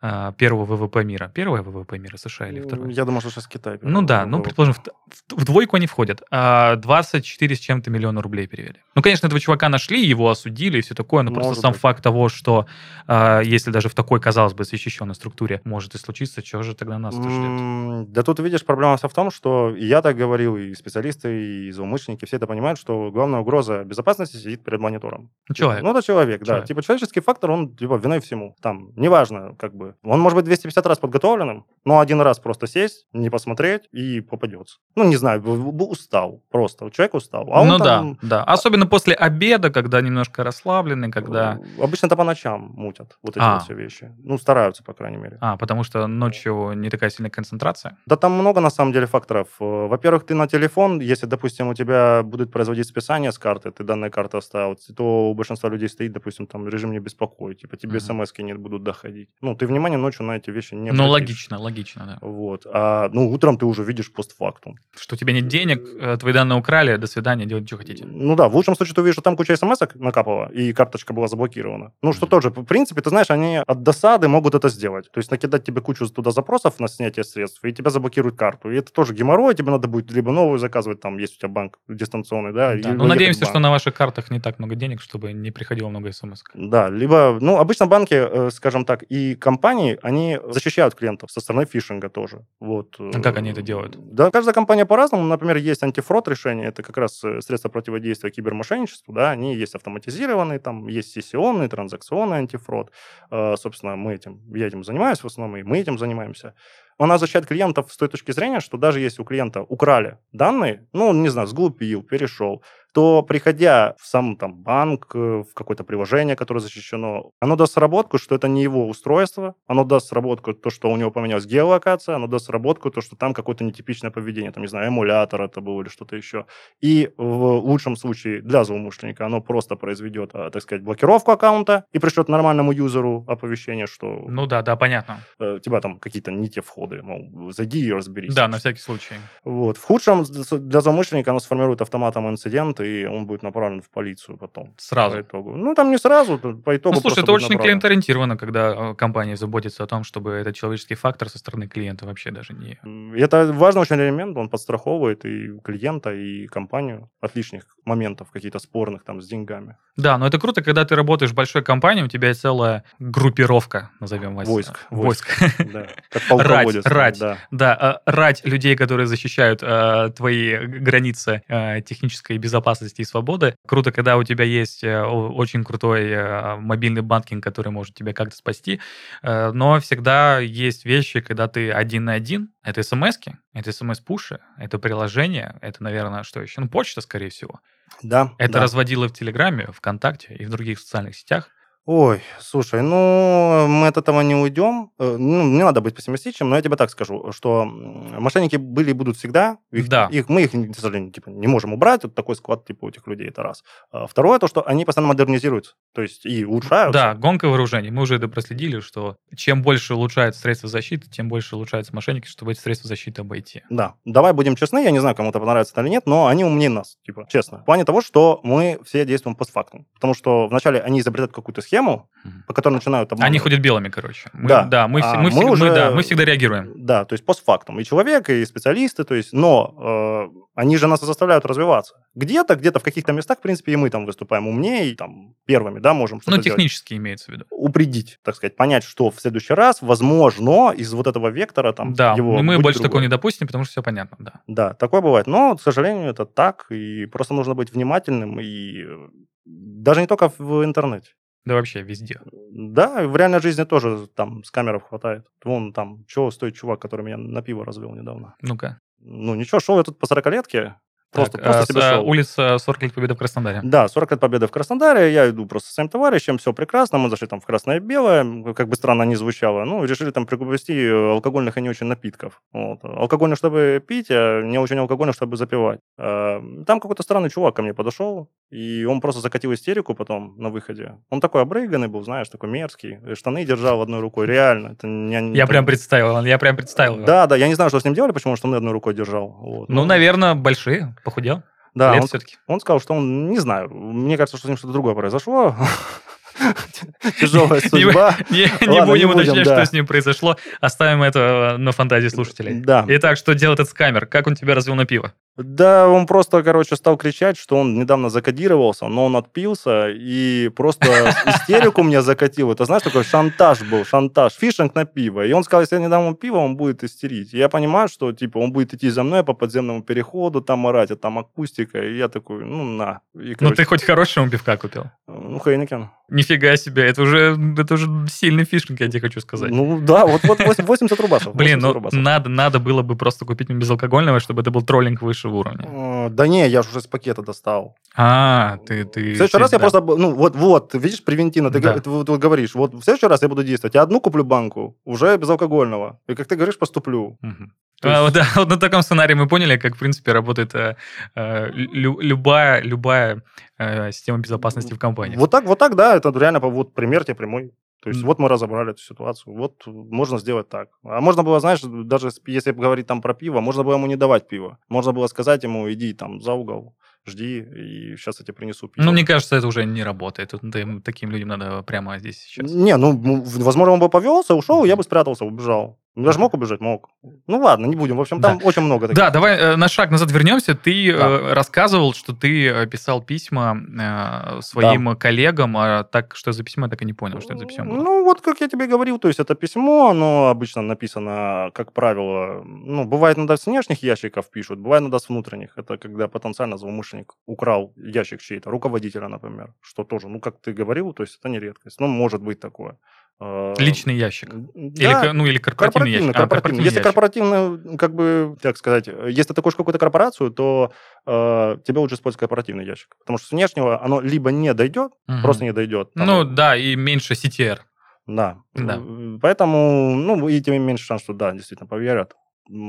первого 0.00 0.64
ВВП 0.64 1.04
мира. 1.04 1.30
Первое 1.34 1.62
ВВП 1.62 1.98
мира 1.98 2.16
США 2.16 2.48
или 2.48 2.60
второе? 2.60 2.90
Я 2.90 3.04
думаю, 3.04 3.20
что 3.20 3.30
сейчас 3.30 3.46
Китай. 3.46 3.78
Ну 3.82 4.02
да, 4.02 4.26
ну, 4.26 4.40
предположим, 4.42 4.74
в, 4.74 5.34
в- 5.34 5.44
двойку 5.44 5.76
они 5.76 5.86
входят. 5.86 6.22
А 6.30 6.76
24 6.76 7.56
с 7.56 7.58
чем-то 7.58 7.90
миллиона 7.90 8.20
рублей 8.22 8.46
перевели. 8.46 8.80
Ну, 8.96 9.02
конечно, 9.02 9.26
этого 9.26 9.38
чувака 9.38 9.68
нашли, 9.68 10.04
его 10.04 10.30
осудили 10.30 10.78
и 10.78 10.80
все 10.80 10.94
такое, 10.94 11.22
но 11.22 11.30
просто 11.30 11.50
Может 11.50 11.62
сам 11.62 11.72
быть. 11.72 11.80
факт 11.82 12.02
того, 12.02 12.28
что 12.30 12.66
а, 13.06 13.40
если 13.42 13.70
даже 13.70 13.88
в 13.90 13.94
такой, 13.94 14.20
казалось 14.20 14.54
бы, 14.54 14.64
защищенной 14.64 15.14
структуре 15.14 15.60
может 15.64 15.94
и 15.94 15.98
случиться, 15.98 16.44
что 16.44 16.62
же 16.62 16.74
тогда 16.74 16.98
нас 16.98 17.14
ждет? 17.14 17.26
М, 17.26 18.06
Да 18.12 18.22
тут, 18.22 18.40
видишь, 18.40 18.64
проблема 18.64 18.96
вся 18.96 19.08
в 19.08 19.12
том, 19.12 19.30
что 19.30 19.70
и 19.76 19.84
я 19.86 20.00
так 20.00 20.16
говорил, 20.16 20.56
и 20.56 20.74
специалисты, 20.74 21.66
и 21.66 21.70
злоумышленники, 21.72 22.24
все 22.24 22.36
это 22.38 22.46
понимают, 22.46 22.78
что 22.80 23.10
главная 23.12 23.40
угроза 23.40 23.84
безопасности 23.84 24.38
сидит 24.38 24.64
перед 24.64 24.80
монитором. 24.80 25.30
Ну, 25.48 25.54
человек. 25.54 25.82
Ну, 25.82 25.90
это 25.90 26.02
человек, 26.02 26.40
да. 26.40 26.46
Человек. 26.46 26.66
Типа 26.66 26.82
человеческий 26.82 27.20
фактор, 27.20 27.50
он 27.50 27.76
типа 27.76 27.96
виной 27.96 28.20
всему. 28.20 28.56
Там, 28.62 28.92
неважно, 28.96 29.54
как 29.58 29.74
бы. 29.74 29.94
Он 30.04 30.20
может 30.20 30.36
быть 30.36 30.46
250 30.46 30.86
раз 30.86 30.98
подготовленным, 30.98 31.66
но 31.86 32.00
один 32.00 32.20
раз 32.20 32.38
просто 32.38 32.66
сесть, 32.66 33.06
не 33.12 33.30
посмотреть 33.30 33.82
и 33.92 34.20
попадется. 34.20 34.78
Ну, 34.96 35.04
не 35.04 35.16
знаю, 35.16 35.40
устал 35.42 36.42
просто. 36.50 36.90
Человек 36.90 37.14
устал. 37.14 37.48
А 37.52 37.64
ну 37.64 37.78
там- 37.78 38.18
да, 38.22 38.28
да. 38.28 38.44
Особенно 38.44 38.86
после 38.86 39.14
обеда, 39.14 39.70
когда 39.70 40.00
немножко 40.00 40.44
расслаблены, 40.44 41.10
когда... 41.10 41.58
э, 41.78 41.82
Обычно 41.82 42.06
это 42.08 42.16
по 42.16 42.24
ночам 42.24 42.72
мутят 42.74 43.16
вот 43.22 43.36
эти 43.36 43.44
А. 43.44 43.54
вот 43.54 43.62
все 43.62 43.74
вещи. 43.74 44.12
Ну, 44.18 44.36
стараются, 44.38 44.82
по 44.82 44.92
крайней 44.94 45.16
мере. 45.18 45.38
А, 45.40 45.56
потому 45.56 45.84
что 45.84 46.06
ночью 46.06 46.72
не 46.74 46.90
такая 46.90 47.10
сильная 47.10 47.30
концентрация. 47.30 47.96
Да 48.06 48.16
там 48.16 48.32
много, 48.32 48.60
на 48.60 48.70
самом 48.70 48.92
деле, 48.92 49.06
факторов. 49.06 49.48
Э, 49.60 49.86
Во-первых, 49.86 50.26
ты 50.26 50.34
на 50.34 50.48
телефон, 50.48 51.00
если, 51.00 51.26
допустим, 51.26 51.68
у 51.68 51.74
тебя 51.74 52.22
будет 52.24 52.50
производить 52.52 52.86
списание 52.86 53.30
с 53.30 53.38
карты, 53.38 53.70
ты 53.70 53.84
данные 53.84 54.10
карты 54.10 54.36
оставил, 54.38 54.76
то 54.96 55.30
у 55.30 55.34
большинства 55.34 55.70
людей 55.70 55.88
стоит, 55.88 56.12
допустим, 56.12 56.46
там 56.46 56.68
режим 56.68 56.90
не 56.90 56.98
беспокоить, 56.98 57.60
типа 57.60 57.76
тебе 57.76 58.00
смс 58.00 58.32
не 58.38 58.54
будут 58.54 58.82
доходить. 58.82 59.28
Ну, 59.40 59.54
ты 59.54 59.66
внимание 59.66 59.98
ночью 59.98 60.26
на 60.26 60.36
эти 60.36 60.50
вещи 60.50 60.74
не 60.74 60.90
ну, 60.90 61.04
обратишь. 61.04 61.12
логично, 61.12 61.58
логично, 61.76 62.06
да. 62.06 62.18
Вот. 62.20 62.66
А, 62.72 63.08
ну, 63.12 63.30
утром 63.30 63.58
ты 63.58 63.66
уже 63.66 63.84
видишь 63.84 64.12
постфактум. 64.12 64.76
Что 64.98 65.14
у 65.14 65.18
тебя 65.18 65.32
нет 65.32 65.48
денег, 65.48 65.80
э, 66.00 66.16
твои 66.18 66.32
данные 66.32 66.58
украли, 66.58 66.96
до 66.96 67.06
свидания, 67.06 67.46
делайте, 67.46 67.66
что 67.66 67.76
хотите. 67.76 68.04
Ну 68.06 68.36
да, 68.36 68.48
в 68.48 68.54
лучшем 68.56 68.76
случае 68.76 68.94
ты 68.94 69.00
увидишь, 69.00 69.14
что 69.14 69.22
там 69.22 69.36
куча 69.36 69.56
смс 69.56 69.80
накапала, 69.94 70.50
и 70.52 70.72
карточка 70.72 71.12
была 71.12 71.28
заблокирована. 71.28 71.92
Ну, 72.02 72.12
что 72.12 72.26
Мгм. 72.26 72.30
тоже, 72.30 72.48
в 72.50 72.64
принципе, 72.64 73.00
ты 73.02 73.10
знаешь, 73.10 73.30
они 73.30 73.62
от 73.66 73.82
досады 73.82 74.28
могут 74.28 74.54
это 74.54 74.68
сделать. 74.68 75.10
То 75.12 75.18
есть 75.18 75.30
накидать 75.30 75.64
тебе 75.64 75.80
кучу 75.80 76.08
туда 76.08 76.30
запросов 76.30 76.80
на 76.80 76.88
снятие 76.88 77.24
средств, 77.24 77.64
и 77.64 77.72
тебя 77.72 77.90
заблокируют 77.90 78.36
карту. 78.36 78.70
И 78.70 78.76
это 78.76 78.92
тоже 78.92 79.14
геморрой, 79.14 79.54
тебе 79.54 79.70
надо 79.70 79.88
будет 79.88 80.10
либо 80.12 80.32
новую 80.32 80.58
заказывать, 80.58 81.00
там 81.00 81.18
есть 81.18 81.36
у 81.36 81.38
тебя 81.38 81.48
банк 81.48 81.78
дистанционный, 81.88 82.52
да, 82.52 82.74
Да, 82.76 82.92
ну, 82.94 83.06
надеемся, 83.06 83.44
что 83.44 83.58
на 83.58 83.70
ваших 83.70 83.94
картах 83.94 84.30
не 84.30 84.40
так 84.40 84.58
много 84.58 84.74
денег, 84.74 85.00
чтобы 85.00 85.32
не 85.32 85.50
приходило 85.50 85.88
много 85.88 86.12
смс. 86.12 86.42
Да, 86.54 86.88
либо, 86.88 87.38
ну, 87.40 87.58
обычно 87.58 87.86
банки, 87.86 88.14
э, 88.14 88.50
скажем 88.50 88.84
так, 88.84 89.02
и 89.02 89.34
компании, 89.34 89.98
они 90.02 90.38
защищают 90.48 90.94
клиентов 90.94 91.30
со 91.30 91.40
стороны 91.40 91.65
фишинга 91.66 92.08
тоже. 92.08 92.46
Вот. 92.60 92.96
А 92.98 93.20
как 93.20 93.36
они 93.36 93.50
это 93.50 93.62
делают? 93.62 93.96
Да, 93.96 94.30
каждая 94.30 94.54
компания 94.54 94.86
по-разному. 94.86 95.24
Например, 95.24 95.56
есть 95.56 95.82
антифрод 95.82 96.28
решение, 96.28 96.68
это 96.68 96.82
как 96.82 96.96
раз 96.96 97.22
э, 97.24 97.40
средства 97.40 97.68
противодействия 97.68 98.30
кибермошенничеству, 98.30 99.12
да, 99.12 99.30
они 99.30 99.54
есть 99.54 99.74
автоматизированные, 99.74 100.58
там 100.58 100.88
есть 100.88 101.12
сессионный, 101.12 101.68
транзакционный 101.68 102.38
антифрод. 102.38 102.90
Э, 103.30 103.56
Собственно, 103.56 103.96
мы 103.96 104.14
этим, 104.14 104.40
я 104.54 104.66
этим 104.66 104.84
занимаюсь 104.84 105.22
в 105.22 105.26
основном, 105.26 105.56
и 105.56 105.62
мы 105.62 105.78
этим 105.78 105.98
занимаемся. 105.98 106.54
Она 106.98 107.18
защищает 107.18 107.46
клиентов 107.46 107.92
с 107.92 107.96
той 107.96 108.08
точки 108.08 108.32
зрения, 108.32 108.60
что 108.60 108.78
даже 108.78 109.00
если 109.00 109.20
у 109.20 109.24
клиента 109.24 109.62
украли 109.62 110.18
данные, 110.32 110.88
ну, 110.92 111.12
не 111.12 111.28
знаю, 111.28 111.46
сглупил, 111.46 112.02
перешел, 112.02 112.62
то 112.96 113.22
приходя 113.22 113.94
в 113.98 114.06
сам 114.06 114.36
там 114.36 114.54
банк, 114.54 115.10
э, 115.14 115.18
в 115.18 115.52
какое-то 115.52 115.84
приложение, 115.84 116.34
которое 116.34 116.60
защищено, 116.60 117.32
оно 117.40 117.54
даст 117.54 117.74
сработку, 117.74 118.16
что 118.16 118.34
это 118.34 118.48
не 118.48 118.62
его 118.62 118.88
устройство, 118.88 119.54
оно 119.66 119.84
даст 119.84 120.08
сработку 120.08 120.54
то, 120.54 120.70
что 120.70 120.90
у 120.90 120.96
него 120.96 121.10
поменялась 121.10 121.44
геолокация, 121.44 122.14
оно 122.16 122.26
даст 122.26 122.46
сработку 122.46 122.90
то, 122.90 123.02
что 123.02 123.14
там 123.14 123.34
какое-то 123.34 123.64
нетипичное 123.64 124.10
поведение, 124.10 124.50
там, 124.50 124.62
не 124.62 124.68
знаю, 124.68 124.86
эмулятор 124.86 125.42
это 125.42 125.60
был 125.60 125.82
или 125.82 125.90
что-то 125.90 126.16
еще. 126.16 126.46
И 126.80 127.10
в 127.18 127.58
лучшем 127.58 127.96
случае 127.96 128.40
для 128.40 128.64
злоумышленника 128.64 129.26
оно 129.26 129.42
просто 129.42 129.76
произведет, 129.76 130.30
э, 130.32 130.48
так 130.50 130.62
сказать, 130.62 130.82
блокировку 130.82 131.32
аккаунта 131.32 131.84
и 131.92 131.98
пришлет 131.98 132.28
нормальному 132.28 132.72
юзеру 132.72 133.26
оповещение, 133.28 133.86
что 133.86 134.24
Ну 134.26 134.46
да, 134.46 134.62
да, 134.62 134.74
понятно. 134.74 135.18
э, 135.38 135.56
у 135.56 135.58
тебя 135.58 135.82
там 135.82 135.98
какие-то 135.98 136.32
не 136.32 136.48
те 136.48 136.62
входы, 136.62 137.02
мол, 137.02 137.52
зайди 137.52 137.86
и 137.86 137.92
разберись. 137.92 138.34
Да, 138.34 138.48
на 138.48 138.56
всякий 138.56 138.80
случай. 138.80 139.16
Вот. 139.44 139.76
В 139.76 139.84
худшем 139.84 140.24
для 140.24 140.80
злоумышленника 140.80 141.30
оно 141.30 141.40
сформирует 141.40 141.82
автоматом 141.82 142.26
инцидент, 142.30 142.80
и 142.86 143.06
он 143.06 143.26
будет 143.26 143.42
направлен 143.42 143.80
в 143.80 143.90
полицию 143.90 144.38
потом. 144.38 144.74
Сразу. 144.78 145.16
По 145.16 145.20
итогу. 145.20 145.56
Ну, 145.56 145.74
там 145.74 145.90
не 145.90 145.98
сразу, 145.98 146.38
по 146.38 146.76
итогу 146.76 146.96
Ну, 146.96 147.00
слушай, 147.00 147.22
это 147.22 147.32
очень 147.32 147.48
направлен. 147.48 147.64
клиентоориентировано, 147.64 148.36
когда 148.36 148.90
э, 148.90 148.94
компания 148.94 149.36
заботится 149.36 149.84
о 149.84 149.86
том, 149.86 150.04
чтобы 150.04 150.32
этот 150.32 150.54
человеческий 150.54 150.94
фактор 150.94 151.28
со 151.28 151.38
стороны 151.38 151.68
клиента 151.68 152.06
вообще 152.06 152.30
даже 152.30 152.54
не... 152.54 152.78
Это 153.16 153.52
важный 153.52 153.82
очень 153.82 153.96
элемент, 153.96 154.36
он 154.36 154.48
подстраховывает 154.48 155.24
и 155.24 155.58
клиента, 155.64 156.12
и 156.12 156.46
компанию 156.46 157.10
от 157.20 157.36
лишних 157.36 157.64
моментов, 157.84 158.30
каких-то 158.32 158.58
спорных 158.58 159.04
там 159.04 159.20
с 159.20 159.28
деньгами. 159.28 159.76
Да, 159.96 160.18
но 160.18 160.26
это 160.26 160.38
круто, 160.38 160.62
когда 160.62 160.84
ты 160.84 160.94
работаешь 160.94 161.30
в 161.30 161.34
большой 161.34 161.62
компании, 161.62 162.02
у 162.02 162.08
тебя 162.08 162.28
есть 162.28 162.40
целая 162.42 162.84
группировка, 162.98 163.90
назовем 164.00 164.34
вас. 164.34 164.46
Войск, 164.46 164.78
Войск. 164.90 165.26
Да, 165.72 165.88
как 166.10 166.22
полководец. 166.28 166.84
рать. 166.86 167.18
Да. 167.18 167.38
Да, 167.50 168.00
э, 168.06 168.10
рать 168.10 168.44
людей, 168.44 168.76
которые 168.76 169.06
защищают 169.06 169.62
э, 169.62 170.10
твои 170.14 170.66
границы 170.66 171.42
э, 171.48 171.80
технической 171.82 172.36
безопасности 172.38 172.65
и 173.02 173.04
свободы. 173.04 173.56
Круто, 173.66 173.92
когда 173.92 174.16
у 174.16 174.24
тебя 174.24 174.44
есть 174.44 174.82
э, 174.82 175.02
очень 175.02 175.64
крутой 175.64 176.10
э, 176.10 176.56
мобильный 176.56 177.02
банкинг, 177.02 177.42
который 177.42 177.68
может 177.68 177.94
тебя 177.94 178.12
как-то 178.12 178.36
спасти. 178.36 178.80
Э, 179.22 179.52
но 179.52 179.78
всегда 179.80 180.38
есть 180.38 180.84
вещи, 180.84 181.20
когда 181.20 181.48
ты 181.48 181.70
один 181.70 182.04
на 182.04 182.12
один. 182.12 182.52
Это 182.62 182.82
смс 182.82 183.18
это 183.54 183.72
смс-пуши, 183.72 184.40
это 184.58 184.78
приложение, 184.78 185.56
это, 185.62 185.82
наверное, 185.82 186.24
что 186.24 186.40
еще? 186.40 186.60
Ну, 186.60 186.68
почта, 186.68 187.00
скорее 187.00 187.30
всего. 187.30 187.60
Да, 188.02 188.32
Это 188.38 188.54
да. 188.54 188.60
разводило 188.60 189.08
в 189.08 189.12
Телеграме, 189.12 189.68
ВКонтакте 189.72 190.34
и 190.34 190.44
в 190.44 190.50
других 190.50 190.80
социальных 190.80 191.14
сетях. 191.14 191.50
Ой, 191.88 192.20
слушай, 192.40 192.82
ну, 192.82 193.66
мы 193.68 193.86
от 193.86 193.96
этого 193.96 194.20
не 194.22 194.34
уйдем. 194.34 194.90
Э, 194.98 195.16
Ну, 195.16 195.44
не 195.44 195.62
надо 195.62 195.80
быть 195.80 195.94
пессимистичным, 195.94 196.50
но 196.50 196.56
я 196.56 196.62
тебе 196.62 196.74
так 196.74 196.90
скажу, 196.90 197.30
что 197.30 197.64
мошенники 197.64 198.56
были 198.56 198.90
и 198.90 198.92
будут 198.92 199.16
всегда. 199.16 199.58
Их, 199.70 199.88
Да. 199.88 200.08
их- 200.10 200.28
мы 200.28 200.42
их, 200.42 200.50
к 200.50 200.74
сожалению, 200.74 201.12
типа, 201.12 201.30
не 201.30 201.46
можем 201.46 201.72
убрать. 201.72 202.02
Вот 202.02 202.12
такой 202.16 202.34
склад 202.34 202.64
типа 202.66 202.86
у 202.86 202.88
этих 202.88 203.06
людей, 203.06 203.28
это 203.28 203.44
раз. 203.44 203.62
А 203.92 204.08
Второе, 204.08 204.40
то, 204.40 204.48
что 204.48 204.66
они 204.66 204.84
постоянно 204.84 205.10
модернизируются, 205.12 205.74
то 205.94 206.02
есть 206.02 206.26
и 206.26 206.44
улучшаются. 206.44 206.92
Да, 206.92 207.14
гонка 207.14 207.48
вооружений. 207.48 207.92
Мы 207.92 208.02
уже 208.02 208.16
это 208.16 208.26
проследили, 208.26 208.80
что 208.80 209.14
чем 209.36 209.62
больше 209.62 209.94
улучшаются 209.94 210.40
средства 210.40 210.68
защиты, 210.68 211.08
тем 211.08 211.28
больше 211.28 211.54
улучшаются 211.54 211.94
мошенники, 211.94 212.26
чтобы 212.26 212.50
эти 212.50 212.58
средства 212.58 212.88
защиты 212.88 213.20
обойти. 213.20 213.62
Да, 213.70 213.94
давай 214.04 214.32
будем 214.32 214.56
честны, 214.56 214.82
я 214.82 214.90
не 214.90 214.98
знаю, 214.98 215.14
кому-то 215.14 215.38
понравится 215.38 215.72
это 215.72 215.82
или 215.82 215.90
нет, 215.90 216.02
но 216.06 216.26
они 216.26 216.44
умнее 216.44 216.68
нас, 216.68 216.98
типа, 217.06 217.26
честно. 217.28 217.58
В 217.58 217.64
плане 217.64 217.84
того, 217.84 218.00
что 218.00 218.40
мы 218.42 218.80
все 218.84 219.04
действуем 219.04 219.36
постфактум. 219.36 219.86
Потому 219.94 220.14
что 220.14 220.48
вначале 220.48 220.80
они 220.80 220.98
изобретают 220.98 221.32
какую-то 221.32 221.60
схему, 221.60 221.75
Мгм. 221.82 222.42
по 222.48 222.54
которой 222.54 222.74
начинают 222.74 223.12
обманывать. 223.12 223.30
Они 223.30 223.38
ходят 223.38 223.60
белыми, 223.60 223.88
короче. 223.88 224.28
Мы, 224.32 224.48
Да. 224.48 224.64
да, 224.64 224.88
мы, 224.88 225.00
А 225.00 225.14
мы, 225.16 225.22
мы 225.24 225.30
всегда, 225.30 225.46
мы, 225.46 225.52
уже- 225.52 225.74
да, 225.74 225.90
мы 225.92 226.02
всегда 226.02 226.24
реагируем. 226.24 226.72
Да, 226.74 227.04
то 227.04 227.12
есть 227.12 227.24
постфактум. 227.24 227.78
И 227.78 227.84
человек, 227.84 228.28
и 228.30 228.44
специалисты, 228.44 229.04
то 229.04 229.14
есть, 229.14 229.32
но 229.32 230.28
э, 230.34 230.38
они 230.56 230.76
же 230.76 230.88
нас 230.88 231.02
и 231.02 231.06
заставляют 231.06 231.46
развиваться. 231.46 231.94
Где-то, 232.16 232.56
где-то 232.56 232.80
в 232.80 232.82
каких-то 232.82 233.12
местах, 233.12 233.38
в 233.38 233.42
принципе, 233.42 233.72
и 233.72 233.76
мы 233.76 233.90
там 233.90 234.06
выступаем 234.06 234.48
умнее, 234.48 234.90
и 234.90 234.96
там 234.96 235.34
первыми, 235.44 235.78
да, 235.78 235.94
можем 235.94 236.16
Ну, 236.18 236.22
что-то 236.22 236.40
сделать. 236.40 236.56
технически 236.56 236.94
имеется 236.94 237.26
в 237.30 237.34
виду. 237.34 237.44
Упредить, 237.50 238.18
так 238.24 238.34
сказать, 238.34 238.56
понять, 238.56 238.82
что 238.82 239.10
в 239.12 239.20
следующий 239.20 239.54
раз, 239.54 239.80
возможно, 239.82 240.72
из 240.76 240.92
вот 240.94 241.06
этого 241.06 241.28
вектора 241.28 241.72
там 241.72 241.92
да, 241.94 242.14
его 242.14 242.42
мы 242.42 242.58
больше 242.58 242.78
другой. 242.80 242.88
такого 242.88 243.00
не 243.02 243.08
допустим, 243.08 243.46
потому 243.46 243.62
что 243.64 243.70
все 243.70 243.82
понятно, 243.84 244.16
да. 244.18 244.32
Да, 244.48 244.74
такое 244.74 245.00
бывает. 245.00 245.28
Но, 245.28 245.54
к 245.56 245.62
сожалению, 245.62 246.10
это 246.10 246.24
так, 246.26 246.66
и 246.70 247.06
просто 247.06 247.34
нужно 247.34 247.54
быть 247.54 247.72
внимательным, 247.72 248.40
и 248.40 248.82
э, 248.84 249.08
даже 249.44 250.00
не 250.00 250.08
только 250.08 250.32
в 250.38 250.64
интернете. 250.64 251.10
Да 251.46 251.54
вообще 251.54 251.82
везде. 251.82 252.20
Да, 252.50 253.06
в 253.06 253.16
реальной 253.16 253.40
жизни 253.40 253.64
тоже 253.64 254.08
там 254.08 254.42
с 254.42 254.50
камеров 254.50 254.82
хватает. 254.82 255.26
Вон 255.44 255.72
там, 255.72 256.04
чего 256.06 256.30
стоит 256.32 256.56
чувак, 256.56 256.80
который 256.80 257.06
меня 257.06 257.16
на 257.16 257.40
пиво 257.40 257.64
развел 257.64 257.94
недавно. 257.94 258.34
Ну-ка. 258.42 258.80
Ну 258.98 259.34
ничего, 259.36 259.60
шел 259.60 259.78
я 259.78 259.84
тут 259.84 259.98
по 259.98 260.06
40-летке. 260.06 260.74
Просто, 261.16 261.38
Так, 261.38 261.44
просто 261.44 261.62
а, 261.62 261.66
себе 261.66 261.80
с- 261.80 261.84
а, 261.84 261.90
шел. 261.94 262.08
улица 262.08 262.58
40 262.58 262.82
лет 262.82 262.94
Победы 262.94 263.14
в 263.14 263.18
Краснодаре. 263.18 263.60
Да, 263.62 263.88
40 263.88 264.10
лет 264.12 264.20
победы 264.20 264.46
в 264.46 264.50
Краснодаре. 264.50 265.12
Я 265.12 265.28
иду 265.28 265.46
просто 265.46 265.70
с 265.70 265.74
своим 265.74 265.88
товарищем, 265.88 266.38
все 266.38 266.52
прекрасно. 266.52 266.98
Мы 266.98 267.10
зашли 267.10 267.26
там 267.26 267.40
в 267.40 267.44
красное 267.46 267.76
и 267.76 267.80
белое, 267.80 268.52
как 268.54 268.68
бы 268.68 268.76
странно 268.76 269.02
не 269.04 269.16
звучало. 269.16 269.64
Ну, 269.64 269.84
решили 269.84 270.10
там 270.10 270.26
приобрести 270.26 270.74
э, 270.74 271.10
алкогольных 271.12 271.58
и 271.58 271.60
не 271.62 271.68
очень 271.70 271.86
напитков. 271.86 272.40
Вот. 272.52 272.80
Алкогольных, 272.82 273.38
чтобы 273.38 273.82
пить, 273.86 274.06
а 274.10 274.42
не 274.42 274.58
очень 274.58 274.78
алкогольных, 274.78 275.14
чтобы 275.16 275.36
запивать. 275.36 275.80
А, 275.98 276.40
Там 276.66 276.80
какой-то 276.80 277.02
странный 277.02 277.30
чувак 277.30 277.56
ко 277.56 277.62
мне 277.62 277.74
подошел, 277.74 278.28
и 278.50 278.84
он 278.84 279.00
просто 279.00 279.20
закатил 279.20 279.52
истерику 279.52 279.94
потом 279.94 280.34
на 280.38 280.50
выходе. 280.50 280.96
Он 281.10 281.20
такой 281.20 281.42
обрыганный 281.42 281.88
был, 281.88 282.02
знаешь, 282.04 282.28
такой 282.28 282.48
мерзкий. 282.48 282.98
Штаны 283.14 283.44
держал 283.44 283.80
одной 283.82 284.00
рукой. 284.00 284.26
Реально. 284.26 284.68
Это 284.72 284.86
не, 284.86 285.14
Я 285.36 285.44
это- 285.44 285.46
прям 285.52 285.66
представил, 285.66 286.24
я 286.24 286.38
прям 286.38 286.56
представил. 286.56 286.96
Да, 287.04 287.26
да, 287.26 287.36
я 287.36 287.48
не 287.48 287.54
знаю, 287.54 287.70
что 287.70 287.80
с 287.80 287.84
ним 287.84 287.94
делали, 287.94 288.12
почему 288.12 288.32
он 288.32 288.36
штаны 288.36 288.56
одной 288.56 288.72
рукой 288.72 288.94
держал. 288.94 289.28
Вот. 289.40 289.68
Ну, 289.68 289.84
наверное, 289.84 290.34
большие, 290.34 290.94
похудел. 291.06 291.42
да, 291.74 291.92
Лет 291.94 292.02
он, 292.02 292.08
все-таки. 292.08 292.36
он 292.46 292.60
сказал, 292.60 292.80
что 292.80 292.94
он, 292.94 293.30
не 293.30 293.38
знаю, 293.38 293.70
мне 293.70 294.16
кажется, 294.16 294.36
что 294.36 294.46
с 294.46 294.48
ним 294.48 294.56
что-то 294.58 294.72
другое 294.74 294.94
произошло. 294.94 295.56
Тяжелая 297.20 297.60
судьба. 297.60 298.16
Не, 298.30 298.38
не 298.38 298.68
Ладно, 298.68 298.72
не 298.72 298.86
будем 298.86 299.10
уточнять, 299.10 299.44
да. 299.44 299.56
что 299.56 299.66
с 299.66 299.72
ним 299.72 299.86
произошло. 299.86 300.36
Оставим 300.60 301.02
это 301.02 301.56
на 301.58 301.72
фантазии 301.72 302.08
слушателей. 302.08 302.60
Да. 302.60 302.84
Итак, 302.88 303.16
что 303.16 303.34
делает 303.34 303.60
этот 303.60 303.70
скамер? 303.70 304.06
Как 304.06 304.26
он 304.26 304.34
тебя 304.34 304.54
развел 304.54 304.74
на 304.74 304.86
пиво? 304.86 305.12
Да, 305.36 305.88
он 305.88 306.06
просто, 306.06 306.42
короче, 306.42 306.76
стал 306.76 306.96
кричать, 306.96 307.36
что 307.36 307.56
он 307.56 307.78
недавно 307.78 308.08
закодировался, 308.08 308.88
но 308.88 309.04
он 309.04 309.16
отпился 309.16 309.90
и 309.90 310.48
просто 310.48 310.86
истерику 311.26 311.82
мне 311.82 312.00
закатил. 312.00 312.50
Это, 312.52 312.64
знаешь, 312.64 312.82
такой 312.82 313.04
шантаж 313.04 313.60
был, 313.60 313.84
шантаж, 313.84 314.32
фишинг 314.32 314.74
на 314.74 314.86
пиво. 314.86 315.26
И 315.26 315.32
он 315.32 315.44
сказал, 315.44 315.60
если 315.60 315.76
я 315.76 315.82
не 315.82 315.88
дам 315.88 316.04
ему 316.04 316.14
пиво, 316.14 316.38
он 316.38 316.56
будет 316.56 316.82
истерить. 316.84 317.34
И 317.34 317.38
я 317.38 317.50
понимаю, 317.50 317.88
что, 317.88 318.12
типа, 318.12 318.38
он 318.38 318.52
будет 318.52 318.72
идти 318.72 318.88
за 318.88 319.02
мной 319.02 319.24
по 319.24 319.34
подземному 319.34 319.82
переходу, 319.82 320.40
там 320.40 320.66
орать, 320.66 320.90
а 320.90 320.96
там 320.96 321.18
акустика. 321.18 321.82
И 321.82 321.98
я 321.98 322.08
такой, 322.08 322.44
ну, 322.44 322.64
на. 322.64 323.00
И, 323.14 323.18
Ну, 323.18 323.34
короче, 323.38 323.56
ты 323.56 323.64
хоть 323.64 323.82
хорошему 323.82 324.30
пивка 324.30 324.56
купил. 324.56 324.84
ну, 325.06 325.38
Хейнекен. 325.38 325.90
Нифига 326.26 326.56
себе, 326.56 326.82
это 326.84 327.02
уже, 327.02 327.36
это 327.58 327.74
уже 327.74 327.86
сильный 328.08 328.44
фишинг, 328.44 328.80
я 328.80 328.88
тебе 328.88 329.00
хочу 329.00 329.20
сказать. 329.20 329.50
Ну, 329.50 329.80
да, 329.80 330.06
вот, 330.06 330.22
вот 330.24 330.38
80 330.40 331.00
рубасов. 331.00 331.34
Блин, 331.34 331.60
80 331.60 331.62
ну 331.62 331.72
рубасов. 331.72 332.00
надо, 332.00 332.28
надо 332.28 332.58
было 332.58 332.82
бы 332.82 332.96
просто 332.96 333.24
купить 333.24 333.48
безалкогольного, 333.50 334.18
чтобы 334.20 334.42
это 334.42 334.50
был 334.50 334.62
троллинг 334.62 335.02
высшего 335.02 335.36
уровня. 335.36 335.66
Э, 335.68 336.08
Да 336.10 336.26
не, 336.26 336.48
я 336.48 336.62
же 336.62 336.70
уже 336.70 336.80
с 336.80 336.86
пакета 336.86 337.22
достал. 337.22 337.76
А, 337.96 338.58
ты... 338.66 338.84
ты 338.84 339.00
В 339.12 339.16
следующий 339.16 339.38
раз 339.38 339.52
я 339.52 339.58
да. 339.58 339.62
просто, 339.70 339.80
ну 339.80 340.14
вот, 340.14 340.36
вот, 340.36 340.70
ты 340.72 340.78
видишь, 340.78 341.02
превентивно, 341.04 341.50
ты, 341.50 341.60
Да. 341.60 341.78
ты 341.78 341.90
вот- 341.90 342.08
вот 342.08 342.20
говоришь, 342.20 342.54
вот 342.54 342.74
в 342.74 342.82
следующий 342.82 343.06
раз 343.06 343.22
я 343.22 343.28
буду 343.28 343.44
действовать, 343.44 343.74
я 343.74 343.82
одну 343.82 344.00
куплю 344.00 344.24
банку, 344.24 344.76
уже 344.84 345.16
безалкогольного, 345.16 345.98
и 346.08 346.14
как 346.14 346.26
ты 346.26 346.36
говоришь, 346.36 346.58
поступлю. 346.58 347.18
Мгм. 347.22 347.52
То 347.82 347.88
А, 347.88 347.92
есть- 347.92 348.02
вот, 348.02 348.12
да, 348.14 348.26
вот 348.40 348.48
на 348.48 348.56
таком 348.56 348.82
сценарии 348.82 349.14
мы 349.14 349.28
поняли, 349.28 349.56
как, 349.58 349.74
в 349.74 349.78
принципе, 349.78 350.12
работает 350.12 350.54
э, 350.54 350.76
э, 351.14 351.50
лю- 351.52 352.00
любая, 352.00 352.62
любая 352.62 353.22
э, 353.58 353.92
система 353.92 354.18
безопасности 354.18 354.72
в 354.74 354.78
компании. 354.78 355.16
Вот 355.16 355.30
так, 355.30 355.44
вот 355.44 355.58
так, 355.58 355.74
да, 355.76 355.94
это 355.96 356.10
реально 356.18 356.40
вот 356.40 356.74
пример 356.74 357.04
тебе 357.04 357.14
прямой. 357.16 357.52
То 357.82 357.90
есть 357.90 358.00
М. 358.00 358.06
вот 358.06 358.18
мы 358.18 358.28
разобрали 358.28 358.70
эту 358.70 358.80
ситуацию, 358.80 359.36
вот 359.36 359.62
можно 359.66 360.18
сделать 360.18 360.48
так. 360.48 360.68
А 360.84 361.00
можно 361.00 361.22
было, 361.22 361.38
знаешь, 361.40 361.60
даже 361.62 362.08
если 362.26 362.50
говорить 362.52 362.86
там 362.86 363.00
про 363.02 363.14
пиво, 363.14 363.40
можно 363.40 363.62
было 363.62 363.74
ему 363.74 363.86
не 363.86 363.96
давать 363.96 364.26
пиво. 364.28 364.58
Можно 364.68 364.92
было 364.92 365.06
сказать 365.08 365.44
ему, 365.44 365.70
иди 365.70 365.92
там 365.92 366.20
за 366.20 366.32
угол, 366.32 366.74
жди, 367.06 367.38
и 367.40 367.96
сейчас 367.96 368.18
я 368.20 368.24
тебе 368.24 368.34
принесу 368.34 368.68
пиво. 368.68 368.84
Ну, 368.86 368.92
мне 368.92 369.04
кажется, 369.04 369.36
это 369.36 369.46
уже 369.46 369.64
не 369.66 369.84
работает. 369.84 370.30
Тут 370.30 370.42
им- 370.56 370.80
таким 370.82 371.10
людям 371.10 371.28
надо 371.28 371.62
прямо 371.62 371.98
здесь 371.98 372.18
сейчас. 372.22 372.50
Не, 372.50 372.76
ну, 372.76 372.96
возможно, 373.22 373.74
он 373.74 373.80
бы 373.80 373.88
повелся, 373.90 374.34
ушел, 374.34 374.64
я 374.64 374.74
бы 374.76 374.82
спрятался, 374.82 375.24
убежал. 375.24 375.78
Я 375.96 376.12
же 376.12 376.18
мог 376.18 376.34
убежать, 376.34 376.60
мог. 376.60 376.90
Ну 377.26 377.38
ладно, 377.40 377.66
не 377.66 377.74
будем. 377.74 377.96
В 377.96 378.00
общем, 378.00 378.20
там 378.20 378.38
очень 378.44 378.62
много 378.62 378.86
таких. 378.86 379.02
Да, 379.02 379.10
давай 379.10 379.38
э, 379.38 379.56
на 379.56 379.68
шаг 379.68 379.90
назад 379.90 380.12
вернемся. 380.12 380.54
Ты 380.54 380.92
Да. 380.92 381.08
э, 381.08 381.32
рассказывал, 381.32 381.94
что 381.94 382.12
ты 382.12 382.48
э, 382.48 382.66
писал 382.66 383.02
письма 383.02 383.56
э, 383.56 384.42
своим 384.42 384.94
коллегам, 384.96 385.56
а 385.56 385.84
так 385.84 386.14
что 386.14 386.32
за 386.32 386.44
письмо, 386.44 386.66
я 386.66 386.70
так 386.70 386.82
и 386.82 386.84
не 386.84 386.92
понял, 386.92 387.20
что 387.20 387.32
это 387.32 387.38
за 387.38 387.46
письмо 387.46 387.64
было. 387.64 387.82
Ну, 387.82 388.04
вот 388.04 388.20
как 388.20 388.40
я 388.40 388.48
тебе 388.48 388.66
говорил, 388.66 388.98
то 388.98 389.08
есть 389.08 389.20
это 389.20 389.34
письмо, 389.34 389.88
оно 389.88 390.28
обычно 390.28 390.62
написано, 390.62 391.50
как 391.54 391.72
правило, 391.72 392.42
ну, 392.44 392.84
бывает 392.84 393.16
иногда 393.16 393.36
с 393.36 393.46
внешних 393.46 393.82
ящиков 393.82 394.30
пишут, 394.30 394.58
бывает 394.58 394.82
иногда 394.82 394.98
с 394.98 395.08
внутренних. 395.08 395.56
Это 395.56 395.78
когда 395.78 396.08
потенциально 396.08 396.58
злоумышленник 396.58 397.14
украл 397.26 397.72
ящик 397.76 398.20
чей-то, 398.20 398.50
руководителя, 398.50 399.08
например, 399.08 399.54
что 399.62 399.84
тоже, 399.84 400.08
ну, 400.08 400.20
как 400.20 400.34
ты 400.40 400.52
говорил, 400.52 400.92
то 400.92 401.02
есть 401.04 401.18
это 401.18 401.30
не 401.30 401.40
редкость. 401.40 401.80
Ну, 401.80 401.86
может 401.86 402.20
быть 402.20 402.38
такое. 402.40 402.76
Э, 403.18 403.54
Личный 403.58 403.94
ящик. 403.96 404.28
Да, 404.30 404.50
Или, 404.54 405.12
ну, 405.12 405.24
или 405.26 405.38
корпоративный 405.38 405.90
ящик. 405.90 406.08
корпоративный, 406.08 406.10
А, 406.10 406.14
корпоративный. 406.14 406.64
Если 406.64 406.76
ящик. 406.78 406.82
корпоративный, 406.84 407.78
как 407.78 407.94
бы, 407.94 408.36
так 408.42 408.56
сказать, 408.58 408.88
если 408.88 409.32
ты 409.32 409.40
хочешь 409.42 409.56
какую-то 409.56 409.78
корпорацию, 409.78 410.30
то 410.30 410.72
э, 411.06 411.56
тебе 411.64 411.78
лучше 411.80 411.94
использовать 411.94 412.20
корпоративный 412.20 412.66
ящик. 412.66 412.94
Потому 413.00 413.16
что 413.18 413.28
с 413.28 413.30
внешнего 413.32 413.82
оно 413.82 414.00
либо 414.02 414.30
не 414.32 414.52
дойдет, 414.52 414.92
Мгм. 415.06 415.22
просто 415.22 415.44
не 415.44 415.52
дойдет. 415.52 415.94
там, 415.94 416.06
Ну, 416.06 416.24
да, 416.24 416.56
и 416.56 416.76
меньше 416.76 417.14
CTR. 417.14 417.60
да. 418.06 418.36
Да. 418.54 418.80
Поэтому, 419.22 419.94
ну, 419.96 420.28
и 420.28 420.40
тем 420.42 420.60
меньше 420.62 420.84
шанс, 420.84 421.02
что 421.02 421.14
да, 421.14 421.32
действительно 421.32 421.66
поверят. 421.68 422.12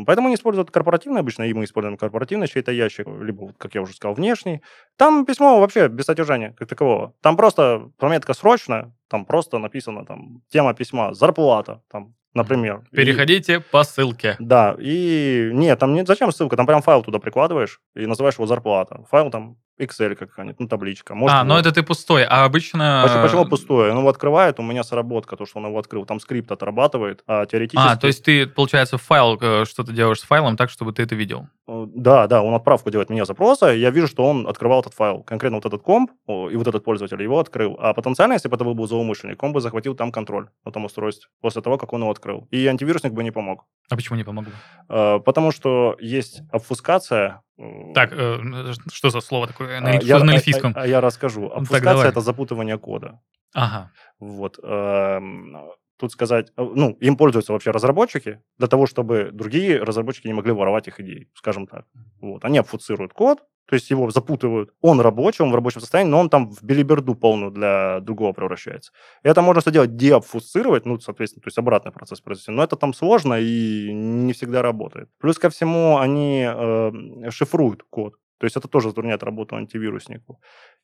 Поэтому 0.05 0.27
они 0.27 0.35
используют 0.35 0.71
корпоративный 0.71 1.21
обычно, 1.21 1.43
и 1.43 1.53
мы 1.53 1.63
используем 1.63 1.97
корпоративный 1.97 2.47
чей-то 2.47 2.71
ящик, 2.71 3.07
либо, 3.07 3.41
вот, 3.45 3.55
как 3.57 3.75
я 3.75 3.81
уже 3.81 3.93
сказал, 3.93 4.15
внешний. 4.15 4.61
Там 4.97 5.25
письмо 5.25 5.59
вообще 5.59 5.87
без 5.87 6.05
содержания 6.05 6.53
как 6.57 6.67
такового. 6.67 7.13
Там 7.21 7.37
просто 7.37 7.91
пометка 7.97 8.33
срочная, 8.33 8.93
там 9.07 9.25
просто 9.25 9.59
написано, 9.59 10.05
там, 10.05 10.41
тема 10.49 10.73
письма, 10.73 11.13
зарплата, 11.13 11.81
там, 11.91 12.15
например. 12.33 12.83
И- 12.91 12.95
Переходите 12.95 13.59
по 13.59 13.83
ссылке. 13.83 14.35
да, 14.39 14.75
и 14.79 15.49
нет, 15.53 15.77
там 15.79 15.93
нет, 15.93 16.07
зачем 16.07 16.31
ссылка, 16.31 16.55
там 16.57 16.65
прям 16.65 16.81
файл 16.81 17.03
туда 17.03 17.19
прикладываешь 17.19 17.79
и 17.95 18.05
называешь 18.05 18.35
его 18.35 18.47
зарплата. 18.47 19.05
Файл 19.11 19.29
там 19.29 19.57
Excel 19.79 20.15
какая-нибудь, 20.15 20.59
ну, 20.59 20.67
табличка. 20.67 21.15
Может, 21.15 21.37
а, 21.37 21.43
но 21.43 21.57
Word. 21.57 21.61
это 21.61 21.71
ты 21.71 21.83
пустой. 21.83 22.25
А 22.25 22.45
обычно... 22.45 23.01
Почему, 23.03 23.23
почему 23.23 23.45
пустое? 23.45 23.91
Он 23.91 23.99
его 23.99 24.09
открывает, 24.09 24.59
у 24.59 24.63
меня 24.63 24.83
сработка, 24.83 25.35
то, 25.35 25.45
что 25.45 25.59
он 25.59 25.67
его 25.67 25.77
открыл. 25.77 26.05
Там 26.05 26.19
скрипт 26.19 26.51
отрабатывает, 26.51 27.23
а 27.27 27.45
теоретически... 27.45 27.87
А, 27.87 27.95
то 27.95 28.07
есть 28.07 28.23
ты, 28.23 28.47
получается, 28.47 28.97
файл, 28.97 29.37
э, 29.39 29.65
что 29.65 29.83
ты 29.83 29.93
делаешь 29.93 30.19
с 30.19 30.23
файлом 30.23 30.57
так, 30.57 30.69
чтобы 30.69 30.93
ты 30.93 31.03
это 31.03 31.15
видел? 31.15 31.47
Э, 31.67 31.85
Да, 31.95 32.27
да, 32.27 32.41
он 32.41 32.53
отправку 32.53 32.89
делает 32.89 33.09
мне 33.09 33.25
запроса, 33.25 33.73
и 33.73 33.79
я 33.79 33.91
вижу, 33.91 34.07
что 34.07 34.25
он 34.25 34.47
открывал 34.47 34.81
этот 34.81 34.93
файл. 34.93 35.23
Конкретно 35.23 35.57
вот 35.57 35.65
этот 35.65 35.81
комп 35.81 36.11
и 36.27 36.55
вот 36.55 36.67
этот 36.67 36.83
пользователь 36.83 37.21
его 37.21 37.39
открыл. 37.39 37.77
А 37.79 37.93
потенциально, 37.93 38.33
если 38.33 38.49
бы 38.49 38.55
это 38.55 38.63
был 38.63 38.87
злоумышленник, 38.87 39.41
он 39.43 39.53
бы 39.53 39.61
захватил 39.61 39.95
там 39.95 40.11
контроль 40.11 40.47
на 40.65 40.71
том 40.71 40.85
устройстве 40.85 41.29
после 41.41 41.61
того, 41.61 41.77
как 41.77 41.93
он 41.93 42.01
его 42.01 42.11
открыл. 42.11 42.47
И 42.51 42.65
антивирусник 42.67 43.13
бы 43.13 43.23
не 43.23 43.31
помог. 43.31 43.65
А 43.89 43.95
почему 43.95 44.17
не 44.17 44.23
помогло? 44.23 44.53
Э, 44.89 45.19
Потому 45.19 45.51
что 45.51 45.95
есть 45.99 46.41
обфускация. 46.51 47.41
Э, 47.57 47.93
Так, 47.93 48.11
э, 48.13 48.73
что 48.91 49.09
за 49.09 49.21
слово 49.21 49.47
такое 49.47 49.79
на, 49.81 49.89
а, 49.91 49.93
эльф- 49.95 50.03
я, 50.03 50.19
на 50.23 50.31
а- 50.31 50.35
эльфийском? 50.35 50.73
а- 50.75 50.81
а 50.81 50.87
я 50.87 51.01
расскажу. 51.01 51.41
Ну, 51.41 51.51
Обфускация 51.51 51.83
давай. 51.93 52.09
это 52.09 52.21
запутывание 52.21 52.77
кода. 52.77 53.19
Ага. 53.53 53.91
Вот. 54.19 54.59
эм, 54.63 55.55
Тут 55.97 56.11
сказать, 56.11 56.51
э, 56.57 56.63
ну, 56.75 56.91
им 56.99 57.17
пользуются 57.17 57.53
вообще 57.53 57.71
разработчики 57.71 58.41
для 58.57 58.67
того, 58.67 58.85
чтобы 58.85 59.31
другие 59.33 59.81
разработчики 59.83 60.27
не 60.27 60.33
могли 60.33 60.51
воровать 60.51 60.87
их 60.87 60.99
идеи, 60.99 61.29
скажем 61.33 61.67
так. 61.67 61.85
Вот. 62.21 62.45
Они 62.45 62.59
обфуцируют 62.59 63.13
код, 63.13 63.39
то 63.67 63.73
есть 63.73 63.89
его 63.89 64.09
запутывают. 64.09 64.71
Он 64.81 65.01
рабочий, 65.01 65.43
он 65.43 65.51
в 65.51 65.55
рабочем 65.55 65.81
состоянии, 65.81 66.09
но 66.09 66.19
он 66.19 66.29
там 66.29 66.49
в 66.51 66.63
билиберду 66.63 67.15
полную 67.15 67.51
для 67.51 67.99
другого 67.99 68.31
превращается. 68.31 68.91
Это 69.23 69.41
можно 69.41 69.61
что 69.61 69.71
делать, 69.71 69.95
деобфуцировать, 69.97 70.85
ну, 70.85 70.99
соответственно, 70.99 71.41
то 71.41 71.47
есть 71.47 71.57
обратный 71.57 71.91
процесс 71.91 72.21
произвести. 72.21 72.51
Но 72.51 72.63
это 72.63 72.77
там 72.77 72.93
сложно 72.93 73.35
и 73.39 73.91
не 73.91 74.31
всегда 74.33 74.61
работает. 74.61 75.09
Плюс 75.19 75.37
ко 75.37 75.49
всему 75.49 75.97
они 75.97 76.47
э, 76.47 77.29
шифруют 77.29 77.83
код. 77.89 78.15
То 78.39 78.45
есть 78.45 78.55
это 78.57 78.67
тоже 78.67 78.89
затрудняет 78.89 79.23
работу 79.23 79.55
антивируснику. 79.55 80.39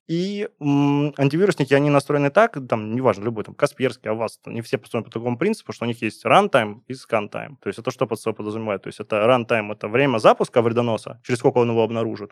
И 0.07 0.49
м, 0.59 1.13
антивирусники, 1.17 1.73
они 1.73 1.89
настроены 1.89 2.29
так, 2.29 2.57
там, 2.67 2.93
неважно, 2.95 3.23
любой, 3.25 3.43
там, 3.45 3.55
Касперский, 3.55 4.09
Avast, 4.11 4.39
они 4.45 4.61
все 4.61 4.77
построены 4.77 5.05
по 5.05 5.11
такому 5.11 5.37
принципу, 5.37 5.71
что 5.71 5.85
у 5.85 5.87
них 5.87 6.01
есть 6.01 6.25
runtime 6.25 6.81
и 6.87 6.93
scan-time. 6.93 7.55
То 7.61 7.67
есть 7.69 7.79
это 7.79 7.91
что 7.91 8.07
под 8.07 8.19
собой 8.19 8.35
подразумевает? 8.35 8.81
То 8.83 8.87
есть 8.89 8.99
это 8.99 9.15
runtime, 9.25 9.71
это 9.71 9.87
время 9.87 10.17
запуска 10.17 10.61
вредоноса, 10.61 11.21
через 11.23 11.39
сколько 11.39 11.59
он 11.59 11.69
его 11.69 11.83
обнаружит. 11.83 12.31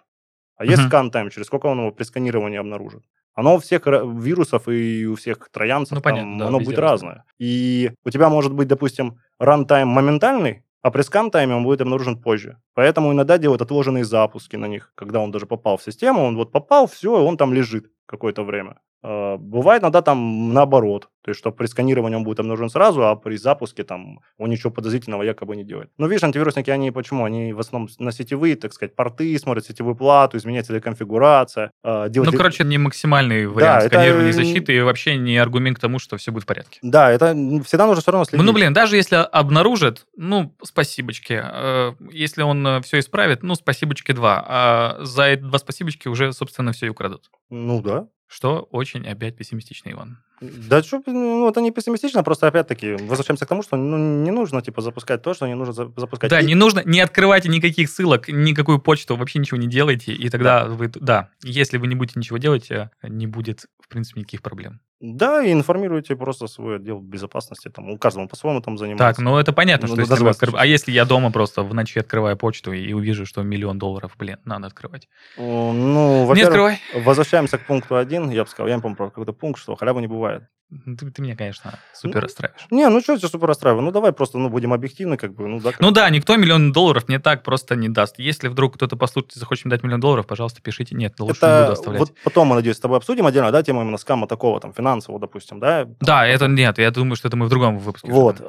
А 0.57 0.65
есть 0.65 0.83
Мгм. 0.83 0.91
scan-time, 0.91 1.29
через 1.29 1.47
сколько 1.47 1.67
он 1.67 1.79
его 1.79 1.91
при 1.91 2.03
сканировании 2.03 2.59
обнаружит. 2.59 3.03
Оно 3.33 3.55
у 3.55 3.59
всех 3.59 3.87
вирусов 3.87 4.67
и 4.67 5.05
у 5.07 5.15
всех 5.15 5.49
троянцев, 5.51 5.95
Ну, 5.95 6.01
там, 6.01 6.13
понятно, 6.13 6.37
да, 6.39 6.47
оно 6.47 6.59
будет 6.59 6.77
разное. 6.77 7.09
разное. 7.15 7.25
И 7.39 7.91
у 8.03 8.09
тебя 8.09 8.29
может 8.29 8.53
быть, 8.53 8.67
допустим, 8.67 9.19
runtime 9.41 9.85
моментальный, 9.85 10.63
а 10.81 10.91
при 10.91 11.01
скан-тайме 11.01 11.55
он 11.55 11.63
будет 11.63 11.81
обнаружен 11.81 12.21
позже. 12.21 12.57
Поэтому 12.73 13.11
иногда 13.11 13.37
делают 13.37 13.61
отложенные 13.61 14.03
запуски 14.03 14.55
на 14.55 14.67
них, 14.67 14.91
когда 14.95 15.19
он 15.19 15.31
даже 15.31 15.45
попал 15.45 15.77
в 15.77 15.83
систему, 15.83 16.23
он 16.23 16.35
вот 16.35 16.51
попал, 16.51 16.87
все, 16.87 17.11
он 17.11 17.37
там 17.37 17.53
лежит 17.53 17.91
какое-то 18.05 18.43
время. 18.43 18.79
Э, 19.03 19.37
Бывает 19.37 19.81
иногда 19.81 20.01
там 20.01 20.53
наоборот, 20.53 21.09
то 21.23 21.29
есть 21.31 21.39
что 21.39 21.51
при 21.51 21.65
сканировании 21.67 22.15
он 22.15 22.23
будет 22.23 22.39
обнаружен 22.39 22.69
сразу, 22.69 23.05
а 23.07 23.15
при 23.15 23.35
запуске 23.37 23.83
там 23.83 24.19
он 24.37 24.49
ничего 24.49 24.71
подозрительного 24.71 25.23
якобы 25.23 25.55
не 25.55 25.63
делает. 25.63 25.89
Но 25.97 26.07
видишь, 26.07 26.23
антивирусники, 26.23 26.69
они 26.69 26.91
почему? 26.91 27.25
Они 27.25 27.53
в 27.53 27.59
основном 27.59 27.89
на 27.99 28.11
сетевые, 28.11 28.55
так 28.55 28.73
сказать, 28.73 28.95
порты, 28.95 29.37
смотрят 29.39 29.65
сетевую 29.65 29.95
плату, 29.95 30.37
изменяется 30.37 30.73
ли 30.73 30.79
конфигурация. 30.79 31.71
э, 31.83 32.09
делают 32.09 32.31
Ну, 32.33 32.37
короче, 32.37 32.63
не 32.63 32.77
максимальный 32.77 33.47
вариант 33.47 33.85
это, 33.85 33.95
сканирования 33.95 34.27
и 34.27 34.31
э, 34.31 34.33
защиты, 34.33 34.75
и 34.75 34.81
вообще 34.81 35.15
не 35.17 35.37
аргумент 35.37 35.77
к 35.77 35.81
тому, 35.81 35.99
что 35.99 36.17
все 36.17 36.31
будет 36.31 36.43
в 36.43 36.47
порядке. 36.47 36.79
Да, 36.81 37.11
это 37.11 37.33
всегда 37.65 37.87
нужно 37.87 38.01
все 38.01 38.11
равно 38.11 38.25
следить. 38.25 38.45
Ну, 38.45 38.53
блин, 38.53 38.73
даже 38.73 38.97
если 38.97 39.15
обнаружит, 39.15 40.05
ну, 40.15 40.55
спасибочки. 40.63 41.39
Э, 41.41 41.93
Если 42.11 42.41
он 42.43 42.81
все 42.83 42.99
исправит, 42.99 43.43
ну, 43.43 43.55
спасибочки 43.55 44.11
два. 44.11 44.43
А 44.47 44.97
за 45.01 45.23
эти 45.23 45.41
два 45.41 45.59
спасибочки 45.59 46.07
уже, 46.07 46.33
собственно, 46.33 46.71
все 46.71 46.87
и 46.87 46.89
украдут. 46.89 47.29
Ну 47.49 47.81
да. 47.81 48.07
Что 48.33 48.61
очень 48.71 49.05
опять 49.05 49.35
пессимистично, 49.35 49.91
Иван. 49.91 50.17
Да 50.39 50.81
что, 50.81 51.03
ну, 51.05 51.49
это 51.49 51.59
не 51.59 51.71
пессимистично, 51.71 52.23
просто 52.23 52.47
опять-таки 52.47 52.93
возвращаемся 52.93 53.45
к 53.45 53.49
тому, 53.49 53.61
что 53.61 53.75
ну, 53.75 53.97
не 54.23 54.31
нужно, 54.31 54.61
типа, 54.61 54.81
запускать 54.81 55.21
то, 55.21 55.33
что 55.33 55.47
не 55.47 55.55
нужно 55.55 55.73
за- 55.73 55.91
запускать. 55.97 56.29
Да, 56.31 56.39
И- 56.39 56.45
не 56.45 56.55
нужно, 56.55 56.81
не 56.85 57.01
открывайте 57.01 57.49
никаких 57.49 57.89
ссылок, 57.89 58.29
никакую 58.29 58.79
почту, 58.79 59.17
вообще 59.17 59.39
ничего 59.39 59.57
не 59.59 59.67
делайте, 59.67 60.13
и 60.13 60.29
тогда 60.29 60.65
вы, 60.65 60.87
да, 60.95 61.27
если 61.43 61.77
вы 61.77 61.87
не 61.87 61.95
будете 61.95 62.19
ничего 62.19 62.37
делать, 62.37 62.71
э, 62.71 62.89
не 63.03 63.27
будет, 63.27 63.65
в 63.81 63.89
принципе, 63.89 64.21
никаких 64.21 64.41
проблем. 64.41 64.79
Да, 65.01 65.43
и 65.43 65.51
информируйте 65.51 66.15
просто 66.15 66.45
свой 66.45 66.75
отдел 66.75 66.99
безопасности, 66.99 67.69
там, 67.69 67.89
у 67.89 67.97
каждого 67.97 68.27
по-своему 68.27 68.61
там 68.61 68.77
занимается. 68.77 69.03
Так, 69.03 69.17
ну 69.17 69.37
это 69.39 69.51
понятно, 69.51 69.87
Ну, 69.87 69.95
что 69.95 70.01
если 70.01 70.29
откры-. 70.29 70.53
А 70.55 70.65
если 70.65 70.91
я 70.91 71.05
дома 71.05 71.31
просто 71.31 71.63
в 71.63 71.73
ночи 71.73 71.97
открываю 71.97 72.37
почту 72.37 72.71
и 72.71 72.93
увижу, 72.93 73.25
что 73.25 73.41
миллион 73.41 73.79
долларов, 73.79 74.13
блин, 74.19 74.37
надо 74.45 74.67
открывать. 74.67 75.09
Ну, 75.37 75.73
Не 75.73 76.25
во-первых, 76.27 76.73
открывай. 76.73 77.03
возвращаемся 77.03 77.57
к 77.57 77.65
пункту 77.65 77.95
один, 77.95 78.29
я 78.29 78.43
бы 78.43 78.49
сказал, 78.49 78.67
я 78.69 78.75
не 78.75 78.81
помню 78.81 78.95
про 78.95 79.09
какой-то 79.09 79.33
пункт, 79.33 79.59
что 79.59 79.75
халявы 79.75 80.01
не 80.01 80.07
бывает. 80.07 80.43
Ты, 80.71 81.11
ты 81.11 81.21
меня, 81.21 81.35
конечно, 81.35 81.79
супер 81.93 82.15
Ну, 82.15 82.21
расстраиваешь. 82.21 82.67
Не, 82.71 82.87
ну 82.87 83.01
что 83.01 83.13
я 83.13 83.19
тебя 83.19 83.27
супер 83.27 83.47
расстраиваю? 83.47 83.83
Ну, 83.83 83.91
давай 83.91 84.13
просто, 84.13 84.37
ну, 84.37 84.49
будем 84.49 84.71
объективны, 84.71 85.17
как 85.17 85.33
бы, 85.33 85.45
ну, 85.47 85.59
да. 85.59 85.71
как 85.71 85.81
Ну 85.81 85.91
да, 85.91 86.09
никто 86.09 86.37
миллион 86.37 86.71
долларов 86.71 87.09
мне 87.09 87.19
так 87.19 87.43
просто 87.43 87.75
не 87.75 87.89
даст. 87.89 88.19
Если 88.19 88.47
вдруг 88.47 88.75
кто-то 88.75 88.95
послушает 88.95 89.35
и 89.35 89.39
захочет 89.39 89.65
мне 89.65 89.71
дать 89.71 89.83
миллион 89.83 89.99
долларов, 89.99 90.25
пожалуйста, 90.27 90.61
пишите. 90.61 90.95
Нет, 90.95 91.19
лучше 91.19 91.45
не 91.45 91.51
буду 91.51 91.63
Это 91.63 91.71
оставлять. 91.73 91.99
вот 91.99 92.13
потом, 92.23 92.47
мы, 92.47 92.55
надеюсь, 92.55 92.77
с 92.77 92.79
тобой 92.79 92.97
обсудим 92.97 93.25
отдельно, 93.25 93.51
да, 93.51 93.61
тему 93.63 93.81
именно 93.81 93.97
скама 93.97 94.27
такого, 94.27 94.61
там, 94.61 94.73
финансового, 94.73 95.19
допустим, 95.19 95.59
да? 95.59 95.87
Да, 95.99 96.25
это 96.25 96.47
нет, 96.47 96.77
я 96.77 96.91
думаю, 96.91 97.17
что 97.17 97.27
это 97.27 97.35
мы 97.35 97.47
в 97.47 97.49
другом 97.49 97.77
выпуске. 97.77 98.09
Вот, 98.09 98.37
э, 98.39 98.43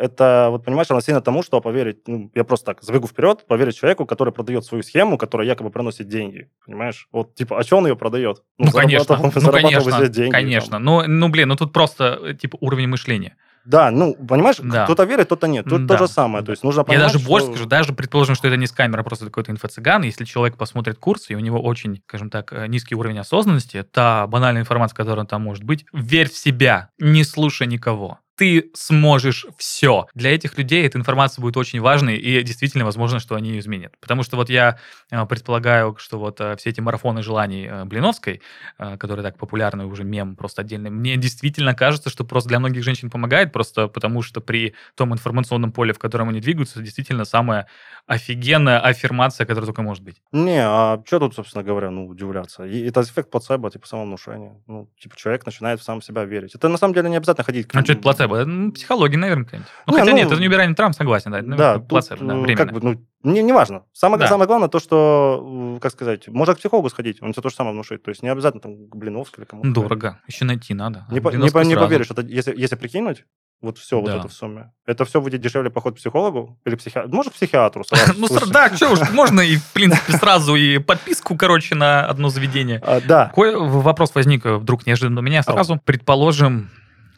это, 0.00 0.48
вот 0.50 0.64
понимаешь, 0.64 0.88
равносильно 0.88 1.20
тому, 1.20 1.42
что 1.42 1.60
поверить, 1.60 2.08
ну, 2.08 2.30
я 2.34 2.44
просто 2.44 2.66
так 2.66 2.82
забегу 2.82 3.06
вперед, 3.06 3.46
поверить 3.46 3.76
человеку, 3.76 4.06
который 4.06 4.32
продает 4.32 4.64
свою 4.64 4.82
схему, 4.82 5.18
которая 5.18 5.46
якобы 5.46 5.70
приносит 5.70 6.08
деньги, 6.08 6.48
понимаешь? 6.64 7.08
Вот, 7.12 7.34
типа, 7.34 7.58
а 7.58 7.62
что 7.62 7.76
он 7.76 7.86
ее 7.86 7.96
продает? 7.96 8.42
Ну, 8.56 8.70
конечно, 8.70 9.18
ну, 9.22 9.30
зарабатывал 9.34 9.84
бы 9.84 9.90
конечно, 9.90 10.08
деньги, 10.08 10.32
конечно. 10.32 10.70
там. 10.72 10.84
Ну, 10.84 11.02
ну, 11.06 11.28
блин, 11.28 11.48
ну 11.48 11.57
тут 11.58 11.72
просто, 11.72 12.18
э, 12.22 12.34
типа, 12.34 12.56
уровень 12.60 12.88
мышления. 12.88 13.36
Да, 13.64 13.90
ну, 13.90 14.14
понимаешь, 14.14 14.56
Да. 14.62 14.84
кто-то 14.84 15.04
верит, 15.04 15.26
кто-то 15.26 15.46
нет. 15.46 15.66
Тут 15.68 15.84
Да, 15.84 15.98
то 15.98 16.06
же 16.06 16.10
самое, 16.12 16.40
да. 16.42 16.46
то 16.46 16.52
есть 16.52 16.64
нужно 16.64 16.80
Я 16.80 16.84
понимать, 16.84 17.06
даже 17.08 17.18
что- 17.18 17.28
больше 17.28 17.46
скажу, 17.48 17.66
даже 17.66 17.92
предположим, 17.92 18.34
что 18.34 18.48
это 18.48 18.56
не 18.56 18.66
скамер, 18.66 18.98
а 18.98 19.02
просто 19.02 19.26
какой-то 19.26 19.52
инфо-цыган, 19.52 20.02
если 20.04 20.24
человек 20.24 20.56
посмотрит 20.56 20.96
курс, 20.98 21.28
и 21.28 21.34
у 21.34 21.38
него 21.40 21.60
очень, 21.60 22.00
скажем 22.08 22.30
так, 22.30 22.50
э, 22.52 22.66
низкий 22.66 22.94
уровень 22.94 23.18
осознанности, 23.18 23.82
та 23.82 24.26
банальная 24.26 24.62
информация, 24.62 24.96
которая 24.96 25.26
там 25.26 25.42
может 25.42 25.64
быть, 25.64 25.84
верь 25.92 26.30
в 26.30 26.36
себя, 26.38 26.88
не 26.98 27.24
слушай 27.24 27.66
никого. 27.66 28.18
Ты 28.38 28.70
сможешь 28.72 29.46
все. 29.56 30.06
Для 30.14 30.32
этих 30.32 30.56
людей 30.56 30.86
эта 30.86 30.96
информация 30.96 31.42
будет 31.42 31.56
очень 31.56 31.80
важной, 31.80 32.16
и 32.16 32.40
действительно 32.44 32.84
возможно, 32.84 33.18
что 33.18 33.34
они 33.34 33.50
ее 33.50 33.58
изменят. 33.58 33.98
Потому 33.98 34.22
что 34.22 34.36
вот 34.36 34.48
я 34.48 34.78
э, 35.10 35.26
предполагаю, 35.26 35.96
что 35.98 36.20
вот 36.20 36.40
э, 36.40 36.54
все 36.56 36.70
эти 36.70 36.80
марафоны 36.80 37.22
желаний 37.22 37.66
э, 37.68 37.84
Блиновской, 37.84 38.40
которые 38.78 39.24
так 39.24 39.36
популярны, 39.38 39.86
уже 39.86 40.04
мем 40.04 40.36
просто 40.36 40.62
отдельный, 40.62 40.90
мне 40.90 41.16
действительно 41.16 41.74
кажется, 41.74 42.10
что 42.10 42.24
просто 42.24 42.48
для 42.48 42.60
многих 42.60 42.84
женщин 42.84 43.10
помогает, 43.10 43.52
просто 43.52 43.88
потому 43.88 44.22
что 44.22 44.40
при 44.40 44.74
том 44.94 45.12
информационном 45.12 45.72
поле, 45.72 45.92
в 45.92 45.98
котором 45.98 46.28
они 46.28 46.40
двигаются, 46.40 46.80
действительно 46.80 47.24
самая 47.24 47.66
офигенная 48.06 48.78
аффирмация, 48.78 49.46
которая 49.46 49.66
только 49.66 49.82
может 49.82 50.04
быть. 50.04 50.22
Не, 50.30 50.62
а 50.64 51.02
что 51.04 51.18
тут, 51.18 51.34
собственно 51.34 51.64
говоря, 51.64 51.90
ну, 51.90 52.06
удивляться? 52.06 52.64
И 52.64 52.86
это 52.86 53.02
эффект 53.02 53.30
плацебо, 53.30 53.70
типа 53.70 53.86
самовнушения. 53.86 54.62
Ну, 54.68 54.88
типа 54.98 55.16
человек 55.16 55.44
начинает 55.44 55.80
в 55.80 55.82
сам 55.82 56.00
себя 56.00 56.24
верить. 56.24 56.54
Это 56.54 56.68
на 56.68 56.78
самом 56.78 56.94
деле 56.94 57.10
не 57.10 57.16
обязательно 57.16 57.44
ходить 57.44 57.66
к... 57.66 57.74
А 57.74 57.82
что 57.82 57.92
это 57.92 58.02
плацебо? 58.02 58.27
Это, 58.34 58.46
ну, 58.46 58.72
психология, 58.72 59.16
наверное, 59.18 59.44
какая-нибудь. 59.44 59.70
Ну, 59.86 59.92
Не, 59.94 59.98
хотя 60.00 60.10
ну, 60.12 60.16
нет, 60.16 60.26
это 60.32 60.40
не 60.40 60.48
убирание 60.48 60.74
травм, 60.74 60.92
согласен, 60.92 61.30
да. 61.30 61.38
это, 61.38 61.46
Да, 61.48 61.56
наверное, 61.56 61.78
тут, 61.80 61.88
плацебо, 61.88 62.24
да, 62.24 62.34
э, 62.34 62.38
временно. 62.40 62.56
как 62.56 62.72
бы, 62.72 62.80
ну, 62.82 63.32
не, 63.32 63.42
не 63.42 63.52
важно. 63.52 63.82
Самое, 63.92 64.20
Да. 64.20 64.26
самое 64.28 64.46
главное 64.46 64.68
то, 64.68 64.78
что, 64.80 65.74
э, 65.76 65.80
как 65.80 65.92
сказать, 65.92 66.28
можно 66.28 66.54
к 66.54 66.58
психологу 66.58 66.88
сходить, 66.90 67.22
он 67.22 67.32
тебе 67.32 67.42
то 67.42 67.48
же 67.50 67.54
самое 67.54 67.74
внушит. 67.74 68.02
То 68.02 68.10
есть 68.10 68.22
не 68.22 68.28
обязательно 68.28 68.60
там 68.60 68.88
к 68.88 68.96
Блиновской 68.96 69.42
или 69.42 69.48
кому-то. 69.48 69.70
Дорого. 69.70 70.20
Еще 70.26 70.44
найти 70.44 70.74
надо. 70.74 71.06
Не, 71.10 71.20
по- 71.20 71.30
не, 71.30 71.50
по- 71.50 71.58
не 71.58 71.72
сразу. 71.74 71.86
поверишь, 71.86 72.10
это 72.10 72.22
если, 72.22 72.54
если 72.56 72.76
прикинуть, 72.76 73.24
вот 73.60 73.76
все 73.76 74.00
Да. 74.00 74.12
вот 74.12 74.18
это 74.20 74.28
в 74.28 74.32
сумме, 74.32 74.70
это 74.86 75.04
все 75.04 75.20
выйдет 75.20 75.40
дешевле 75.40 75.68
поход 75.68 75.94
к 75.94 75.96
психологу 75.96 76.60
или 76.64 76.76
психиатру. 76.76 77.10
Может, 77.12 77.32
к 77.32 77.34
психиатру 77.34 77.82
сразу. 77.88 78.14
Ну, 78.16 78.28
да, 78.52 78.72
что 78.76 78.92
уж, 78.92 79.00
можно 79.10 79.40
и, 79.40 79.56
в 79.56 79.72
принципе, 79.72 80.12
сразу 80.12 80.54
и 80.54 80.78
подписку, 80.78 81.36
короче, 81.36 81.74
на 81.74 82.06
одно 82.06 82.28
заведение. 82.28 82.80
А, 82.86 83.00
Да, 83.00 83.26
Какой 83.26 83.56
вопрос 83.56 84.14
возник 84.14 84.46
э, 84.46 84.58
вдруг 84.58 84.86
неожиданно 84.86 85.18
у 85.20 85.24
меня 85.24 85.42
сразу? 85.42 85.80
Предположим, 85.84 86.70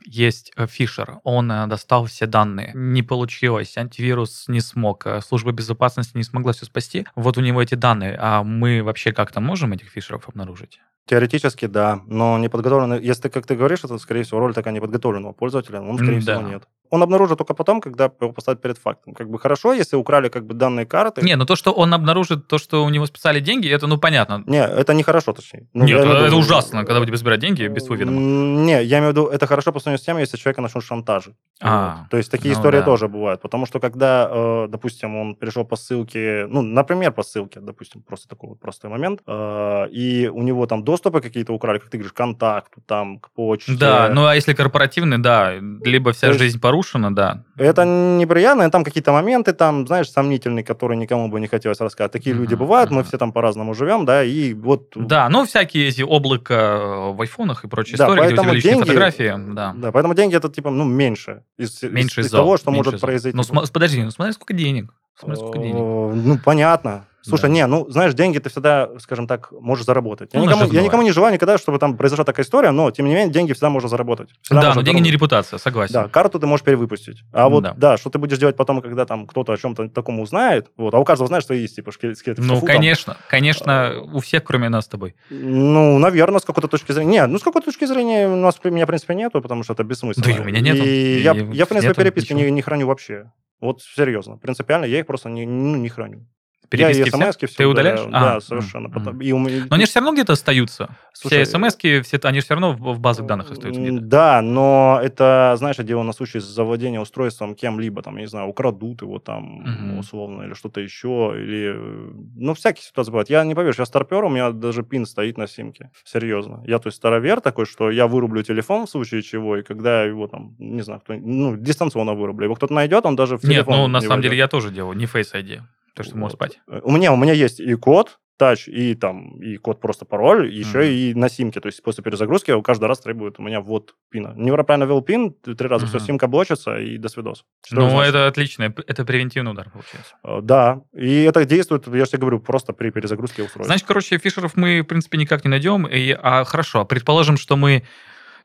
есть 0.04 0.52
э, 0.56 0.66
фишер, 0.66 1.18
он 1.24 1.50
э, 1.50 1.66
достал 1.66 2.06
все 2.06 2.26
данные, 2.26 2.72
не 2.74 3.02
получилось, 3.02 3.76
антивирус 3.76 4.44
не 4.48 4.60
смог, 4.60 5.06
э, 5.06 5.20
служба 5.20 5.52
безопасности 5.52 6.16
не 6.16 6.24
смогла 6.24 6.52
все 6.52 6.64
спасти, 6.66 7.06
вот 7.14 7.38
у 7.38 7.40
него 7.40 7.62
эти 7.62 7.74
данные, 7.74 8.16
а 8.20 8.42
мы 8.42 8.82
вообще 8.82 9.12
как-то 9.12 9.40
можем 9.40 9.72
этих 9.72 9.88
фишеров 9.88 10.28
обнаружить? 10.28 10.80
теоретически 11.06 11.66
да, 11.66 12.02
но 12.06 12.38
не 12.38 12.48
подготовленный. 12.48 13.02
Если, 13.02 13.28
как 13.30 13.44
ты 13.44 13.56
говоришь, 13.56 13.80
это, 13.82 13.98
скорее 13.98 14.22
всего, 14.22 14.38
роль 14.38 14.54
такая 14.54 14.72
неподготовленного 14.72 15.32
пользователя, 15.32 15.80
он, 15.80 15.96
скорее 15.96 16.14
М, 16.16 16.20
всего, 16.20 16.42
да. 16.42 16.48
нет. 16.48 16.62
он 16.90 17.02
обнаружит 17.02 17.38
только 17.38 17.52
потом, 17.54 17.80
когда 17.80 18.04
его 18.20 18.32
поставят 18.32 18.62
перед 18.62 18.78
фактом. 18.78 19.14
Как 19.14 19.28
бы 19.28 19.38
хорошо, 19.40 19.72
если 19.72 19.96
украли 19.96 20.28
как 20.28 20.46
бы 20.46 20.54
данные 20.54 20.86
карты. 20.86 21.22
Не, 21.22 21.34
ну 21.36 21.46
то, 21.46 21.56
что 21.56 21.72
он 21.72 21.92
обнаружит 21.94 22.46
то, 22.46 22.58
что 22.58 22.84
у 22.84 22.90
него 22.90 23.06
списали 23.06 23.40
деньги, 23.40 23.68
это, 23.68 23.88
ну, 23.88 23.98
понятно. 23.98 24.44
Не, 24.46 24.62
это 24.64 24.94
не 24.94 25.02
хорошо, 25.02 25.32
точнее. 25.32 25.66
Ну, 25.74 25.84
Нет, 25.84 25.98
это 25.98 26.26
виду- 26.26 26.36
ужасно, 26.38 26.84
когда 26.84 27.00
у 27.00 27.04
тебя 27.04 27.16
забирают 27.16 27.40
деньги 27.40 27.66
без 27.66 27.84
твоего 27.84 28.02
ведома. 28.04 28.20
Не, 28.20 28.84
я 28.84 28.98
имею 28.98 29.12
в 29.12 29.16
виду, 29.16 29.26
это 29.26 29.46
хорошо 29.48 29.72
по 29.72 29.80
сравнению 29.98 29.98
с 29.98 30.02
тем, 30.02 30.18
если 30.18 30.36
человека 30.36 30.62
начнут 30.62 30.84
шантажить. 30.84 31.34
А, 31.62 31.96
Вот. 32.00 32.10
То 32.10 32.16
есть 32.16 32.30
такие 32.30 32.54
ну 32.54 32.58
истории 32.58 32.78
да. 32.78 32.84
тоже 32.84 33.06
бывают. 33.08 33.42
Потому 33.42 33.66
что 33.66 33.80
когда, 33.80 34.28
э, 34.30 34.66
допустим, 34.70 35.14
он 35.16 35.34
перешел 35.34 35.64
по 35.64 35.76
ссылке, 35.76 36.46
ну, 36.48 36.62
например, 36.62 37.12
по 37.12 37.22
ссылке, 37.22 37.60
допустим, 37.60 38.02
просто 38.02 38.28
такой 38.28 38.50
вот 38.50 38.60
простой 38.60 38.90
момент, 38.90 39.20
э, 39.26 39.88
и 39.90 40.28
у 40.28 40.42
него 40.42 40.66
там 40.66 40.84
доступы 40.84 41.20
какие-то 41.20 41.52
украли, 41.52 41.78
как 41.78 41.90
ты 41.90 41.98
говоришь, 41.98 42.12
к 42.12 42.16
контакту, 42.16 42.80
там, 42.86 43.18
к 43.18 43.30
почте. 43.32 43.76
Да, 43.78 44.08
ну 44.10 44.24
а 44.26 44.34
если 44.34 44.54
корпоративный, 44.54 45.18
да, 45.18 45.52
либо 45.84 46.12
вся 46.12 46.28
То 46.28 46.32
жизнь 46.38 46.58
порушена, 46.60 47.14
да. 47.14 47.44
Это 47.58 47.84
неприятно, 47.84 48.62
и 48.62 48.70
там 48.70 48.82
какие-то 48.82 49.12
моменты, 49.12 49.52
там, 49.52 49.86
знаешь, 49.86 50.10
сомнительные, 50.10 50.64
которые 50.64 50.96
никому 50.96 51.28
бы 51.28 51.40
не 51.40 51.46
хотелось 51.46 51.80
рассказать. 51.80 52.10
Такие 52.12 52.34
люди 52.34 52.54
Мгм, 52.54 52.60
бывают, 52.64 52.90
мы 52.90 53.00
мгм. 53.00 53.04
все 53.04 53.18
там 53.18 53.32
по-разному 53.32 53.74
живем, 53.74 54.06
да, 54.06 54.24
и 54.24 54.54
вот... 54.54 54.92
Да, 54.96 55.28
ну 55.28 55.44
всякие 55.44 55.88
эти 55.88 56.00
облака 56.00 57.10
в 57.12 57.20
айфонах 57.20 57.64
и 57.64 57.68
прочие 57.68 57.98
Да, 57.98 58.04
истории, 58.04 58.24
где 58.24 58.34
у 58.34 58.42
тебя 58.44 58.52
личные 58.52 58.72
деньги- 58.74 58.84
фотографии, 58.86 59.34
да. 59.54 59.72
Да, 59.80 59.92
поэтому 59.92 60.14
деньги 60.14 60.36
это, 60.36 60.48
типа, 60.48 60.70
ну, 60.70 60.84
меньше 60.84 61.42
из, 61.58 61.82
из- 61.82 61.90
Меньше 61.90 62.20
из 62.20 62.30
зол, 62.30 62.40
того, 62.40 62.56
что 62.56 62.70
меньше 62.70 62.78
может 62.90 63.00
зол. 63.00 63.06
произойти. 63.08 63.36
Ну, 63.36 63.42
см- 63.42 63.72
подожди, 63.72 64.02
ну 64.02 64.10
смотри, 64.10 64.32
сколько 64.34 64.54
денег. 64.54 64.92
Смотри, 65.18 65.36
сколько 65.36 65.58
денег. 65.58 65.74
Ну, 65.76 66.38
понятно. 66.44 67.06
Слушай, 67.22 67.42
Да. 67.42 67.48
не, 67.48 67.66
ну, 67.66 67.88
знаешь, 67.90 68.14
деньги 68.14 68.38
ты 68.38 68.48
всегда, 68.48 68.88
скажем 68.98 69.26
так, 69.26 69.52
можешь 69.52 69.84
заработать. 69.84 70.30
Я, 70.32 70.40
Ну, 70.40 70.46
никому, 70.46 70.72
я 70.72 70.82
никому 70.82 71.02
не 71.02 71.12
желаю 71.12 71.34
никогда, 71.34 71.58
чтобы 71.58 71.78
там 71.78 71.96
произошла 71.96 72.24
такая 72.24 72.44
история, 72.46 72.70
но, 72.70 72.90
тем 72.90 73.06
не 73.06 73.14
менее, 73.14 73.30
деньги 73.32 73.52
всегда 73.52 73.68
можно 73.70 73.88
заработать. 73.88 74.30
Всегда 74.42 74.60
Да, 74.62 74.66
можно 74.68 74.80
но 74.80 74.86
деньги 74.86 75.00
не 75.00 75.10
репутация, 75.10 75.58
согласен. 75.58 75.92
Да, 75.92 76.08
карту 76.08 76.38
ты 76.40 76.46
можешь 76.46 76.64
перевыпустить. 76.64 77.18
А 77.32 77.48
вот, 77.48 77.62
Да. 77.64 77.74
да. 77.76 77.96
что 77.98 78.08
ты 78.10 78.18
будешь 78.18 78.38
делать 78.38 78.56
потом, 78.56 78.80
когда 78.80 79.04
там 79.04 79.26
кто-то 79.26 79.52
о 79.52 79.56
чем-то 79.56 79.88
таком 79.90 80.20
узнает, 80.20 80.70
вот, 80.76 80.94
а 80.94 80.98
у 80.98 81.04
каждого 81.04 81.28
знаешь, 81.28 81.44
что 81.44 81.52
есть, 81.54 81.76
типа, 81.76 81.92
шкелет, 81.92 82.16
скелет 82.16 82.38
в 82.38 82.42
Ну, 82.42 82.54
шкафу 82.54 82.66
там. 82.66 82.76
конечно, 82.76 83.16
конечно, 83.28 84.00
у 84.12 84.20
всех, 84.20 84.44
кроме 84.44 84.68
нас 84.70 84.86
с 84.86 84.88
тобой. 84.88 85.14
Ну, 85.28 85.98
наверное, 85.98 86.40
с 86.40 86.44
какой-то 86.44 86.68
точки 86.68 86.92
зрения. 86.92 87.10
Нет, 87.10 87.28
ну, 87.30 87.38
с 87.38 87.42
какой-то 87.42 87.66
точки 87.66 87.84
зрения 87.84 88.28
у 88.28 88.36
нас, 88.36 88.58
меня, 88.64 88.84
в 88.84 88.88
принципе, 88.88 89.14
нету, 89.14 89.42
потому 89.42 89.62
что 89.62 89.74
это 89.74 89.84
бессмысленно. 89.84 90.24
Да 90.26 90.32
и 90.32 90.40
у 90.40 90.44
меня 90.44 90.60
нету. 90.60 90.82
И 90.84 91.18
И- 91.18 91.22
я, 91.22 91.32
я, 91.32 91.64
в 91.64 91.68
принципе, 91.68 91.88
нету 91.88 91.94
переписки 92.00 92.32
ничего. 92.32 92.46
не, 92.48 92.50
не 92.52 92.62
храню 92.62 92.86
вообще. 92.86 93.30
Вот 93.60 93.82
серьезно, 93.82 94.38
принципиально, 94.38 94.86
я 94.86 95.00
их 95.00 95.06
просто 95.06 95.28
не, 95.28 95.44
ну, 95.44 95.76
не 95.76 95.88
храню. 95.90 96.26
Переписки 96.70 97.00
я 97.00 97.06
и 97.06 97.08
все? 97.10 97.18
смс-ки 97.18 97.46
все 97.46 97.56
Ты 97.56 97.66
удаляешь? 97.66 98.00
Да, 98.10 98.36
А, 98.36 98.40
совершенно. 98.40 98.86
м, 98.86 98.92
Потом- 98.92 99.20
и 99.20 99.32
у 99.32 99.38
меня- 99.38 99.66
Но 99.68 99.74
они 99.74 99.84
же 99.84 99.90
все 99.90 99.98
равно 100.00 100.12
где-то 100.14 100.32
остаются. 100.34 100.96
Слушай, 101.12 101.42
все 101.44 101.58
смс-ки, 101.58 102.00
все, 102.02 102.18
они 102.22 102.38
же 102.38 102.44
все 102.44 102.54
равно 102.54 102.72
в, 102.72 102.98
базах 103.00 103.26
данных 103.26 103.50
остаются 103.50 103.80
где-то. 103.80 104.00
Да, 104.00 104.40
но 104.40 105.00
это, 105.02 105.54
знаешь, 105.58 105.76
дело 105.78 106.02
на 106.04 106.12
случай 106.12 106.38
завладения 106.38 107.00
устройством 107.00 107.54
кем-либо, 107.56 108.02
там, 108.02 108.14
я 108.16 108.20
не 108.22 108.28
знаю, 108.28 108.46
украдут 108.48 109.02
его 109.02 109.18
там, 109.18 109.42
Мгм. 109.64 109.98
условно, 109.98 110.42
или 110.44 110.54
что-то 110.54 110.80
еще, 110.80 111.32
или... 111.36 111.72
э, 111.74 112.10
Ну, 112.36 112.54
всякие 112.54 112.82
ситуации 112.84 113.10
бывают. 113.10 113.30
Я 113.30 113.44
не 113.44 113.54
поверишь, 113.54 113.78
я 113.78 113.84
старпер, 113.84 114.24
у 114.24 114.28
меня 114.28 114.50
даже 114.52 114.82
пин 114.84 115.06
стоит 115.06 115.36
на 115.38 115.46
симке. 115.48 115.90
Серьезно. 116.04 116.62
Я, 116.66 116.78
то 116.78 116.86
есть, 116.86 116.96
старовер 116.98 117.40
такой, 117.40 117.66
что 117.66 117.90
я 117.90 118.06
вырублю 118.06 118.42
телефон 118.42 118.86
в 118.86 118.90
случае 118.90 119.22
чего, 119.22 119.56
и 119.56 119.62
когда 119.62 120.04
его 120.04 120.28
там, 120.28 120.54
не 120.58 120.82
знаю, 120.82 121.00
кто, 121.00 121.14
ну, 121.14 121.56
дистанционно 121.56 122.14
вырублю. 122.14 122.44
Его 122.44 122.54
кто-то 122.54 122.72
найдет, 122.74 123.04
он 123.06 123.16
даже 123.16 123.36
в 123.36 123.42
Нет, 123.42 123.52
телефон 123.66 123.76
ну 123.76 123.86
на 123.88 123.98
не 123.98 124.06
самом 124.06 124.22
деле 124.22 124.30
войдет. 124.30 124.44
я 124.44 124.48
тоже 124.48 124.70
делаю, 124.70 124.96
не 124.96 125.06
Face 125.06 125.34
ID. 125.34 125.60
То, 126.02 126.10
что 126.10 126.18
Вот. 126.18 126.32
спать. 126.32 126.60
Э, 126.68 126.80
У 126.82 126.90
меня, 126.92 127.12
у 127.12 127.16
меня 127.16 127.32
есть 127.32 127.60
и 127.60 127.74
код, 127.74 128.18
тач, 128.38 128.68
и 128.68 128.94
там, 128.94 129.38
и 129.42 129.56
код 129.58 129.80
просто 129.82 130.06
пароль, 130.06 130.50
еще 130.50 130.78
Мгм. 130.78 130.86
и 130.86 131.14
на 131.14 131.28
симке. 131.28 131.60
То 131.60 131.66
есть 131.66 131.82
после 131.82 132.02
перезагрузки 132.02 132.58
каждый 132.62 132.86
раз 132.86 133.00
требует 133.00 133.38
у 133.38 133.42
меня 133.42 133.60
ввод 133.60 133.94
пина. 134.10 134.32
Неправильно 134.34 134.84
ввел 134.86 135.02
пин, 135.02 135.32
три 135.34 135.68
раза 135.68 135.84
все, 135.86 135.98
Мгм. 135.98 136.06
симка 136.06 136.26
блочится, 136.26 136.78
и 136.78 136.96
до 136.96 137.10
свидос. 137.10 137.44
Что 137.66 137.76
Ну, 137.76 138.00
это 138.00 138.26
отлично, 138.28 138.72
это 138.86 139.04
превентивный 139.04 139.52
удар 139.52 139.68
получается. 139.70 140.14
Э, 140.24 140.38
Да, 140.42 140.80
и 140.94 141.22
это 141.24 141.44
действует, 141.44 141.86
я 141.88 142.04
же 142.06 142.10
тебе 142.12 142.20
говорю, 142.20 142.40
просто 142.40 142.72
при 142.72 142.88
перезагрузке 142.90 143.42
устройства. 143.42 143.64
Значит, 143.66 143.86
короче, 143.86 144.16
фишеров 144.16 144.56
мы, 144.56 144.80
в 144.80 144.84
принципе, 144.86 145.18
никак 145.18 145.44
не 145.44 145.50
найдем. 145.50 145.86
И, 145.86 146.10
а 146.18 146.44
хорошо, 146.44 146.86
предположим, 146.86 147.36
что 147.36 147.56
мы 147.56 147.82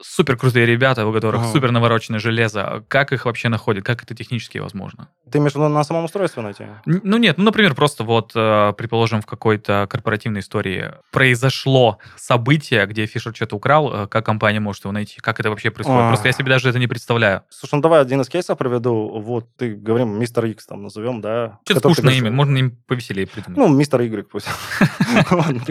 супер 0.02 0.38
крутые 0.38 0.66
ребята, 0.66 1.06
у 1.08 1.14
которых 1.14 1.42
Ага. 1.42 1.52
супер 1.52 1.72
навороченное 1.72 2.20
железо. 2.20 2.84
Как 2.88 3.12
их 3.14 3.26
вообще 3.26 3.50
находят? 3.50 3.84
Как 3.86 4.04
это 4.04 4.16
технически 4.16 4.58
возможно? 4.60 5.10
Ты 5.32 5.38
имеешь 5.40 5.54
в 5.54 5.56
виду 5.56 5.68
на 5.70 5.84
самом 5.84 6.06
устройстве 6.06 6.42
найти? 6.44 6.64
Н- 6.86 7.02
Ну 7.04 7.18
нет, 7.18 7.38
ну, 7.38 7.44
например, 7.46 7.74
просто 7.76 8.04
вот, 8.04 8.32
э, 8.36 8.74
предположим, 8.78 9.22
в 9.22 9.26
какой-то 9.26 9.88
корпоративной 9.90 10.42
истории 10.42 10.92
произошло 11.12 11.98
событие, 12.16 12.86
где 12.86 13.06
Фишер 13.06 13.36
что-то 13.36 13.56
украл, 13.56 13.94
э, 14.04 14.08
как 14.08 14.26
компания 14.26 14.60
может 14.60 14.84
его 14.86 14.92
найти? 14.92 15.18
Как 15.20 15.40
это 15.40 15.50
вообще 15.50 15.72
происходит? 15.72 16.02
А. 16.02 16.08
Просто 16.10 16.28
я 16.28 16.32
себе 16.34 16.50
даже 16.50 16.70
это 16.70 16.80
не 16.80 16.88
представляю. 16.88 17.42
Слушай, 17.50 17.76
ну 17.76 17.82
давай 17.82 18.02
один 18.02 18.22
из 18.22 18.30
кейсов 18.30 18.58
приведу. 18.58 19.20
Вот 19.20 19.48
ты, 19.58 19.74
говорим, 19.76 20.20
мистер 20.20 20.46
X 20.46 20.66
там 20.68 20.84
назовем, 20.84 21.22
да? 21.22 21.60
Что-то 21.66 21.82
ты 21.82 21.94
скучное 21.94 22.14
имя, 22.16 22.32
можно 22.32 22.58
им 22.58 22.78
повеселее 22.88 23.26
придумать. 23.28 23.58
Ну, 23.58 23.68
мистер 23.68 24.02
Y 24.02 24.24
пусть. 24.30 24.48
Ладно. 25.32 25.62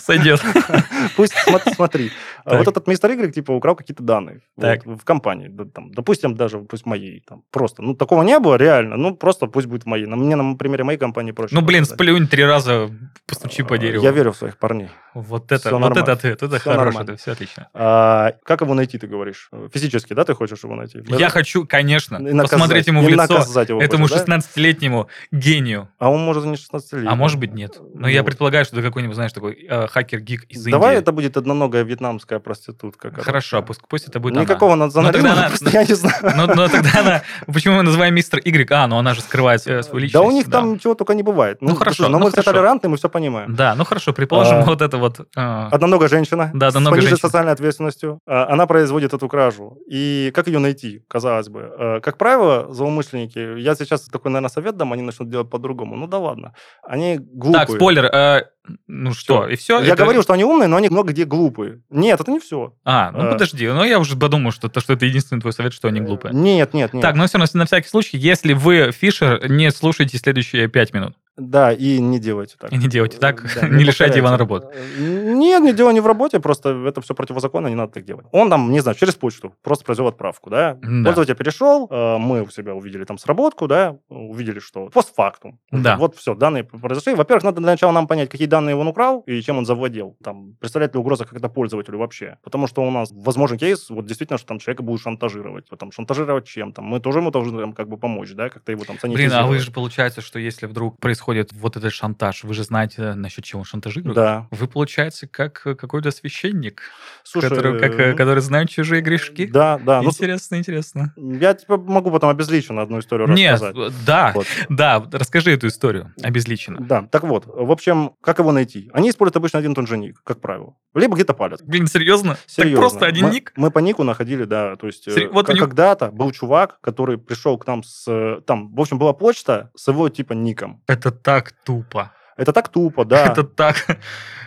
Сойдет. 0.00 0.42
Пусть 1.16 1.34
смо- 1.46 1.60
смотри. 1.74 2.10
Вот 2.44 2.66
этот 2.66 2.86
мистер 2.86 3.10
Y, 3.12 3.32
типа, 3.32 3.52
украл 3.52 3.73
какие-то 3.74 4.02
данные 4.02 4.42
вот, 4.56 4.62
Так. 4.62 4.86
в 4.86 5.04
компании. 5.04 5.48
да, 5.48 5.64
там, 5.64 5.92
допустим, 5.92 6.36
даже 6.36 6.58
пусть 6.58 6.86
моей. 6.86 7.22
Там, 7.28 7.42
просто. 7.50 7.82
Ну, 7.82 7.94
такого 7.94 8.22
не 8.22 8.38
было, 8.38 8.56
реально. 8.56 8.96
Ну, 8.96 9.16
просто 9.16 9.46
пусть 9.46 9.66
будет 9.66 9.84
в 9.84 9.86
моей. 9.86 10.06
На- 10.06 10.16
Мне 10.16 10.36
на 10.36 10.56
примере 10.56 10.84
моей 10.84 10.98
компании 10.98 11.32
проще. 11.32 11.54
Ну, 11.54 11.60
блин, 11.62 11.82
показать. 11.84 11.96
сплюнь 11.96 12.28
три 12.28 12.44
раза, 12.44 12.90
постучи 13.26 13.62
по 13.62 13.78
дереву. 13.78 14.04
Я 14.04 14.10
верю 14.12 14.32
в 14.32 14.36
своих 14.36 14.56
парней. 14.58 14.88
Вот 15.14 15.52
это, 15.52 15.60
Всё 15.60 15.70
вот 15.70 15.78
нормально. 15.80 16.02
это 16.02 16.12
ответ, 16.12 16.42
это 16.42 16.58
Всё 16.58 16.70
хороший, 16.70 16.84
нормально. 16.84 17.10
это 17.12 17.16
все 17.20 17.32
отлично. 17.32 17.68
А, 17.72 18.32
как 18.44 18.60
его 18.62 18.74
найти, 18.74 18.98
ты 18.98 19.06
говоришь? 19.06 19.48
Физически, 19.72 20.12
да, 20.12 20.24
ты 20.24 20.34
хочешь 20.34 20.64
его 20.64 20.74
найти? 20.74 21.00
Я 21.06 21.28
хочу, 21.30 21.66
конечно, 21.66 22.16
И 22.16 22.32
наказать, 22.32 22.50
посмотреть 22.50 22.86
ему 22.88 23.02
в 23.02 23.08
лицо, 23.08 23.34
его 23.68 23.80
этому 23.80 24.04
хочешь, 24.08 24.24
да? 24.24 24.36
16-летнему 24.38 25.08
гению. 25.30 25.88
А 25.98 26.10
он 26.10 26.20
может 26.24 26.44
и 26.44 26.48
не 26.48 26.56
16 26.56 26.92
лет. 26.94 27.06
А 27.08 27.14
может 27.14 27.38
быть, 27.38 27.54
нет. 27.54 27.78
Но 27.94 28.08
я 28.08 28.20
Вот. 28.22 28.26
предполагаю, 28.26 28.64
что 28.64 28.76
это 28.76 28.86
какой-нибудь, 28.86 29.14
знаешь, 29.14 29.32
такой 29.32 29.54
э, 29.68 29.86
хакер-гик 29.86 30.44
из 30.44 30.64
Давай 30.64 30.94
Индии. 30.94 31.02
это 31.02 31.12
будет 31.12 31.36
одноногая 31.36 31.84
вьетнамская 31.84 32.38
проститутка. 32.40 33.12
Хорошо, 33.12 33.62
пусть, 33.64 33.80
пусть 33.88 34.08
это 34.08 34.20
будет 34.20 34.34
Никакого 34.36 34.74
она. 34.74 34.86
национализма, 34.86 35.28
тогда 35.28 35.40
она- 35.40 35.48
просто 35.48 35.70
я 35.70 35.84
не 35.84 35.94
знаю. 35.94 36.16
Но, 36.36 36.46
но 36.46 36.68
тогда 36.68 36.90
она... 37.00 37.22
Почему 37.46 37.76
мы 37.76 37.82
называем 37.82 38.14
мистер 38.14 38.40
Y? 38.44 38.70
А, 38.70 38.86
ну 38.86 38.96
она 38.98 39.14
же 39.14 39.20
скрывает 39.20 39.66
э, 39.66 39.82
свою 39.82 39.98
личность. 40.00 40.12
Да 40.14 40.22
у 40.22 40.30
них 40.30 40.50
там 40.50 40.78
чего 40.78 40.94
только 40.94 41.14
не 41.14 41.22
бывает. 41.22 41.58
Ну, 41.60 41.74
хорошо, 41.74 42.04
Но 42.04 42.18
ну, 42.18 42.24
мы 42.24 42.30
все 42.30 42.42
хорошо. 42.42 42.52
толерантны, 42.52 42.88
мы 42.88 42.96
все 42.96 43.08
понимаем. 43.08 43.54
Да, 43.54 43.74
ну 43.74 43.84
хорошо, 43.84 44.12
предположим, 44.12 44.58
А, 44.58 44.64
вот 44.64 44.80
это 44.82 44.98
вот... 44.98 45.20
э, 45.20 45.68
Одноногая 45.70 46.08
женщина 46.08 46.50
Да, 46.54 46.70
с 46.70 46.74
пониженной 46.74 47.00
женщина. 47.00 47.16
социальной 47.18 47.52
ответственностью. 47.52 48.18
а, 48.26 48.46
Она 48.52 48.66
производит 48.66 49.12
эту 49.14 49.28
кражу. 49.28 49.78
И 49.90 50.30
как 50.34 50.46
ее 50.46 50.58
найти, 50.58 51.02
казалось 51.08 51.48
бы? 51.48 51.60
Э, 51.78 52.00
Как 52.00 52.18
правило, 52.18 52.72
злоумышленники, 52.72 53.58
я 53.60 53.74
сейчас 53.74 54.02
такой, 54.02 54.30
наверное, 54.30 54.50
совет 54.50 54.76
дам, 54.76 54.92
они 54.92 55.02
начнут 55.02 55.28
делать 55.30 55.50
по-другому. 55.50 55.96
Ну 55.96 56.06
да 56.06 56.18
ладно. 56.18 56.52
Они 56.82 57.18
глупые. 57.18 57.66
Так, 57.66 57.70
спойлер. 57.76 58.04
э, 58.06 58.42
ну 58.86 59.12
что, 59.12 59.46
и 59.46 59.56
все? 59.56 59.80
Я 59.82 59.94
говорил, 59.94 60.22
что 60.22 60.32
они 60.32 60.44
умные, 60.44 60.68
но 60.68 60.76
они 60.76 60.88
много 60.88 61.12
где 61.12 61.24
глупые. 61.24 61.80
Нет, 61.90 62.20
это 62.20 62.30
не 62.30 62.40
все. 62.40 62.72
А, 62.84 63.10
ну 63.12 63.24
э, 63.24 63.32
подожди, 63.54 63.68
ну 63.68 63.84
я 63.84 63.98
уже 63.98 64.16
подумал, 64.16 64.52
что, 64.52 64.68
то, 64.68 64.80
что 64.80 64.92
это 64.92 65.06
единственный 65.06 65.40
твой 65.40 65.52
совет, 65.52 65.72
что 65.72 65.88
они 65.88 66.00
глупые. 66.00 66.34
Нет, 66.34 66.74
нет, 66.74 66.92
нет. 66.92 67.02
Так, 67.02 67.14
ну 67.14 67.26
все, 67.26 67.38
на, 67.38 67.46
на 67.52 67.66
всякий 67.66 67.88
случай, 67.88 68.16
если 68.16 68.52
вы 68.52 68.90
Фишер, 68.92 69.48
не 69.48 69.70
слушайте 69.70 70.18
следующие 70.18 70.68
пять 70.68 70.92
минут. 70.92 71.14
Да, 71.36 71.72
и 71.72 71.98
не 71.98 72.20
делайте 72.20 72.54
так. 72.58 72.72
И 72.72 72.76
не 72.76 72.88
делайте 72.88 73.18
так, 73.18 73.42
Да, 73.60 73.68
не 73.68 73.82
лишайте 73.82 74.20
Ивана 74.20 74.38
работы. 74.38 74.68
Нет, 74.98 75.62
не 75.62 75.72
дело 75.72 75.90
не 75.90 76.00
в 76.00 76.06
работе, 76.06 76.38
просто 76.38 76.70
это 76.86 77.00
все 77.00 77.14
противозаконно, 77.14 77.66
не 77.66 77.74
надо 77.74 77.92
так 77.92 78.04
делать. 78.04 78.26
Он 78.30 78.48
там, 78.48 78.70
не 78.70 78.80
знаю, 78.80 78.96
через 78.96 79.14
почту 79.16 79.52
просто 79.62 79.84
произвел 79.84 80.06
отправку, 80.06 80.50
да? 80.50 80.74
Да. 80.74 81.04
Пользователь 81.04 81.34
перешел, 81.34 81.88
э, 81.90 82.18
мы 82.18 82.42
у 82.42 82.50
себя 82.50 82.74
увидели 82.74 83.04
там 83.04 83.18
сработку, 83.18 83.66
да, 83.66 83.96
увидели, 84.08 84.60
что 84.60 84.86
постфактум. 84.90 85.58
Да. 85.72 85.96
Вот 85.96 86.14
все, 86.16 86.34
данные 86.34 86.62
произошли. 86.64 87.14
Во-первых, 87.14 87.42
надо 87.42 87.60
для 87.60 87.70
начала 87.70 87.90
нам 87.90 88.06
понять, 88.06 88.30
какие 88.30 88.46
данные 88.46 88.76
он 88.76 88.86
украл 88.86 89.20
и 89.26 89.40
чем 89.40 89.58
он 89.58 89.66
завладел. 89.66 90.16
Там, 90.22 90.54
представляет 90.60 90.94
ли 90.94 91.00
угроза 91.00 91.24
как-то 91.24 91.48
пользователю 91.48 91.98
вообще. 91.98 92.38
Потому 92.44 92.68
что 92.68 92.82
у 92.86 92.90
нас 92.90 93.10
возможен 93.12 93.58
кейс, 93.58 93.90
вот 93.90 94.06
действительно, 94.06 94.38
что 94.38 94.46
там 94.48 94.60
человека 94.60 94.84
будут 94.84 95.02
шантажировать. 95.02 95.68
Потом 95.68 95.90
шантажировать 95.90 96.46
чем 96.46 96.72
там. 96.72 96.84
Мы 96.84 97.00
тоже 97.00 97.18
ему 97.18 97.32
должны 97.32 97.60
там, 97.60 97.72
как 97.72 97.88
бы 97.88 97.96
помочь, 97.96 98.32
да, 98.34 98.48
как-то 98.50 98.70
его 98.70 98.84
там 98.84 98.96
Блин, 99.02 99.14
а 99.14 99.18
санитизировать. 99.18 99.48
вы 99.48 99.58
же 99.58 99.72
получается, 99.72 100.20
что 100.20 100.38
если 100.38 100.66
вдруг 100.66 101.00
происходит 101.00 101.23
вот 101.26 101.76
этот 101.76 101.92
шантаж, 101.92 102.44
вы 102.44 102.54
же 102.54 102.64
знаете, 102.64 103.14
насчет 103.14 103.44
чего 103.44 103.60
он 103.60 103.64
шантажирует? 103.64 104.14
Да. 104.14 104.48
Вы, 104.50 104.66
получается, 104.68 105.26
как 105.26 105.62
э, 105.66 105.74
какой-то 105.74 106.10
священник, 106.10 106.82
Слушай, 107.22 107.50
который, 107.50 107.78
как, 107.80 107.98
э, 107.98 108.10
ну, 108.10 108.16
который 108.16 108.40
знает 108.40 108.68
чужие 108.70 109.00
грешки. 109.02 109.46
Да, 109.46 109.78
да. 109.78 110.02
Ну, 110.02 110.10
интересно, 110.10 110.56
интересно. 110.56 111.12
я 111.16 111.54
тебе 111.54 111.76
могу 111.76 112.10
потом 112.10 112.30
обезличенно 112.30 112.82
одну 112.82 112.98
историю 113.00 113.28
Нет, 113.28 113.52
рассказать. 113.60 113.76
э, 113.76 113.90
да, 114.06 114.32
Вот. 114.34 114.46
да, 114.68 115.04
расскажи 115.12 115.52
эту 115.52 115.68
историю 115.68 116.12
обезличенно. 116.22 116.80
Да, 116.80 117.02
так 117.02 117.22
вот, 117.24 117.44
в 117.46 117.70
общем, 117.70 118.12
как 118.20 118.38
его 118.38 118.52
найти? 118.52 118.90
Они 118.92 119.10
используют 119.10 119.36
обычно 119.36 119.58
один 119.58 119.72
и 119.72 119.74
тот 119.74 119.88
же 119.88 119.96
ник, 119.96 120.20
как 120.24 120.40
правило. 120.40 120.74
Либо 120.94 121.14
где-то 121.16 121.34
палят. 121.34 121.60
Блин, 121.64 121.86
серьезно? 121.86 122.36
Серьезно. 122.46 122.76
Так 122.76 122.80
просто 122.90 123.06
один 123.06 123.26
мы, 123.26 123.30
ник? 123.32 123.52
Мы 123.56 123.70
по 123.70 123.78
нику 123.80 124.04
находили, 124.04 124.44
да, 124.44 124.76
то 124.76 124.86
есть... 124.86 125.08
э, 125.08 125.12
Сери- 125.12 125.26
вот 125.26 125.46
как- 125.46 125.54
них- 125.54 125.64
Когда-то 125.64 126.10
был 126.10 126.30
чувак, 126.30 126.78
который 126.80 127.18
пришел 127.18 127.58
к 127.58 127.66
нам 127.66 127.82
с... 127.82 128.04
э, 128.06 128.40
Там, 128.46 128.72
в 128.74 128.80
общем, 128.80 128.98
была 128.98 129.12
почта 129.12 129.70
с 129.74 129.88
его, 129.88 130.08
типа, 130.08 130.34
ником. 130.34 130.82
Это 130.86 131.13
так 131.14 131.52
тупо. 131.64 132.12
Это 132.36 132.52
так 132.52 132.68
тупо, 132.68 133.04
да. 133.04 133.26
Это 133.26 133.44
так... 133.44 133.98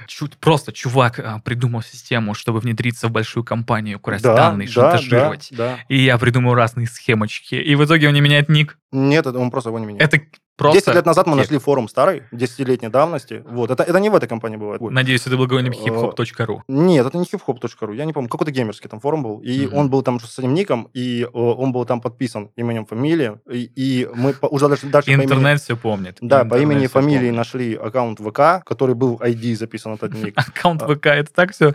Чуть 0.08 0.38
просто 0.38 0.72
чувак 0.72 1.20
а, 1.20 1.40
придумал 1.40 1.82
систему, 1.82 2.34
чтобы 2.34 2.62
внедриться 2.62 3.10
в 3.10 3.12
большую 3.12 3.44
компанию, 3.44 3.98
украсть 3.98 4.24
да, 4.24 4.36
данные, 4.36 4.68
да, 4.68 4.72
шантажировать. 4.72 5.50
Да, 5.52 5.58
да. 5.58 5.80
И 5.90 6.02
я 6.02 6.18
придумал 6.18 6.54
разные 6.54 6.88
схемочки. 6.88 7.56
И 7.56 7.76
в 7.76 7.84
итоге 7.84 8.08
он 8.08 8.14
не 8.14 8.22
меняет 8.22 8.48
ник. 8.48 8.78
Нет, 8.94 9.26
это 9.26 9.38
он 9.38 9.52
просто 9.52 9.70
его 9.70 9.80
не 9.80 9.86
меняет. 9.86 10.14
Это 10.14 10.26
просто... 10.58 10.80
10 10.82 10.96
лет 10.96 11.06
назад 11.06 11.28
мы 11.28 11.34
кек. 11.34 11.44
нашли 11.44 11.58
форум 11.60 11.88
старый, 11.88 12.24
10-летней 12.34 12.90
давности. 12.90 13.44
Вот. 13.48 13.72
Это, 13.72 13.84
это 13.84 14.00
не 14.00 14.10
в 14.10 14.16
этой 14.16 14.28
компании 14.28 14.58
бывает. 14.58 14.82
Надеюсь, 14.82 15.26
это 15.28 15.38
был 15.38 15.46
какой-нибудь 15.48 15.78
Э, 15.78 15.90
hiphop.ru. 15.90 16.62
Нет, 16.68 17.06
это 17.06 17.18
не 17.18 17.24
hiphop.ru, 17.26 17.96
я 17.96 18.06
не 18.06 18.14
помню, 18.14 18.30
какой-то 18.30 18.52
геймерский 18.52 18.90
там 18.90 19.00
форум 19.00 19.24
был, 19.24 19.40
и 19.40 19.66
Мгм. 19.68 19.76
он 19.78 19.90
был 19.90 20.02
там 20.02 20.20
с 20.20 20.40
этим 20.40 20.54
ником, 20.54 20.90
и 20.94 21.22
э, 21.24 21.28
он 21.34 21.72
был 21.72 21.86
там 21.86 22.02
подписан 22.02 22.50
именем, 22.58 22.86
фамилией, 22.86 23.34
и, 23.50 23.70
и 23.76 24.08
мы 24.16 24.34
по- 24.34 24.48
уже 24.48 24.68
дальше, 24.68 24.88
дальше 24.88 25.08
по 25.08 25.14
имени- 25.14 25.26
Интернет 25.26 25.62
все 25.62 25.76
помнит. 25.78 26.18
да, 26.22 26.40
по 26.40 26.44
Интернет 26.46 26.64
имени 26.64 26.84
и 26.86 26.88
фамилии 26.88 27.18
помнит. 27.20 27.36
нашли 27.36 27.76
аккаунт 27.76 28.20
ВК, 28.20 28.66
который 28.66 28.96
был 28.96 29.16
ID 29.24 29.56
записан 29.56 29.94
этот 29.94 30.14
ник. 30.14 30.34
Аккаунт 30.38 30.82
А. 30.84 30.88
ВК, 30.96 31.06
это 31.08 31.32
так 31.34 31.52
все, 31.54 31.74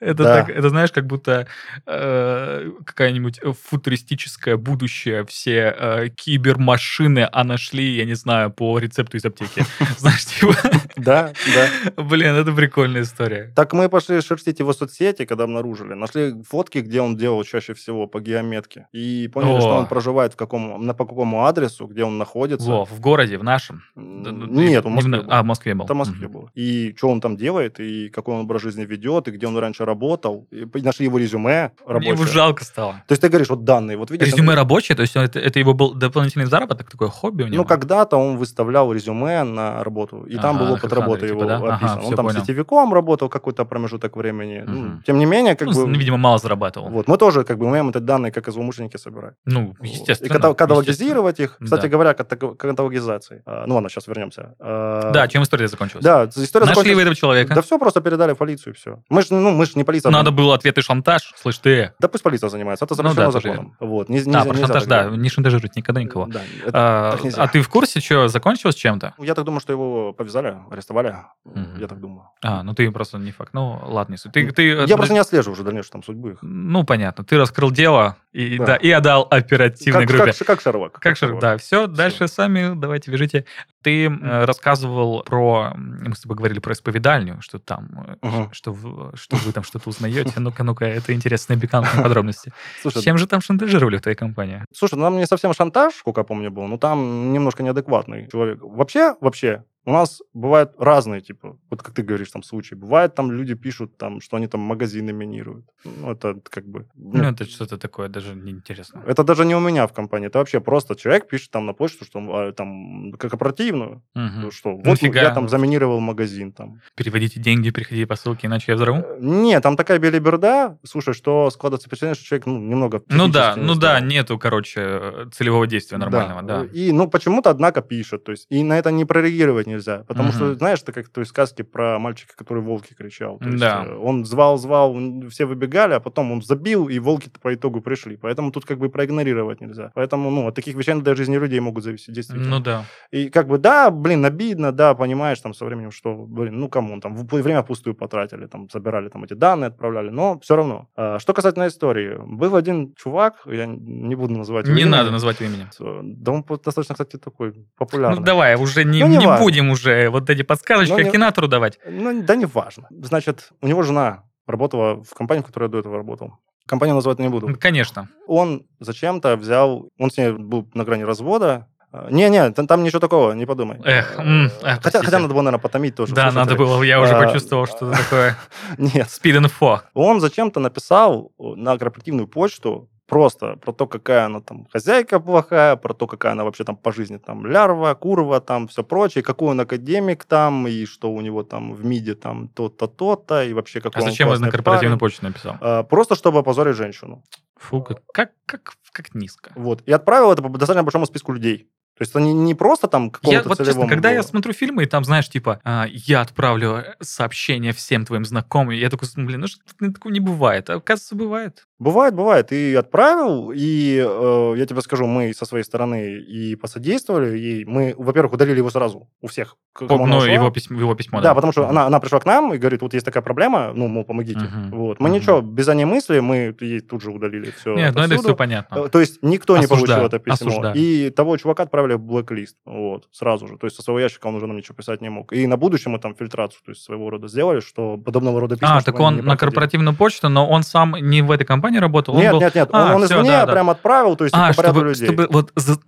это 0.00 0.22
Да. 0.22 0.34
так, 0.44 0.50
это 0.50 0.68
знаешь, 0.68 0.92
как 0.92 1.06
будто 1.06 1.46
э, 1.86 2.70
какая-нибудь 2.84 3.40
футуристическое 3.68 4.56
будущее, 4.56 5.24
все 5.26 5.74
э, 5.78 6.08
кибермашины, 6.08 7.28
а 7.32 7.44
нашли, 7.44 7.96
я 7.96 8.04
не 8.04 8.14
знаю, 8.18 8.50
по 8.50 8.78
рецепту 8.78 9.16
из 9.16 9.24
аптеки. 9.24 9.64
Знаешь, 9.98 10.24
типа, 10.26 10.54
Да, 10.96 11.32
да. 11.54 12.02
блин, 12.02 12.34
это 12.34 12.52
прикольная 12.52 13.02
история. 13.02 13.52
Так 13.56 13.72
мы 13.72 13.88
пошли 13.88 14.20
шерстить 14.20 14.58
его 14.58 14.72
соцсети, 14.72 15.24
когда 15.24 15.44
обнаружили. 15.44 15.94
Нашли 15.94 16.34
фотки, 16.48 16.78
где 16.78 17.00
он 17.00 17.16
делал 17.16 17.42
чаще 17.44 17.74
всего 17.74 18.06
по 18.06 18.20
геометке. 18.20 18.86
И 18.92 19.28
поняли, 19.32 19.60
что 19.60 19.70
он 19.76 19.86
проживает 19.86 20.32
в 20.34 20.36
каком, 20.36 20.84
на, 20.84 20.94
по 20.94 21.04
какому 21.06 21.46
адресу, 21.46 21.86
где 21.86 22.04
он 22.04 22.18
находится. 22.18 22.68
Во, 22.68 22.84
в 22.84 23.00
городе, 23.00 23.38
в 23.38 23.44
нашем. 23.44 23.82
Нет, 23.96 24.82
ты- 24.84 24.88
в 24.88 24.92
Москве 24.92 25.20
был. 25.22 25.26
А, 25.30 25.42
в 25.42 25.46
Москве 25.46 25.74
был. 25.74 25.84
Это 25.84 25.94
в 25.94 25.96
Москве 25.96 26.28
было. 26.28 26.50
И 26.54 26.94
что 26.96 27.08
он 27.08 27.20
там 27.20 27.36
делает, 27.36 27.80
и 27.80 28.08
какой 28.08 28.34
он 28.34 28.40
образ 28.42 28.62
жизни 28.62 28.84
ведет, 28.84 29.28
и 29.28 29.30
где 29.30 29.46
он 29.46 29.56
раньше 29.56 29.84
работал. 29.84 30.46
И 30.50 30.66
нашли 30.82 31.06
его 31.06 31.18
резюме 31.18 31.72
рабочее. 31.86 32.14
его 32.14 32.24
жалко 32.26 32.64
стало. 32.64 33.02
То 33.06 33.12
есть 33.12 33.22
ты 33.22 33.28
говоришь, 33.28 33.48
вот 33.48 33.64
данные, 33.64 33.96
вот 33.96 34.10
видишь... 34.10 34.28
Резюме 34.28 34.54
рабочее, 34.54 34.96
то 34.96 35.02
есть 35.02 35.16
он- 35.16 35.24
это, 35.24 35.58
его 35.58 35.74
был 35.74 35.94
дополнительный 35.94 36.46
заработок, 36.46 36.90
такое 36.90 37.08
хобби 37.08 37.42
у 37.44 37.46
него? 37.46 37.62
Ну, 37.62 37.64
когда-то 38.08 38.16
он 38.16 38.36
выставлял 38.36 38.92
резюме 38.92 39.42
на 39.44 39.84
работу, 39.84 40.24
и 40.24 40.36
там 40.36 40.56
Ага, 40.56 40.64
был 40.64 40.72
опыт 40.74 40.92
работы 40.92 41.20
типа, 41.28 41.32
его 41.38 41.44
да? 41.44 41.56
Ага, 41.56 41.74
описан. 41.76 41.98
всё 42.00 42.08
он 42.08 42.14
там 42.16 42.26
понял. 42.26 42.40
сетевиком 42.40 42.94
работал 42.94 43.28
какой-то 43.28 43.64
промежуток 43.64 44.16
времени. 44.16 44.64
Ну, 44.66 44.78
Мгм. 44.78 45.02
тем 45.06 45.18
не 45.18 45.26
менее, 45.26 45.54
как 45.56 45.68
Ну, 45.68 45.86
бы... 45.86 45.92
видимо, 45.98 46.16
мало 46.16 46.38
зарабатывал. 46.38 46.88
Вот, 46.90 47.08
мы 47.08 47.16
тоже 47.18 47.44
как 47.44 47.58
бы 47.58 47.66
умеем 47.66 47.88
эти 47.90 47.98
данные, 47.98 48.32
как 48.32 48.48
и 48.48 48.52
злоумышленники, 48.52 48.96
собирать. 48.98 49.34
Ну, 49.46 49.74
Вот. 49.78 49.86
естественно. 49.86 50.26
И 50.26 50.30
ката- 50.30 50.48
естественно. 50.48 50.54
каталогизировать 50.54 51.40
их. 51.40 51.58
Кстати 51.62 51.82
Да. 51.82 51.88
говоря, 51.88 52.10
ката- 52.12 52.54
каталогизации. 52.56 53.42
А, 53.46 53.64
Ну 53.66 53.74
ладно, 53.74 53.88
сейчас 53.90 54.06
вернемся. 54.08 54.54
А, 54.60 55.10
Да, 55.12 55.28
чем 55.28 55.42
история 55.42 55.68
закончилась? 55.68 56.04
Да, 56.04 56.24
история 56.24 56.66
Нашли 56.66 56.74
закончилась- 56.74 56.94
вы 56.96 57.02
этого 57.02 57.14
человека? 57.16 57.54
Да 57.54 57.60
все, 57.62 57.78
просто 57.78 58.00
передали 58.00 58.32
в 58.32 58.36
полицию, 58.36 58.72
и 58.72 58.76
все. 58.76 58.98
Мы 59.10 59.22
же 59.22 59.34
ну, 59.34 59.50
мы 59.50 59.66
ж 59.66 59.74
не 59.76 59.84
полиция. 59.84 60.10
Надо 60.12 60.30
было 60.30 60.54
ответ 60.54 60.78
и 60.78 60.80
шантаж. 60.82 61.32
Слышь, 61.36 61.58
ты. 61.58 61.92
Да 62.00 62.08
пусть 62.08 62.22
полиция 62.24 62.48
занимается, 62.50 62.84
это 62.84 62.94
Ну 63.02 63.08
запрещено 63.10 63.26
да, 63.26 63.32
тоже 63.32 63.48
законом. 63.48 63.76
Вот, 63.80 64.08
не, 64.08 64.18
А, 64.18 64.22
нельзя- 64.22 64.44
про 64.44 64.54
шантаж, 64.54 64.84
да, 64.86 65.04
не 65.10 65.28
шантажировать 65.28 65.76
никогда 65.76 66.00
никого. 66.02 66.26
Да, 66.26 66.40
это 66.66 66.72
А, 66.74 67.18
а 67.36 67.48
ты 67.48 67.60
в 67.62 67.68
курсе, 67.68 67.97
что 68.00 68.28
закончилось 68.28 68.74
чем-то? 68.74 69.14
Я 69.18 69.34
так 69.34 69.44
думаю, 69.44 69.60
что 69.60 69.72
его 69.72 70.12
повязали, 70.12 70.56
арестовали. 70.70 71.16
Мгм. 71.44 71.78
Я 71.80 71.86
так 71.88 72.00
думаю. 72.00 72.28
А, 72.42 72.62
ну 72.62 72.74
ты 72.74 72.90
просто 72.90 73.18
не 73.18 73.30
факт. 73.32 73.50
Ну, 73.54 73.80
ладно, 73.84 74.12
не 74.14 74.18
суть. 74.18 74.32
Ты, 74.32 74.50
ты, 74.50 74.62
Я 74.86 74.96
просто 74.96 75.14
не 75.14 75.20
отслеживаю 75.20 75.54
уже 75.54 75.64
дальнейшую 75.64 75.92
там 75.92 76.02
судьбы 76.02 76.32
их. 76.32 76.38
Ну, 76.42 76.84
понятно. 76.84 77.24
Ты 77.24 77.36
раскрыл 77.38 77.70
дело 77.70 78.16
и, 78.32 78.58
Да. 78.58 78.66
да. 78.66 78.76
и 78.76 78.90
отдал 78.90 79.26
оперативной 79.30 80.06
Как, 80.06 80.16
группе. 80.16 80.32
как, 80.32 80.46
как 80.46 80.60
Шерлок. 80.60 80.92
Как 81.00 81.16
же, 81.16 81.38
да, 81.40 81.56
все, 81.56 81.86
дальше 81.86 82.28
сами 82.28 82.74
давайте 82.78 83.10
вяжите. 83.10 83.44
Ты 83.82 84.06
э, 84.06 84.44
рассказывал 84.44 85.22
про, 85.22 85.72
мы 85.76 86.14
с 86.14 86.20
тобой 86.20 86.36
говорили 86.36 86.58
про 86.58 86.72
исповедальню, 86.72 87.40
что 87.40 87.58
там, 87.58 87.88
э, 88.22 88.26
Мгм. 88.26 88.52
что, 88.52 88.74
что 89.14 89.36
вы 89.36 89.52
там 89.52 89.62
что-то 89.64 89.88
узнаете. 89.88 90.32
Ну-ка, 90.40 90.62
ну-ка, 90.64 90.84
это 90.84 91.14
интересные 91.14 91.58
пикантные 91.58 92.02
подробности. 92.02 92.52
Слушай, 92.82 93.02
Чем 93.02 93.18
же 93.18 93.26
там 93.26 93.40
шантажировали 93.40 93.96
в 93.96 94.00
твоей 94.02 94.16
компании? 94.16 94.64
слушай, 94.74 94.94
ну, 94.96 95.02
там 95.04 95.16
не 95.16 95.26
совсем 95.26 95.54
шантаж, 95.54 95.94
сколько 95.94 96.20
я 96.20 96.24
помню, 96.24 96.50
был, 96.50 96.66
но 96.66 96.76
там 96.76 97.32
немножко 97.32 97.62
неадекватный 97.88 98.28
человек. 98.30 98.58
Вообще, 98.62 99.16
вообще, 99.20 99.64
у 99.88 99.92
нас 99.92 100.20
бывают 100.34 100.72
разные, 100.78 101.20
типа, 101.22 101.56
вот 101.70 101.82
как 101.82 101.94
ты 101.94 102.02
говоришь, 102.02 102.30
там, 102.30 102.42
случаи. 102.42 102.74
Бывает, 102.76 103.14
там 103.14 103.32
люди 103.32 103.54
пишут, 103.54 103.96
там, 103.96 104.20
что 104.20 104.36
они 104.36 104.46
там 104.46 104.60
магазины 104.60 105.12
минируют. 105.12 105.64
Ну, 105.84 106.10
это 106.12 106.34
как 106.50 106.64
бы... 106.66 106.84
Ну, 106.94 107.22
ну, 107.22 107.24
это 107.24 107.44
что-то 107.44 107.78
такое 107.78 108.08
даже 108.08 108.34
неинтересно. 108.34 109.02
Это 109.06 109.24
даже 109.24 109.44
не 109.46 109.54
у 109.56 109.60
меня 109.60 109.86
в 109.86 109.92
компании, 109.92 110.26
это 110.28 110.38
вообще 110.38 110.60
просто 110.60 110.94
человек 110.94 111.28
пишет 111.28 111.50
там 111.50 111.64
на 111.66 111.72
почту, 111.72 112.04
что 112.04 112.18
а, 112.18 112.52
там 112.52 113.12
корпоративную, 113.12 114.02
Мгм. 114.14 114.50
что 114.50 114.76
вот 114.76 114.84
Нафига? 114.86 115.22
я 115.22 115.34
там 115.34 115.48
заминировал 115.48 116.00
магазин 116.00 116.52
там. 116.52 116.80
Переводите 116.94 117.40
деньги, 117.40 117.70
приходите 117.70 118.06
по 118.06 118.16
ссылке, 118.16 118.46
иначе 118.46 118.72
я 118.72 118.74
взорву. 118.76 118.98
Э, 118.98 119.16
Не, 119.20 119.60
там 119.60 119.76
такая 119.76 119.98
белиберда, 119.98 120.76
слушай, 120.84 121.14
что 121.14 121.50
складывается 121.50 121.88
впечатление, 121.88 122.14
что 122.14 122.24
человек 122.24 122.46
ну, 122.46 122.58
немного 122.58 123.02
Ну 123.08 123.28
да, 123.28 123.54
ну 123.56 123.74
да, 123.74 124.00
нету, 124.00 124.38
короче, 124.38 124.80
э, 124.80 125.26
целевого 125.32 125.66
действия 125.66 125.96
нормального, 125.98 126.42
да. 126.42 126.64
И, 126.64 126.92
ну, 126.92 127.08
почему-то, 127.08 127.48
однако, 127.48 127.80
пишет. 127.80 128.24
То 128.24 128.32
есть, 128.32 128.46
и 128.50 128.62
на 128.62 128.78
это 128.78 128.90
не 128.90 129.04
прореагировать 129.06 129.66
нельзя. 129.78 130.04
Потому 130.08 130.32
что, 130.32 130.44
Мгм. 130.44 130.58
знаешь, 130.58 130.80
это 130.82 130.92
как 130.92 131.06
в 131.06 131.10
той 131.10 131.24
сказке 131.26 131.64
про 131.64 131.98
мальчика, 131.98 132.34
который 132.36 132.62
волки 132.62 132.94
кричал. 132.94 133.38
То 133.38 133.46
есть, 133.48 133.60
Да. 133.60 133.84
э, 133.86 133.94
он 133.96 134.24
звал, 134.24 134.58
звал, 134.58 134.92
он- 134.92 135.28
все 135.30 135.44
выбегали, 135.46 135.94
а 135.94 136.00
потом 136.00 136.32
он 136.32 136.42
забил, 136.42 136.88
и 136.88 136.98
волки 136.98 137.30
по 137.42 137.54
итогу 137.54 137.80
пришли. 137.80 138.16
Поэтому 138.16 138.50
тут 138.50 138.64
как 138.64 138.78
бы 138.78 138.88
проигнорировать 138.88 139.60
нельзя. 139.60 139.90
Поэтому, 139.94 140.30
ну, 140.30 140.46
от 140.48 140.54
таких 140.54 140.74
вещей 140.76 140.94
для 141.00 141.14
жизни 141.14 141.36
людей 141.38 141.60
могут 141.60 141.84
зависеть 141.84 142.14
действительно. 142.14 142.50
Ну 142.50 142.60
да. 142.60 142.84
И 143.10 143.28
как 143.30 143.46
бы, 143.48 143.58
да, 143.58 143.90
блин, 143.90 144.24
обидно, 144.24 144.72
да, 144.72 144.94
понимаешь, 144.94 145.40
там, 145.40 145.54
со 145.54 145.64
временем, 145.64 145.90
что, 145.90 146.14
блин, 146.14 146.58
ну, 146.58 146.68
кому 146.68 147.00
там, 147.00 147.14
время 147.26 147.62
впустую 147.62 147.94
потратили, 147.94 148.46
там, 148.46 148.68
забирали 148.72 149.08
там 149.08 149.24
эти 149.24 149.34
данные, 149.34 149.68
отправляли, 149.68 150.10
но 150.10 150.38
все 150.40 150.56
равно. 150.56 150.88
А, 150.96 151.18
что 151.18 151.32
касательно 151.34 151.66
истории, 151.68 152.16
был 152.26 152.56
один 152.56 152.94
чувак, 152.94 153.34
я 153.46 153.66
не 153.66 154.14
буду 154.14 154.34
называть 154.34 154.66
его 154.66 154.76
Не 154.76 154.82
имя, 154.82 154.90
надо 154.90 155.10
назвать 155.10 155.40
его 155.40 155.50
именем. 155.50 155.68
Э, 155.80 156.00
Да 156.18 156.32
он 156.32 156.44
достаточно, 156.64 156.94
кстати, 156.94 157.16
такой 157.18 157.52
популярный. 157.76 158.18
Ну 158.18 158.24
давай, 158.24 158.54
уже 158.56 158.84
не, 158.84 159.00
Ну, 159.00 159.08
не 159.08 159.16
не 159.18 159.26
важно. 159.26 159.44
будем 159.44 159.67
уже 159.70 160.08
вот 160.10 160.28
эти 160.30 160.42
подсказочки 160.42 160.92
Ну, 160.92 160.98
не- 160.98 161.48
давать. 161.48 161.78
Ну, 161.88 162.22
да 162.22 162.36
не 162.36 162.46
важно. 162.46 162.88
Значит, 162.90 163.50
у 163.60 163.68
него 163.68 163.82
жена 163.82 164.24
работала 164.46 165.02
в 165.02 165.14
компании, 165.14 165.42
в 165.42 165.46
которой 165.46 165.64
я 165.64 165.68
до 165.68 165.78
этого 165.78 165.96
работал. 165.96 166.38
Компанию 166.66 166.94
назвать 166.94 167.18
не 167.18 167.28
буду. 167.28 167.56
Конечно. 167.58 168.08
Он 168.26 168.62
зачем-то 168.80 169.36
взял... 169.36 169.88
Он 169.98 170.10
с 170.10 170.18
ней 170.18 170.32
был 170.32 170.68
на 170.74 170.84
грани 170.84 171.02
развода. 171.04 171.66
А, 171.90 172.10
Не-не, 172.10 172.50
там, 172.50 172.66
там 172.66 172.82
ничего 172.82 173.00
такого, 173.00 173.32
не 173.32 173.46
подумай. 173.46 173.80
Эх, 173.84 174.18
Э, 174.18 174.22
м, 174.22 174.46
эх, 174.46 174.52
хотя, 174.62 174.80
простите. 174.80 175.04
хотя 175.06 175.18
надо 175.20 175.32
было, 175.32 175.40
наверное, 175.42 175.62
потомить 175.62 175.94
тоже. 175.94 176.14
Да, 176.14 176.30
надо 176.30 176.54
было, 176.54 176.82
я 176.82 177.00
уже 177.00 177.12
А, 177.14 177.24
почувствовал, 177.24 177.66
что 177.66 177.90
это 177.90 178.02
такое 178.02 178.36
Нет, 178.78 179.08
спид-инфо. 179.10 179.80
он 179.94 180.20
зачем-то 180.20 180.60
написал 180.60 181.32
на 181.38 181.78
корпоративную 181.78 182.28
почту 182.28 182.90
просто 183.08 183.56
про 183.56 183.72
то, 183.72 183.86
какая 183.86 184.26
она 184.26 184.40
там 184.40 184.66
хозяйка 184.70 185.18
плохая, 185.18 185.76
про 185.76 185.94
то, 185.94 186.06
какая 186.06 186.32
она 186.32 186.44
вообще 186.44 186.64
там 186.64 186.76
по 186.76 186.92
жизни 186.92 187.16
там 187.16 187.46
лярва, 187.46 187.94
курва, 187.94 188.40
там 188.40 188.68
все 188.68 188.84
прочее, 188.84 189.24
какой 189.24 189.48
он 189.48 189.60
академик 189.60 190.24
там, 190.24 190.68
и 190.68 190.84
что 190.84 191.10
у 191.10 191.20
него 191.20 191.42
там 191.42 191.72
в 191.72 191.84
МИДе 191.84 192.14
там 192.14 192.48
то-то, 192.48 192.86
то-то, 192.86 193.42
и 193.44 193.52
вообще 193.52 193.80
какой 193.80 194.02
А 194.02 194.04
зачем 194.04 194.28
он 194.28 194.40
на 194.40 194.50
корпоративную 194.50 194.98
парень. 194.98 195.12
почту 195.12 195.24
написал? 195.24 195.56
А, 195.60 195.82
Просто 195.82 196.14
чтобы 196.14 196.40
опозорить 196.40 196.76
женщину. 196.76 197.24
Фу, 197.56 197.82
как, 197.82 198.02
как, 198.12 198.32
как, 198.44 198.74
как 198.92 199.14
низко. 199.14 199.52
Вот. 199.56 199.82
И 199.86 199.92
отправил 199.92 200.30
это 200.30 200.42
по 200.42 200.50
достаточно 200.50 200.82
большому 200.82 201.06
списку 201.06 201.32
людей. 201.32 201.68
То 201.96 202.02
есть 202.02 202.12
это 202.12 202.20
не, 202.20 202.32
не 202.32 202.54
просто 202.54 202.86
там 202.86 203.06
Я, 203.06 203.10
какому-то 203.10 203.48
вот 203.48 203.58
честно, 203.58 203.88
когда 203.88 204.12
я 204.12 204.22
смотрю 204.22 204.52
фильмы, 204.52 204.84
и 204.84 204.86
там, 204.86 205.02
знаешь, 205.02 205.28
типа, 205.28 205.60
а, 205.64 205.86
я 205.88 206.20
отправлю 206.20 206.84
сообщение 207.00 207.72
всем 207.72 208.06
твоим 208.06 208.24
знакомым, 208.24 208.70
я 208.70 208.88
такой, 208.88 209.08
блин, 209.16 209.40
ну 209.40 209.48
что 209.48 209.60
такого 209.80 210.12
не 210.12 210.20
бывает. 210.20 210.70
А 210.70 210.74
оказывается, 210.74 211.16
бывает. 211.16 211.66
Бывает, 211.78 212.14
бывает. 212.14 212.50
И 212.52 212.74
отправил, 212.74 213.52
и 213.54 214.04
э, 214.04 214.54
я 214.56 214.66
тебе 214.66 214.80
скажу, 214.80 215.06
мы 215.06 215.32
со 215.32 215.44
своей 215.44 215.62
стороны 215.62 216.18
и 216.18 216.56
посодействовали 216.56 217.38
ей. 217.38 217.64
Мы, 217.64 217.94
во-первых, 217.96 218.32
удалили 218.32 218.58
его 218.58 218.70
сразу 218.70 219.08
у 219.20 219.28
всех. 219.28 219.56
кому 219.72 220.06
ну, 220.06 220.24
его 220.24 220.50
письмо, 220.50 220.80
его 220.80 220.94
письмо, 220.96 221.20
Да, 221.20 221.34
потому 221.34 221.52
что 221.52 221.68
она, 221.68 221.86
она 221.86 222.00
пришла 222.00 222.18
к 222.18 222.26
нам 222.26 222.52
и 222.52 222.58
говорит, 222.58 222.82
вот 222.82 222.94
есть 222.94 223.06
такая 223.06 223.22
проблема, 223.22 223.72
ну, 223.74 223.86
мол, 223.86 224.04
помогите. 224.04 224.40
Мгм. 224.40 224.70
Вот. 224.70 224.98
Мы 224.98 225.08
Мгм. 225.08 225.18
ничего, 225.18 225.40
без 225.40 225.66
задней 225.66 225.84
мысли, 225.84 226.18
мы 226.18 226.52
ей 226.60 226.80
тут 226.80 227.02
же 227.02 227.12
удалили 227.12 227.52
все. 227.52 227.76
Нет, 227.76 227.94
ну 227.94 228.02
это 228.02 228.18
все 228.18 228.34
понятно. 228.34 228.86
Э, 228.86 228.88
То 228.88 228.98
есть 228.98 229.22
никто 229.22 229.56
не 229.56 229.68
получил 229.68 229.84
Осуждаю, 229.84 230.06
это 230.06 230.18
письмо. 230.18 230.48
осуждаю. 230.48 230.74
И 230.76 231.10
того 231.10 231.36
чувака 231.36 231.62
отправили 231.62 231.94
в 231.94 232.00
блэк-лист. 232.00 232.56
Вот, 232.64 233.06
сразу 233.12 233.46
же. 233.46 233.56
То 233.56 233.66
есть 233.66 233.76
со 233.76 233.82
своего 233.82 234.00
ящика 234.00 234.26
он 234.26 234.34
уже 234.34 234.48
нам 234.48 234.56
ничего 234.56 234.74
писать 234.74 235.00
не 235.00 235.10
мог. 235.10 235.32
И 235.32 235.46
на 235.46 235.56
будущее 235.56 235.92
мы 235.92 236.00
там 236.00 236.16
фильтрацию, 236.16 236.60
то 236.64 236.72
есть 236.72 236.82
своего 236.82 237.08
рода 237.10 237.28
сделали, 237.28 237.60
что 237.60 237.96
подобного 237.98 238.40
рода 238.40 238.56
письма... 238.56 238.78
А, 238.78 238.82
так 238.82 238.96
они 238.96 239.04
он 239.04 239.16
на 239.24 239.36
корпоративную 239.36 239.94
почту, 239.94 240.28
но 240.28 240.48
он 240.48 240.64
сам 240.64 240.96
не 240.96 241.22
в 241.22 241.30
этой 241.30 241.44
компании 241.44 241.67
работал? 241.76 242.14
он 242.14 242.20
Нет, 242.20 242.32
был... 242.32 242.40
нет, 242.40 242.54
нет. 242.54 242.68
А, 242.72 242.86
он, 242.86 243.02
он 243.02 243.04
всё, 243.04 243.18
извне 243.18 243.30
да, 243.30 243.44
да. 243.44 243.52
прям 243.52 243.68
отправил, 243.68 244.16
то 244.16 244.24
есть 244.24 244.34
А, 244.34 244.48
по 244.48 244.54
поряду 244.56 244.74
чтобы, 244.78 244.88
людей. 244.88 245.06
чтобы 245.06 245.28
вот 245.30 245.50
за- 245.56 245.78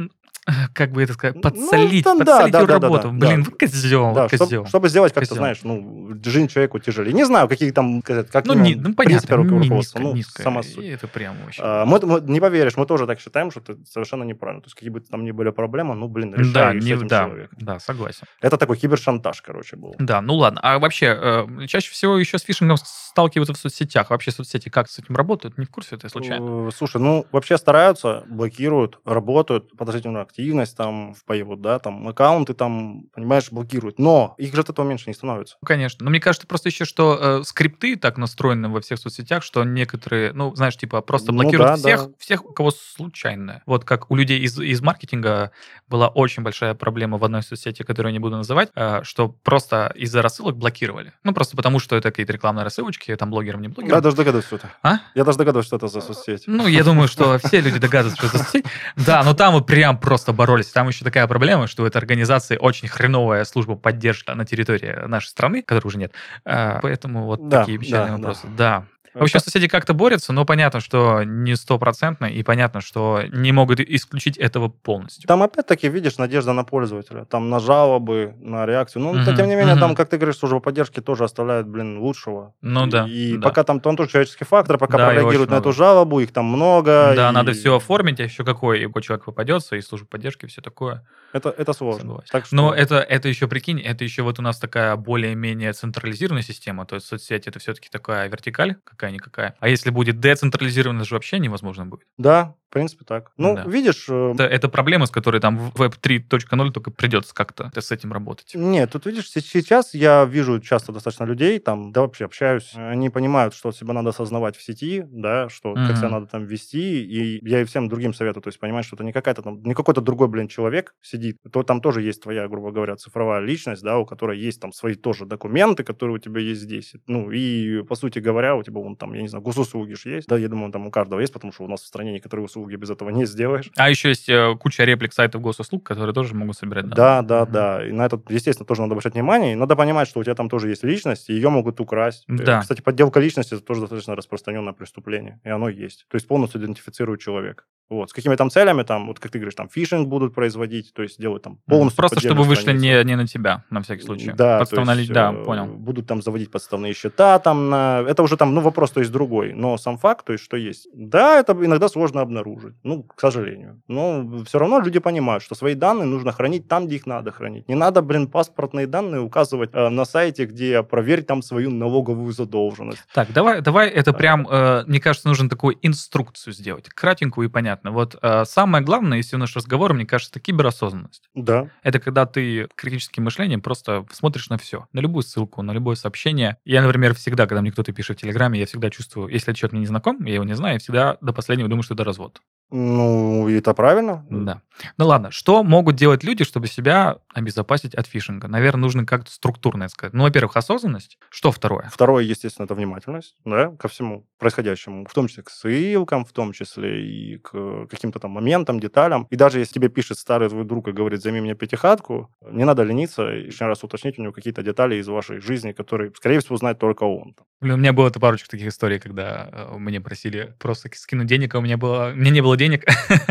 как 0.75 0.93
бы 0.93 1.03
это 1.03 1.13
сказать, 1.15 1.37
Ну, 1.37 1.43
подсолить, 1.43 2.05
там 2.05 2.19
да, 2.19 2.25
подсолить 2.25 2.53
да, 2.53 2.61
ее 2.61 2.67
да, 2.67 2.73
работу. 2.75 3.09
да, 3.13 3.27
Блин, 3.27 3.43
да. 3.45 3.51
козел, 3.59 4.13
Да, 4.15 4.29
козел. 4.29 4.67
чтобы 4.67 4.89
сделать 4.89 5.13
как-то, 5.13 5.35
знаешь, 5.35 5.61
ну, 5.63 6.15
жизнь 6.25 6.49
человеку 6.49 6.79
тяжелее. 6.79 7.13
Не 7.13 7.25
знаю, 7.25 7.49
какие 7.49 7.71
там, 7.71 8.03
как 8.03 8.47
Ну, 8.47 8.55
не, 8.55 8.75
ну 8.75 8.95
понятно, 8.95 9.37
руководство. 9.37 9.75
низко, 9.75 9.99
Ну, 10.01 10.15
низко. 10.15 10.43
сама 10.43 10.63
суть. 10.63 10.85
это 10.85 11.07
прям 11.09 11.37
вообще. 11.45 11.63
А, 11.65 11.85
мы, 11.85 11.99
мы- 12.01 12.21
не 12.21 12.41
поверишь, 12.41 12.77
мы 12.77 12.87
тоже 12.87 13.07
так 13.07 13.21
считаем, 13.21 13.51
что 13.51 13.61
это 13.61 13.77
совершенно 13.89 14.25
неправильно. 14.25 14.63
То 14.63 14.67
есть 14.67 14.75
какие 14.75 14.91
бы 14.91 15.01
там 15.01 15.25
ни 15.25 15.31
были 15.31 15.51
проблемы, 15.51 15.95
ну, 15.95 16.09
блин, 16.09 16.35
решай 16.35 16.53
да, 16.53 16.73
их 16.75 16.83
с 16.83 16.85
не, 16.85 16.93
этим 16.93 17.07
да, 17.09 17.25
человеком. 17.27 17.59
да, 17.61 17.79
согласен. 17.81 18.27
Это 18.41 18.57
такой 18.57 18.77
кибершантаж, 18.77 19.41
короче, 19.43 19.77
был. 19.77 19.95
Да, 19.99 20.21
ну 20.21 20.35
ладно. 20.35 20.61
А 20.63 20.79
вообще, 20.79 21.07
э, 21.07 21.67
чаще 21.67 21.91
всего 21.93 22.19
еще 22.19 22.39
с 22.39 22.43
фишингом 22.43 22.77
сталкиваются 22.83 23.55
в 23.55 23.57
соцсетях. 23.59 24.11
Вообще 24.11 24.31
соцсети 24.31 24.69
как 24.69 24.89
с 24.89 24.99
этим 24.99 25.17
работают? 25.17 25.59
Не 25.59 25.65
в 25.67 25.71
курсе 25.71 25.97
это 25.97 26.09
случайно? 26.09 26.69
Э, 26.69 26.71
Слушай, 26.75 27.01
ну, 27.01 27.27
вообще 27.33 27.59
стараются, 27.59 28.25
блокируют, 28.29 28.99
работают, 29.05 29.77
подозрительную 29.77 30.23
активность 30.41 30.77
там 30.77 31.15
впаивают, 31.15 31.61
да, 31.61 31.79
там 31.79 32.09
аккаунты 32.09 32.55
там, 32.55 33.05
понимаешь, 33.15 33.51
блокируют. 33.51 33.99
Но 33.99 34.35
их 34.39 34.55
же 34.55 34.61
от 34.63 34.71
этого 34.71 34.87
меньше 34.87 35.05
не 35.09 35.15
становится. 35.15 35.57
Ну, 35.61 35.67
Конечно. 35.67 36.05
Но 36.05 36.11
мне 36.11 36.21
кажется 36.21 36.47
просто 36.47 36.71
еще, 36.71 36.85
что 36.85 37.19
э, 37.21 37.43
скрипты 37.45 37.97
так 37.97 38.17
настроены 38.17 38.69
во 38.69 38.81
всех 38.81 38.99
соцсетях, 38.99 39.43
что 39.43 39.65
некоторые, 39.65 40.33
ну, 40.33 40.55
знаешь, 40.55 40.77
типа 40.77 41.03
просто 41.03 41.33
Ну 41.33 41.43
блокируют 41.43 41.73
да, 41.73 41.77
всех, 41.77 42.07
да. 42.07 42.13
всех, 42.19 42.45
у 42.45 42.53
кого 42.53 42.71
случайно. 42.71 43.63
Вот 43.67 43.85
как 43.85 44.11
у 44.11 44.17
людей 44.17 44.41
из, 44.41 44.59
из 44.59 44.81
маркетинга 44.81 45.53
была 45.89 46.09
очень 46.09 46.43
большая 46.43 46.75
проблема 46.75 47.19
в 47.19 47.25
одной 47.25 47.43
соцсети, 47.43 47.83
которую 47.83 48.11
я 48.11 48.15
не 48.15 48.19
буду 48.19 48.37
называть, 48.37 48.71
э, 48.75 49.01
что 49.03 49.29
просто 49.29 49.93
из-за 49.95 50.23
рассылок 50.23 50.57
блокировали. 50.57 51.13
Ну, 51.25 51.35
просто 51.35 51.57
потому, 51.57 51.79
что 51.79 51.97
это 51.97 52.11
какие-то 52.11 52.33
рекламные 52.33 52.65
рассылочки, 52.65 53.15
там 53.17 53.31
блогерам, 53.31 53.61
не 53.63 53.69
блогерам. 53.69 53.97
Я 53.97 54.01
даже 54.01 54.17
догадываюсь, 54.17 54.47
что 54.47 54.57
это. 54.57 54.71
А? 54.83 54.99
Я 55.15 55.25
даже 55.25 55.39
догадываюсь, 55.39 55.67
что 55.67 55.77
это 55.77 55.89
за 55.89 56.01
соцсеть. 56.01 56.45
Ну, 56.47 56.67
я 56.67 56.85
думаю, 56.85 57.09
что 57.09 57.39
все 57.39 57.61
люди 57.61 57.79
догадываются, 57.79 58.27
что 58.27 58.37
это 58.37 58.45
соцсеть. 58.45 58.65
Да, 58.97 59.23
но 59.23 59.35
там 59.35 59.55
вот 59.55 59.67
прям 59.67 59.99
просто 59.99 60.20
боролись. 60.33 60.67
Там 60.69 60.89
еще 60.89 61.05
такая 61.05 61.27
проблема, 61.27 61.67
что 61.67 61.83
у 61.83 61.87
этой 61.87 61.99
организации 61.99 62.57
очень 62.57 62.89
хреновая 62.89 63.45
служба 63.45 63.77
поддержки 63.77 64.31
на 64.31 64.45
территории 64.45 65.07
нашей 65.07 65.29
страны, 65.29 65.63
которой 65.63 65.89
уже 65.89 65.99
нет. 65.99 66.13
А, 66.45 66.79
Поэтому 66.83 67.25
вот 67.27 67.49
Да, 67.49 67.61
такие 67.61 67.79
печальные 67.79 68.13
да, 68.13 68.17
да. 68.17 68.17
вопросы. 68.19 68.47
Да. 68.49 68.85
В 69.15 69.23
общем, 69.23 69.41
соседи 69.41 69.67
как-то 69.67 69.93
борются, 69.95 70.33
но 70.33 70.45
понятно, 70.45 70.81
что 70.81 71.25
не 71.25 71.57
стопроцентно, 71.57 72.27
и 72.27 72.43
понятно, 72.43 72.81
что 72.81 73.23
не 73.33 73.51
могут 73.53 73.81
исключить 73.81 74.37
этого 74.39 74.69
полностью. 74.69 75.27
Там 75.27 75.43
опять-таки, 75.43 75.89
видишь, 75.89 76.17
надежда 76.19 76.53
на 76.53 76.65
пользователя. 76.65 77.25
Там 77.25 77.51
на 77.51 77.59
жалобы, 77.59 78.35
на 78.39 78.67
реакцию. 78.67 79.03
Ну, 79.03 79.15
Мгм, 79.15 79.37
тем 79.37 79.49
не 79.49 79.57
менее, 79.57 79.73
мгм. 79.75 79.81
там, 79.81 79.95
как 79.97 80.09
ты 80.09 80.17
говоришь, 80.17 80.37
служба 80.39 80.61
поддержки 80.61 81.01
тоже 81.01 81.25
оставляет, 81.25 81.67
блин, 81.67 81.99
лучшего. 81.99 82.55
Ну 82.63 82.87
да, 82.87 83.07
И 83.09 83.37
да. 83.37 83.49
пока 83.49 83.65
там, 83.65 83.81
там 83.81 83.97
тоже 83.97 84.11
человеческий 84.11 84.45
фактор, 84.45 84.79
пока 84.79 84.97
Да, 84.99 85.05
и 85.05 85.15
прореагируют 85.15 85.51
на 85.51 85.55
эту 85.57 85.69
много. 85.71 85.77
жалобу, 85.77 86.21
их 86.21 86.33
там 86.33 86.45
много. 86.45 87.13
Да, 87.17 87.31
и 87.31 87.33
надо 87.33 87.53
все 87.53 87.77
оформить, 87.77 88.21
а 88.21 88.25
еще 88.25 88.45
какой, 88.45 88.87
какой 88.87 89.03
человек 89.03 89.25
попадется, 89.25 89.77
и 89.77 89.81
служба 89.81 90.07
поддержки, 90.07 90.47
все 90.47 90.61
такое. 90.61 91.05
Это, 91.33 91.51
это 91.57 91.73
сложно. 91.73 92.01
Согласен. 92.01 92.29
Так 92.33 92.47
что... 92.47 92.57
Но 92.57 92.75
это, 92.75 92.97
это 93.01 93.29
еще, 93.29 93.49
прикинь, 93.49 93.81
это 93.81 94.05
еще 94.05 94.23
вот 94.23 94.39
у 94.39 94.43
нас 94.43 94.59
такая 94.59 94.97
более-менее 94.97 95.73
централизированная 95.73 96.43
система, 96.43 96.87
то 96.87 96.97
есть 96.97 97.07
соцсети 97.07 97.49
это 97.49 97.59
все-таки 97.59 97.89
такая 97.91 98.29
вертикаль 98.29 98.77
какая-никакая. 99.01 99.57
А 99.61 99.69
если 99.69 99.91
будет 99.91 100.21
децентрализировано, 100.21 101.05
же 101.05 101.15
вообще 101.15 101.39
невозможно 101.39 101.87
будет. 101.87 102.07
Да, 102.19 102.55
в 102.71 102.73
принципе, 102.73 103.05
так. 103.05 103.33
Ну, 103.37 103.57
Да. 103.57 103.65
видишь... 103.65 104.07
э, 104.09 104.31
Это, 104.35 104.45
это 104.45 104.69
проблема, 104.69 105.07
с 105.07 105.11
которой 105.11 105.41
там 105.41 105.59
в 105.59 105.75
Web 105.75 105.95
3.0 106.01 106.71
только 106.71 106.93
придется 106.93 107.35
как-то 107.35 107.69
с 107.75 107.91
этим 107.91 108.13
работать. 108.13 108.53
Нет, 108.55 108.93
тут 108.93 109.07
видишь, 109.07 109.29
се- 109.29 109.41
сейчас 109.41 109.93
я 109.93 110.25
вижу 110.25 110.61
часто 110.61 110.93
достаточно 110.93 111.25
людей, 111.25 111.59
там, 111.59 111.91
да 111.91 112.03
вообще 112.03 112.27
общаюсь, 112.27 112.71
они 112.77 113.11
понимают, 113.11 113.55
что 113.55 113.73
себя 113.73 113.93
надо 113.93 114.11
осознавать 114.11 114.57
в 114.57 114.63
сети, 114.63 115.03
да, 115.11 115.49
что 115.49 115.75
как 115.75 115.97
себя 115.97 116.09
надо 116.11 116.27
там 116.27 116.45
вести, 116.45 117.03
и 117.05 117.41
я 117.49 117.61
и 117.61 117.65
всем 117.65 117.89
другим 117.89 118.15
советую, 118.15 118.43
то 118.45 118.49
есть 118.49 118.61
понимать, 118.61 118.85
что 118.85 118.95
это 118.95 119.03
не 119.05 119.13
какая-то 119.13 119.43
там, 119.43 119.61
не 119.65 119.75
какой-то 119.75 120.01
другой, 120.01 120.29
блин, 120.29 120.47
человек 120.47 120.95
сидит, 121.03 121.39
то 121.53 121.65
там 121.65 121.81
тоже 121.81 122.03
есть 122.03 122.23
твоя, 122.23 122.47
грубо 122.47 122.71
говоря, 122.71 122.95
цифровая 122.95 123.41
личность, 123.41 123.83
да, 123.83 123.99
у 123.99 124.07
которой 124.07 124.39
есть 124.39 124.61
там 124.61 124.73
свои 124.73 124.95
тоже 124.95 125.27
документы, 125.27 125.83
которые 125.83 126.15
у 126.15 126.19
тебя 126.21 126.41
есть 126.41 126.61
здесь. 126.61 126.93
Ну, 127.09 127.33
и, 127.33 127.83
по 127.83 127.97
сути 127.97 128.21
говоря, 128.21 128.55
у 128.55 128.63
тебя 128.63 128.81
вон 128.81 128.95
там, 128.95 129.13
я 129.15 129.23
не 129.23 129.29
знаю, 129.29 129.43
госуслуги 129.43 129.95
ж 129.95 130.07
есть, 130.07 130.29
да, 130.29 130.39
я 130.39 130.49
думаю, 130.49 130.71
там 130.71 130.87
у 130.87 130.91
каждого 130.93 131.19
есть, 131.19 131.33
потому 131.33 131.53
что 131.53 131.65
у 131.65 131.69
нас 131.69 131.81
в 131.81 131.87
стране 131.87 132.13
некоторые 132.13 132.45
услуги 132.45 132.60
без 132.67 132.91
этого 132.91 133.11
не 133.11 133.27
сделаешь. 133.27 133.71
А 133.77 133.89
еще 133.91 134.09
есть 134.09 134.29
э, 134.29 134.55
куча 134.59 134.85
реплик 134.85 135.13
сайтов 135.13 135.41
госуслуг, 135.41 135.85
которые 135.85 136.15
тоже 136.15 136.35
могут 136.35 136.57
собирать 136.57 136.89
данные. 136.89 136.97
Да, 136.97 137.23
да, 137.23 137.43
Мгм. 137.45 137.53
да. 137.53 137.87
И 137.89 137.93
на 137.93 138.07
это, 138.07 138.21
естественно, 138.29 138.67
тоже 138.67 138.83
надо 138.83 138.93
обращать 138.95 139.15
внимание. 139.15 139.53
И 139.53 139.57
надо 139.57 139.77
понимать, 139.77 140.09
что 140.09 140.21
у 140.21 140.25
тебя 140.25 140.35
там 140.35 140.49
тоже 140.49 140.69
есть 140.69 140.83
личность, 140.85 141.31
и 141.31 141.35
ее 141.35 141.51
могут 141.51 141.81
украсть. 141.81 142.25
Э, 142.29 142.35
Да. 142.35 142.61
Кстати, 142.61 142.81
подделка 142.81 143.21
личности 143.21 143.55
это 143.55 143.63
тоже 143.63 143.81
достаточно 143.83 144.15
распространенное 144.17 144.73
преступление, 144.73 145.41
и 145.45 145.49
оно 145.49 145.69
есть. 145.69 146.07
То 146.11 146.17
есть 146.17 146.27
полностью 146.27 146.61
идентифицирует 146.61 147.21
человека. 147.21 147.65
Вот. 147.89 148.09
С 148.11 148.13
какими 148.13 148.37
там 148.37 148.51
целями, 148.51 148.85
там, 148.85 149.09
вот 149.09 149.19
как 149.19 149.33
ты 149.33 149.39
говоришь, 149.39 149.57
там 149.57 149.69
фишинг 149.69 150.07
будут 150.07 150.33
производить, 150.33 150.95
то 150.95 151.03
есть 151.03 151.21
делают 151.21 151.43
там 151.43 151.59
полностью 151.67 151.97
Просто 151.97 152.21
чтобы 152.21 152.45
вышли 152.45 152.73
не, 152.73 153.03
не 153.05 153.17
на 153.17 153.27
тебя, 153.27 153.65
на 153.69 153.83
всякий 153.83 154.03
случай. 154.05 154.31
Да, 154.33 154.61
Подставная 154.61 154.95
есть, 154.95 155.13
да, 155.13 155.33
э, 155.33 155.45
понял. 155.45 155.67
Будут 155.67 156.07
там 156.07 156.23
заводить 156.23 156.53
подставные 156.53 156.95
счета, 156.95 157.39
там 157.41 157.69
на... 157.69 158.05
Это 158.07 158.23
уже 158.23 158.37
там, 158.37 158.55
ну, 158.55 158.61
вопрос, 158.61 158.93
то 158.93 159.01
есть 159.01 159.11
другой. 159.11 159.55
Но 159.55 159.77
сам 159.77 159.99
факт, 159.99 160.25
то 160.25 160.33
есть 160.33 160.45
что 160.45 160.57
есть. 160.57 160.89
Да, 160.95 161.41
это 161.41 161.53
иногда 161.53 161.89
сложно 161.89 162.21
обнаружить, 162.21 162.50
ну, 162.83 163.03
к 163.03 163.21
сожалению. 163.21 163.83
Но 163.89 164.45
все 164.45 164.59
равно 164.59 164.81
люди 164.81 164.99
понимают, 164.99 165.43
что 165.43 165.55
свои 165.55 165.75
данные 165.75 166.07
нужно 166.07 166.33
хранить 166.33 166.69
там, 166.69 166.87
где 166.87 166.97
их 166.97 167.07
надо 167.07 167.33
хранить. 167.33 167.69
Не 167.69 167.75
надо, 167.75 168.03
блин, 168.03 168.29
паспортные 168.29 168.87
данные 168.87 169.21
указывать 169.21 169.71
э, 169.73 169.89
на 169.89 170.05
сайте, 170.05 170.47
где 170.47 170.83
проверь 170.83 171.23
там 171.23 171.43
свою 171.43 171.71
налоговую 171.71 172.33
задолженность. 172.33 173.03
Так, 173.15 173.33
давай, 173.33 173.61
давай 173.61 173.89
это 173.89 174.13
прям, 174.13 174.47
э, 174.49 174.85
мне 174.87 175.01
кажется, 175.01 175.29
нужно 175.29 175.49
такую 175.49 175.77
инструкцию 175.83 176.53
сделать, 176.53 176.89
кратенькую 176.89 177.49
и 177.49 177.51
понятно. 177.51 177.91
Вот 177.91 178.17
э, 178.21 178.45
самое 178.45 178.85
главное, 178.85 179.19
если 179.19 179.37
у 179.37 179.39
наш 179.39 179.55
разговор, 179.57 179.95
мне 179.95 180.07
кажется, 180.07 180.33
это 180.33 180.41
киберосознанность. 180.41 181.29
Да. 181.35 181.69
Это 181.83 182.01
когда 182.01 182.27
ты 182.27 182.69
критическим 182.75 183.25
мышлением 183.25 183.61
просто 183.61 184.07
смотришь 184.13 184.49
на 184.49 184.59
все, 184.59 184.87
на 184.93 185.01
любую 185.01 185.23
ссылку, 185.23 185.63
на 185.63 185.73
любое 185.73 185.97
сообщение. 185.97 186.57
Я, 186.65 186.83
например, 186.83 187.15
всегда, 187.15 187.47
когда 187.47 187.61
мне 187.61 187.73
кто-то 187.73 187.93
пишет 187.93 188.19
в 188.19 188.21
Телеграме, 188.21 188.59
я 188.59 188.67
всегда 188.67 188.91
чувствую, 188.91 189.29
если 189.29 189.53
человек 189.53 189.73
мне 189.73 189.81
не 189.81 189.87
знаком, 189.87 190.25
я 190.25 190.35
его 190.35 190.45
не 190.45 190.55
знаю, 190.55 190.75
я 190.75 190.79
всегда 190.79 191.19
до 191.21 191.33
последнего 191.33 191.69
думаю, 191.69 191.83
что 191.83 191.95
это 191.95 192.05
развод. 192.05 192.40
Ну, 192.71 193.49
это 193.49 193.75
правильно. 193.75 194.25
Да. 194.31 194.63
Ну 194.97 195.07
ладно, 195.07 195.31
что 195.31 195.63
могут 195.63 195.97
делать 195.97 196.25
люди, 196.25 196.45
чтобы 196.45 196.67
себя 196.67 197.19
обезопасить 197.35 197.95
от 197.95 198.07
фишинга? 198.07 198.49
Наверное, 198.49 198.83
нужно 198.83 199.05
как-то 199.05 199.31
структурно 199.31 199.85
это 199.85 199.93
сказать. 199.93 200.15
Ну, 200.15 200.23
во-первых, 200.23 200.57
осознанность. 200.57 201.19
Что 201.29 201.53
второе? 201.53 201.91
Второе, 201.93 202.25
естественно, 202.25 202.65
это 202.65 202.75
внимательность, 202.75 203.37
да, 203.45 203.71
ко 203.79 203.89
всему 203.89 204.27
происходящему, 204.39 205.07
в 205.07 205.13
том 205.13 205.29
числе 205.29 205.43
к 205.43 205.51
ссылкам, 205.51 206.25
в 206.25 206.33
том 206.33 206.53
числе 206.53 207.07
и 207.07 207.39
к 207.39 207.87
каким-то 207.89 208.19
там 208.19 208.31
моментам, 208.31 208.81
деталям. 208.81 209.27
И 209.31 209.37
даже 209.37 209.59
если 209.59 209.75
тебе 209.75 209.89
пишет 209.89 210.19
старый 210.19 210.49
твой 210.49 210.65
друг 210.65 210.89
и 210.89 210.93
говорит, 210.93 211.23
займи 211.23 211.41
мне 211.41 211.55
пятихатку, 211.55 212.35
не 212.51 212.65
надо 212.65 212.83
лениться 212.83 213.31
и 213.33 213.43
лишний 213.45 213.67
раз 213.67 213.85
уточнить 213.85 214.19
у 214.19 214.23
него 214.23 214.33
какие-то 214.33 214.63
детали 214.63 214.97
из 214.97 215.09
вашей 215.09 215.41
жизни, 215.41 215.73
которые, 215.73 216.13
скорее 216.17 216.41
всего, 216.41 216.57
знает 216.57 216.79
только 216.79 217.05
он. 217.05 217.35
Блин, 217.61 217.75
у 217.75 217.79
меня 217.79 217.93
было 217.93 218.09
парочку 218.11 218.49
таких 218.49 218.69
историй, 218.69 218.99
когда 218.99 219.49
э, 219.53 219.77
мне 219.77 220.01
просили 220.01 220.55
просто 220.59 220.89
скинуть 220.95 221.27
денег, 221.27 221.55
а 221.55 221.59
у 221.59 221.61
меня 221.61 221.77
было... 221.77 222.15
Меня 222.15 222.31
не 222.31 222.41
было 222.41 222.57
денег. 222.61 222.85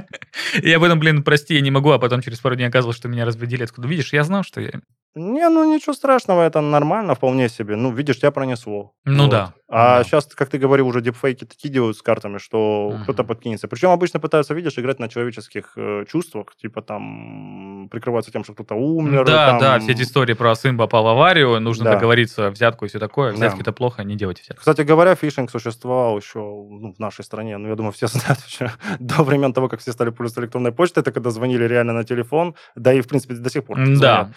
Я 0.63 0.79
потом, 0.79 0.99
блин, 0.99 1.23
прости, 1.23 1.53
я 1.53 1.61
не 1.61 1.69
могу, 1.71 1.91
а 1.91 1.99
потом 1.99 2.21
через 2.21 2.39
пару 2.39 2.55
дней 2.55 2.67
оказалось, 2.67 2.97
что 2.97 3.07
меня 3.07 3.25
разводили. 3.25 3.63
Откуда 3.63 3.87
видишь, 3.87 4.13
я 4.13 4.23
знал, 4.23 4.43
что 4.43 4.61
я... 4.61 4.71
Не, 5.15 5.49
ну 5.49 5.73
ничего 5.73 5.93
страшного, 5.93 6.43
это 6.43 6.61
нормально 6.61 7.15
вполне 7.15 7.49
себе. 7.49 7.75
Ну, 7.75 7.91
видишь, 7.91 8.17
тебя 8.19 8.31
пронесло. 8.31 8.93
Ну 9.05 9.23
Вот. 9.23 9.31
да, 9.31 9.53
А 9.67 9.97
да. 9.97 10.03
сейчас, 10.03 10.25
как 10.27 10.49
ты 10.49 10.57
говорил, 10.59 10.87
уже 10.87 11.01
дипфейки 11.01 11.45
такие 11.45 11.69
делают 11.73 11.97
с 11.97 12.01
картами, 12.01 12.37
что 12.37 12.91
Мгм. 12.93 13.03
кто-то 13.03 13.23
подкинется. 13.23 13.67
Причем 13.67 13.89
обычно 13.89 14.19
пытаются, 14.19 14.53
видишь, 14.53 14.77
играть 14.77 14.99
на 14.99 15.09
человеческих 15.09 15.73
э, 15.77 16.05
чувствах, 16.07 16.55
типа 16.55 16.81
там 16.81 17.87
прикрываться 17.91 18.31
тем, 18.31 18.43
что 18.43 18.53
кто-то 18.53 18.75
умер. 18.75 19.25
Да, 19.25 19.47
там. 19.47 19.59
да, 19.59 19.79
все 19.79 19.91
эти 19.93 20.03
истории 20.03 20.33
про 20.33 20.53
попал 20.77 21.03
в 21.03 21.07
аварию, 21.07 21.59
нужно 21.59 21.85
Да. 21.85 21.91
договориться, 21.95 22.49
взятку 22.51 22.85
и 22.85 22.87
все 22.87 22.99
такое. 22.99 23.31
Взятки 23.33 23.61
это 23.61 23.71
плохо, 23.71 24.03
не 24.03 24.15
делайте 24.15 24.43
взятки. 24.43 24.59
Кстати 24.59 24.81
говоря, 24.81 25.15
фишинг 25.15 25.49
существовал 25.51 26.17
еще 26.17 26.39
ну, 26.39 26.93
в 26.93 26.99
нашей 26.99 27.23
стране. 27.23 27.57
Ну, 27.57 27.67
я 27.69 27.75
думаю, 27.75 27.91
все 27.91 28.07
знают 28.07 28.39
еще 28.47 28.71
до 28.99 29.23
времен 29.23 29.53
того, 29.53 29.69
как 29.69 29.79
все 29.79 29.91
стали 29.91 30.09
пользоваться 30.11 30.41
электронной 30.41 30.71
почтой. 30.71 31.01
Это 31.01 31.11
когда 31.11 31.29
звонили 31.31 31.63
реально 31.67 31.93
на 31.93 32.03
телефон. 32.03 32.55
Да 32.75 32.93
и, 32.93 33.01
в 33.01 33.07
принципе, 33.07 33.33
до 33.35 33.49
сих 33.49 33.63
пор 33.65 33.77
Да, 33.77 33.95
звонят. 33.95 34.27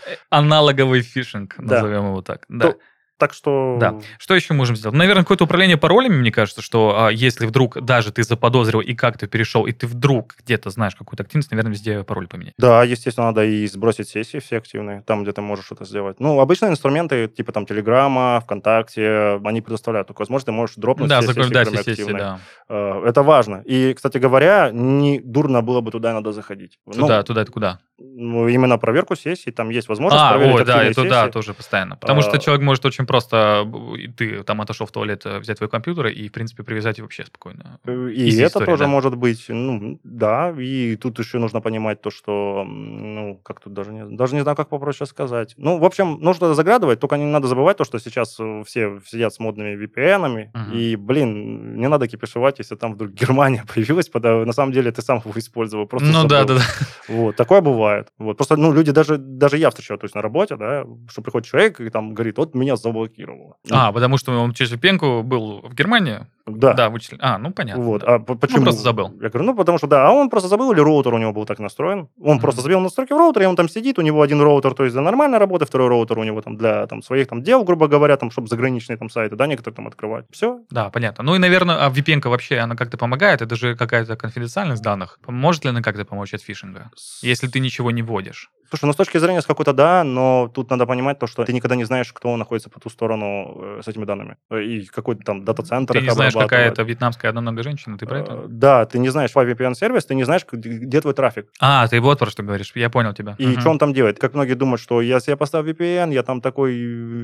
Аналоговый 0.63 1.03
фишинг, 1.03 1.55
Да. 1.59 1.77
назовем 1.83 2.07
его 2.09 2.23
так. 2.23 2.45
Да. 2.49 2.73
То- 2.73 2.79
Так 3.19 3.35
что... 3.35 3.77
Да. 3.79 4.01
Что 4.19 4.35
еще 4.35 4.53
можем 4.55 4.75
сделать? 4.75 4.97
Наверное, 4.97 5.23
какое-то 5.23 5.45
управление 5.45 5.77
паролями, 5.77 6.17
мне 6.17 6.33
кажется, 6.33 6.61
что 6.61 7.05
а, 7.07 7.09
если 7.11 7.47
вдруг 7.47 7.81
даже 7.81 8.11
ты 8.13 8.25
заподозрил 8.25 8.81
и 8.81 8.95
как-то 8.95 9.27
перешел, 9.29 9.67
и 9.67 9.73
ты 9.73 9.87
вдруг 9.87 10.35
где-то 10.45 10.71
знаешь 10.71 10.97
какую-то 10.97 11.23
активность, 11.23 11.51
наверное, 11.53 11.73
везде 11.73 12.03
пароль 12.03 12.27
поменять. 12.27 12.55
Да, 12.59 12.83
естественно, 12.83 13.29
надо 13.29 13.45
и 13.45 13.67
сбросить 13.67 14.09
сессии 14.09 14.39
все 14.39 14.59
активные, 14.59 15.03
там, 15.03 15.23
где 15.23 15.33
ты 15.33 15.41
можешь 15.41 15.67
что-то 15.67 15.85
сделать. 15.85 16.19
Ну, 16.21 16.41
обычные 16.41 16.71
инструменты, 16.73 17.29
типа 17.29 17.53
там 17.53 17.65
Телеграма, 17.67 18.41
ВКонтакте, 18.45 19.41
они 19.45 19.61
предоставляют 19.61 20.09
такую 20.09 20.25
возможность, 20.25 20.47
ты 20.47 20.53
можешь 20.53 20.77
дропнуть 20.77 21.09
да, 21.09 21.21
все 21.21 21.33
сессии, 21.33 21.53
да, 21.53 21.65
все 21.65 21.83
сессии, 21.85 22.13
да. 22.13 22.41
Э, 22.69 23.05
Это 23.07 23.23
важно. 23.23 23.63
И, 23.65 23.95
кстати 23.95 24.19
говоря, 24.19 24.71
не 24.73 25.21
дурно 25.21 25.63
было 25.63 25.81
бы 25.81 25.91
туда 25.91 26.13
надо 26.13 26.33
заходить. 26.33 26.79
Ну, 26.87 26.93
Туда, 27.03 27.23
туда, 27.23 27.43
это 27.43 27.53
куда? 27.53 27.79
Ну, 27.99 28.49
именно 28.49 28.79
проверку 28.79 29.15
сессий, 29.15 29.53
там 29.53 29.71
есть 29.71 29.89
возможность 29.89 30.25
А, 30.25 30.31
проверить 30.33 30.55
ой, 30.57 30.65
да, 30.65 30.83
это 30.83 31.05
да, 31.05 31.23
сессии. 31.23 31.33
тоже 31.33 31.55
постоянно. 31.55 31.97
Потому 31.97 32.23
что 32.23 32.33
А. 32.33 32.39
человек 32.39 32.63
может 32.65 32.85
очень 32.85 33.02
просто, 33.07 33.65
б- 33.67 33.99
и 33.99 34.09
ты 34.09 34.43
там 34.43 34.61
отошел 34.61 34.87
в 34.87 34.91
туалет, 34.93 35.23
э, 35.27 35.39
взять 35.39 35.59
твой 35.59 35.69
компьютер 35.71 36.07
и, 36.07 36.29
в 36.29 36.33
принципе, 36.33 36.63
привязать 36.63 36.99
его 36.99 37.07
вообще 37.07 37.25
спокойно. 37.25 37.79
Э, 37.85 38.11
И 38.11 38.29
Easy 38.29 38.39
это 38.39 38.47
история, 38.47 38.67
тоже 38.67 38.85
да. 38.85 38.89
может 38.89 39.17
быть, 39.17 39.45
ну, 39.49 39.99
да, 40.05 40.55
и 40.59 40.97
тут 40.97 41.19
еще 41.19 41.39
нужно 41.39 41.61
понимать 41.61 42.01
то, 42.03 42.11
что, 42.11 42.65
ну, 42.67 43.41
как 43.43 43.61
тут 43.61 43.73
даже 43.73 43.93
не, 43.93 44.05
даже 44.17 44.35
не 44.35 44.43
знаю, 44.43 44.57
как 44.57 44.69
попроще 44.69 45.07
сказать. 45.07 45.55
Ну, 45.57 45.79
в 45.79 45.85
общем, 45.85 46.19
нужно 46.21 46.55
заглядывать, 46.55 47.01
только 47.01 47.17
не 47.17 47.27
надо 47.27 47.47
забывать 47.49 47.77
то, 47.77 47.85
что 47.85 47.99
сейчас 47.99 48.37
э, 48.41 48.63
все 48.67 49.01
сидят 49.07 49.33
с 49.35 49.39
модными 49.41 49.77
VPN-ами, 49.85 50.51
Мгм. 50.55 50.73
и, 50.79 50.97
блин, 50.97 51.77
не 51.81 51.89
надо 51.89 52.09
кипишевать, 52.09 52.59
если 52.59 52.77
там 52.77 52.95
вдруг 52.95 53.13
Германия 53.21 53.65
появилась, 53.75 54.09
потому- 54.09 54.45
на 54.45 54.53
самом 54.53 54.73
деле 54.73 54.91
ты 54.93 55.03
сам 55.03 55.19
его 55.25 55.33
использовал, 55.39 55.87
просто 55.87 56.09
ну 56.09 56.27
да, 56.29 56.41
забыл. 56.41 56.57
да, 56.57 56.61
да. 56.61 57.15
Вот, 57.15 57.37
такое 57.37 57.61
бывает. 57.61 58.09
Вот. 58.19 58.37
Просто, 58.37 58.57
ну, 58.57 58.73
люди 58.73 58.93
даже, 58.93 59.17
даже 59.19 59.59
я 59.59 59.69
встречаю, 59.71 59.99
то 59.99 60.05
есть 60.05 60.15
на 60.15 60.23
работе, 60.23 60.57
да, 60.57 60.85
что 61.09 61.23
приходит 61.23 61.49
человек 61.49 61.81
и 61.81 61.91
там 61.91 62.15
говорит, 62.15 62.39
вот 62.39 62.55
меня 62.55 62.77
заблокировало. 62.77 62.92
Ну, 62.93 63.55
А, 63.71 63.93
потому 63.93 64.19
что 64.19 64.33
он 64.39 64.53
через 64.53 64.73
VPN 64.73 65.23
был 65.23 65.61
в 65.63 65.75
Германии? 65.75 66.27
да. 66.47 66.73
Да, 66.75 66.91
вычислил. 66.91 67.19
А, 67.21 67.39
ну 67.39 67.53
понятно. 67.53 67.83
Вот. 67.85 68.03
А 68.03 68.19
по- 68.19 68.35
почему? 68.35 68.65
просто 68.65 68.83
забыл. 68.83 69.13
Я 69.23 69.29
говорю, 69.29 69.45
ну, 69.45 69.55
потому 69.57 69.79
что, 69.79 69.87
да, 69.87 70.09
а 70.09 70.11
он 70.13 70.29
просто 70.29 70.49
забыл, 70.49 70.73
или 70.73 70.81
роутер 70.81 71.15
у 71.15 71.19
него 71.19 71.33
был 71.33 71.47
так 71.47 71.61
настроен. 71.61 72.09
Он 72.21 72.33
Мгм. 72.35 72.41
просто 72.41 72.63
забил 72.63 72.81
настройки 72.81 73.13
в 73.13 73.17
роутере, 73.17 73.45
и 73.45 73.49
он 73.49 73.55
там 73.55 73.69
сидит, 73.69 73.99
у 73.99 74.03
него 74.03 74.21
один 74.23 74.41
роутер, 74.41 74.75
то 74.75 74.83
есть 74.83 74.93
для 74.95 75.03
нормальной 75.03 75.39
работы, 75.39 75.67
второй 75.67 75.89
роутер 75.89 76.19
у 76.19 76.25
него 76.25 76.41
там 76.43 76.57
для 76.57 76.87
там, 76.89 77.01
своих 77.03 77.29
там 77.29 77.43
дел, 77.43 77.63
грубо 77.63 77.87
говоря, 77.87 78.17
там, 78.17 78.31
чтобы 78.33 78.49
заграничные 78.49 78.97
там 78.97 79.09
сайты, 79.09 79.37
да, 79.37 79.47
некоторые 79.47 79.77
там 79.77 79.87
открывать. 79.87 80.27
Все. 80.33 80.59
Да, 80.71 80.91
понятно. 80.91 81.23
Ну 81.23 81.37
и, 81.37 81.39
наверное, 81.39 81.77
а 81.87 81.91
VPN 81.91 82.29
вообще, 82.29 82.59
она 82.59 82.75
как-то 82.75 82.99
помогает? 82.99 83.41
Это 83.41 83.55
же 83.55 83.77
какая-то 83.77 84.17
конфиденциальность 84.17 84.83
данных. 84.83 85.19
Может 85.29 85.65
ли 85.65 85.71
она 85.71 85.81
как-то 85.81 86.05
помочь 86.05 86.35
от 86.35 86.43
фишинга? 86.43 86.91
Если 87.23 87.47
ты 87.47 87.61
ничего 87.61 87.93
не 87.93 88.03
вводишь? 88.03 88.51
Слушай, 88.73 88.87
ну 88.87 88.95
с 88.95 88.97
точки 88.97 89.19
зрения 89.19 89.43
с 89.43 89.45
какой-то 89.47 89.75
да, 89.75 90.03
но 90.03 90.49
тут 90.49 90.71
надо 90.71 90.87
понимать 90.87 91.19
то, 91.19 91.27
что 91.27 91.45
ты 91.45 91.53
никогда 91.53 91.77
не 91.77 91.85
знаешь, 91.85 92.11
кто 92.11 92.35
находится 92.39 92.71
по 92.71 92.81
ту 92.81 92.89
сторону 92.89 93.59
э, 93.61 93.81
с 93.85 93.89
этими 93.89 94.07
данными. 94.07 94.39
Э, 94.49 94.63
И 94.63 94.87
какой-то 94.87 95.23
там 95.25 95.45
дата-центр 95.45 95.93
Ты 95.93 96.01
не 96.01 96.11
знаешь, 96.11 96.33
какая 96.33 96.69
это 96.69 96.83
вьетнамская 96.83 97.29
одноногая 97.29 97.65
женщина, 97.65 97.99
ты 97.99 98.07
про 98.07 98.21
Э, 98.21 98.23
это? 98.23 98.45
Да, 98.49 98.87
ты 98.87 98.99
не 98.99 99.11
знаешь 99.11 99.31
по 99.31 99.45
VPN-сервис, 99.45 100.07
ты 100.07 100.15
не 100.15 100.25
знаешь, 100.25 100.47
где, 100.51 101.03
твой 101.03 101.13
трафик. 101.13 101.51
А, 101.61 101.87
ты 101.87 102.01
вот 102.01 102.19
про 102.19 102.31
что 102.31 102.43
говоришь. 102.43 102.73
Я 102.75 102.89
понял 102.89 103.13
тебя. 103.13 103.35
И 103.37 103.59
что 103.61 103.69
он 103.69 103.79
там 103.79 103.93
делает? 103.93 104.19
Как 104.19 104.33
многие 104.33 104.55
думают, 104.55 104.81
что 104.81 105.03
если 105.03 105.33
я 105.33 105.37
поставлю 105.37 105.75
VPN, 105.75 106.15
я 106.15 106.23
там 106.23 106.41
такой 106.41 106.75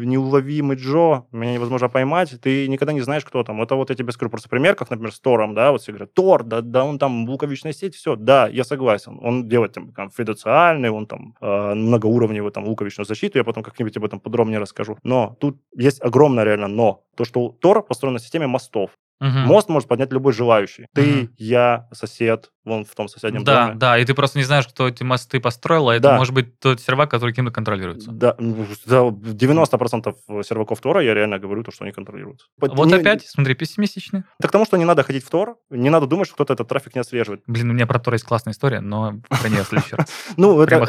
неуловимый 0.05 0.76
Джо, 0.76 1.24
меня 1.32 1.55
невозможно 1.55 1.88
поймать, 1.88 2.38
ты 2.42 2.68
никогда 2.68 2.92
не 2.92 3.01
знаешь, 3.01 3.24
кто 3.24 3.42
там. 3.42 3.62
Это 3.62 3.74
вот 3.74 3.88
я 3.88 3.96
тебе 3.96 4.12
скажу 4.12 4.28
просто 4.28 4.51
пример, 4.51 4.74
как, 4.74 4.90
например, 4.90 5.14
с 5.14 5.20
Тором, 5.20 5.55
да, 5.55 5.72
вот 5.72 5.80
все 5.80 5.92
говорят, 5.92 6.12
Тор, 6.12 6.44
да, 6.44 6.61
да, 6.61 6.84
он 6.84 6.99
там 6.99 7.26
луковичная 7.26 7.72
сеть, 7.72 7.94
все, 7.94 8.16
да, 8.16 8.49
я 8.49 8.64
согласен. 8.64 9.18
Он 9.22 9.49
делает 9.49 9.72
там 9.72 9.92
конфиденциальный, 9.92 10.90
он 10.90 11.07
там 11.07 11.36
э, 11.41 11.74
многоуровневую 11.74 12.53
там 12.53 12.66
луковичную 12.66 13.07
защиту, 13.07 13.39
я 13.39 13.45
потом 13.45 13.62
как-нибудь 13.62 13.97
об 13.97 14.05
этом 14.05 14.20
подробнее 14.20 14.59
расскажу. 14.59 14.99
Но 15.03 15.36
тут 15.41 15.59
есть 15.76 16.01
огромное 16.03 16.45
реально 16.45 16.68
но. 16.68 17.05
То, 17.16 17.24
что 17.24 17.49
Тор 17.61 17.82
построен 17.82 18.14
на 18.14 18.20
системе 18.20 18.47
мостов. 18.47 18.91
Мгм. 19.20 19.47
Мост 19.47 19.68
может 19.68 19.89
поднять 19.89 20.12
любой 20.12 20.32
желающий. 20.32 20.86
Ты, 20.95 21.03
Мгм. 21.22 21.34
я, 21.39 21.89
сосед, 21.93 22.51
вон 22.68 22.84
в 22.84 22.94
том 22.94 23.08
соседнем 23.08 23.42
Да, 23.44 23.66
доме. 23.66 23.78
да, 23.78 23.98
и 23.98 24.04
ты 24.04 24.14
просто 24.14 24.38
не 24.38 24.44
знаешь, 24.44 24.66
кто 24.68 24.86
эти 24.88 25.02
мосты 25.02 25.40
построил, 25.40 25.88
а 25.88 25.94
это 25.94 26.02
Да. 26.10 26.16
может 26.16 26.32
быть 26.34 26.60
тот 26.60 26.80
сервак, 26.80 27.10
который 27.10 27.34
кем-то 27.34 27.50
контролируется. 27.50 28.10
Да, 28.12 28.36
ну, 28.38 28.64
да, 28.86 29.00
90% 29.10 30.14
серваков 30.44 30.80
Тора, 30.80 31.00
я 31.02 31.14
реально 31.14 31.38
говорю, 31.38 31.62
то, 31.64 31.72
что 31.72 31.84
они 31.84 31.92
контролируются. 31.92 32.46
Вот 32.58 32.86
Не- 32.86 32.94
опять, 32.94 33.26
смотри, 33.26 33.54
пессимистичный. 33.54 34.22
Так 34.40 34.50
к 34.50 34.52
тому, 34.52 34.64
что 34.64 34.76
не 34.76 34.84
надо 34.84 35.02
ходить 35.02 35.24
в 35.24 35.30
Тор, 35.30 35.56
не 35.70 35.90
надо 35.90 36.06
думать, 36.06 36.26
что 36.28 36.34
кто-то 36.34 36.52
этот 36.52 36.68
трафик 36.68 36.94
не 36.94 37.00
отслеживает. 37.00 37.42
Блин, 37.46 37.70
у 37.70 37.72
меня 37.72 37.86
про 37.86 37.98
Тора 37.98 38.14
есть 38.14 38.24
классная 38.24 38.52
история, 38.52 38.80
но 38.80 39.14
про 39.28 39.48
нее 39.48 39.64
в 39.64 39.66
следующий 39.68 39.96
раз. 39.96 40.08
Ну, 40.36 40.64
Прям 40.66 40.82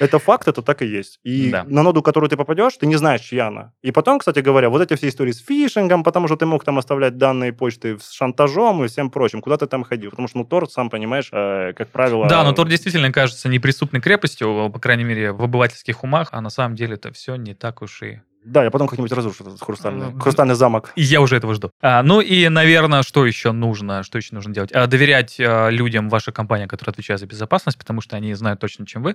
это, 0.00 0.18
факт, 0.18 0.48
это 0.48 0.62
так 0.62 0.82
и 0.82 0.86
есть. 0.86 1.18
И 1.22 1.50
Да. 1.50 1.64
на 1.64 1.82
ноду, 1.82 2.02
которую 2.02 2.28
ты 2.28 2.36
попадешь, 2.36 2.76
ты 2.76 2.86
не 2.86 2.96
знаешь, 2.96 3.20
чья 3.20 3.48
она. 3.48 3.72
И 3.82 3.92
потом, 3.92 4.18
кстати 4.18 4.40
говоря, 4.40 4.68
вот 4.68 4.82
эти 4.82 4.96
все 4.96 5.08
истории 5.08 5.32
с 5.32 5.38
фишингом, 5.38 6.02
потому 6.04 6.26
что 6.28 6.36
ты 6.36 6.46
мог 6.46 6.64
там 6.64 6.78
оставлять 6.78 7.16
данные 7.16 7.52
почты 7.52 7.98
с 7.98 8.10
шантажом 8.10 8.84
и 8.84 8.88
всем 8.88 9.10
прочим, 9.10 9.40
куда 9.40 9.56
ты 9.56 9.66
там 9.66 9.84
ходил. 9.84 10.10
Потому 10.10 10.28
что, 10.28 10.38
ну, 10.38 10.44
Тор, 10.44 10.68
сам 10.68 10.90
понимаешь, 10.90 11.11
э, 11.32 11.72
как 11.76 11.88
правило... 11.88 12.28
Да, 12.28 12.44
но 12.44 12.52
Тор 12.52 12.68
действительно 12.68 13.12
кажется 13.12 13.48
неприступной 13.48 14.00
крепостью, 14.00 14.70
по 14.72 14.80
крайней 14.80 15.04
мере, 15.04 15.32
в 15.32 15.42
обывательских 15.42 16.04
умах, 16.04 16.28
а 16.32 16.40
на 16.40 16.50
самом 16.50 16.76
деле 16.76 16.94
это 16.94 17.12
все 17.12 17.36
не 17.36 17.54
так 17.54 17.82
уж 17.82 18.02
и... 18.02 18.20
Да, 18.44 18.64
я 18.64 18.70
потом 18.70 18.88
как-нибудь 18.88 19.12
разрушу 19.12 19.44
этот 19.44 19.62
хрустальный, 19.62 20.10
Ну, 20.10 20.18
хрустальный 20.18 20.56
замок. 20.56 20.92
И 20.96 21.02
я 21.02 21.20
уже 21.20 21.36
этого 21.36 21.54
жду. 21.54 21.70
А, 21.80 22.02
ну 22.02 22.20
и, 22.20 22.48
наверное, 22.48 23.02
что 23.02 23.24
еще 23.24 23.52
нужно? 23.52 24.02
Что 24.02 24.18
еще 24.18 24.34
нужно 24.34 24.52
делать? 24.52 24.72
А, 24.72 24.86
доверять 24.88 25.36
а, 25.38 25.68
людям 25.68 26.08
вашей 26.08 26.32
компании, 26.32 26.66
которая 26.66 26.92
отвечает 26.92 27.20
за 27.20 27.26
безопасность, 27.26 27.78
потому 27.78 28.00
что 28.00 28.16
они 28.16 28.34
знают 28.34 28.58
точно, 28.58 28.84
чем 28.84 29.04
вы. 29.04 29.14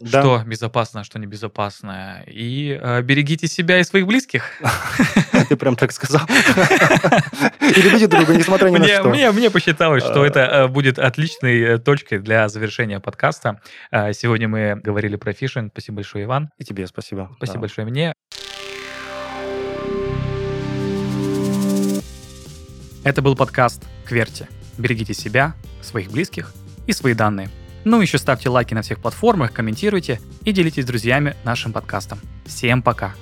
Да. 0.00 0.20
Что 0.20 0.42
безопасно, 0.44 1.00
а 1.00 1.04
что 1.04 1.18
небезопасно. 1.18 2.22
И 2.26 2.78
а, 2.80 3.00
берегите 3.02 3.46
себя 3.46 3.78
и 3.78 3.84
своих 3.84 4.06
близких. 4.06 4.44
Ты 5.48 5.56
прям 5.56 5.76
так 5.76 5.92
сказал. 5.92 6.22
И 7.60 7.80
любите 7.80 8.06
друга, 8.06 8.34
несмотря 8.34 8.70
ни 8.70 8.78
на 8.78 8.86
что. 8.86 9.08
мне, 9.08 9.50
посчиталось, 9.50 10.02
что 10.02 10.22
А. 10.22 10.26
это 10.26 10.40
э, 10.40 10.68
будет 10.68 10.98
отличной 10.98 11.60
э, 11.60 11.78
точкой 11.78 12.18
для 12.18 12.48
завершения 12.48 13.00
подкаста. 13.00 13.60
Сегодня 13.90 14.48
мы 14.48 14.80
говорили 14.82 15.16
про 15.16 15.32
фишинг. 15.32 15.72
Спасибо 15.72 15.96
большое, 15.96 16.24
Иван. 16.24 16.50
И 16.58 16.64
тебе 16.64 16.86
спасибо. 16.86 17.30
Спасибо 17.36 17.60
большое 17.60 17.86
мне. 17.86 18.12
Это 23.04 23.20
был 23.20 23.36
подкаст 23.36 23.84
Кверти. 24.06 24.48
Берегите 24.78 25.12
себя, 25.12 25.54
своих 25.82 26.10
близких 26.10 26.52
и 26.86 26.92
свои 26.92 27.14
данные. 27.14 27.50
Ну, 27.84 28.00
еще 28.00 28.18
ставьте 28.18 28.48
лайки 28.48 28.74
на 28.74 28.82
всех 28.82 28.98
платформах, 28.98 29.52
комментируйте 29.52 30.20
и 30.44 30.52
делитесь 30.52 30.84
с 30.84 30.86
друзьями 30.86 31.36
нашим 31.44 31.72
подкастом. 31.72 32.18
Всем 32.46 32.82
пока! 32.82 33.14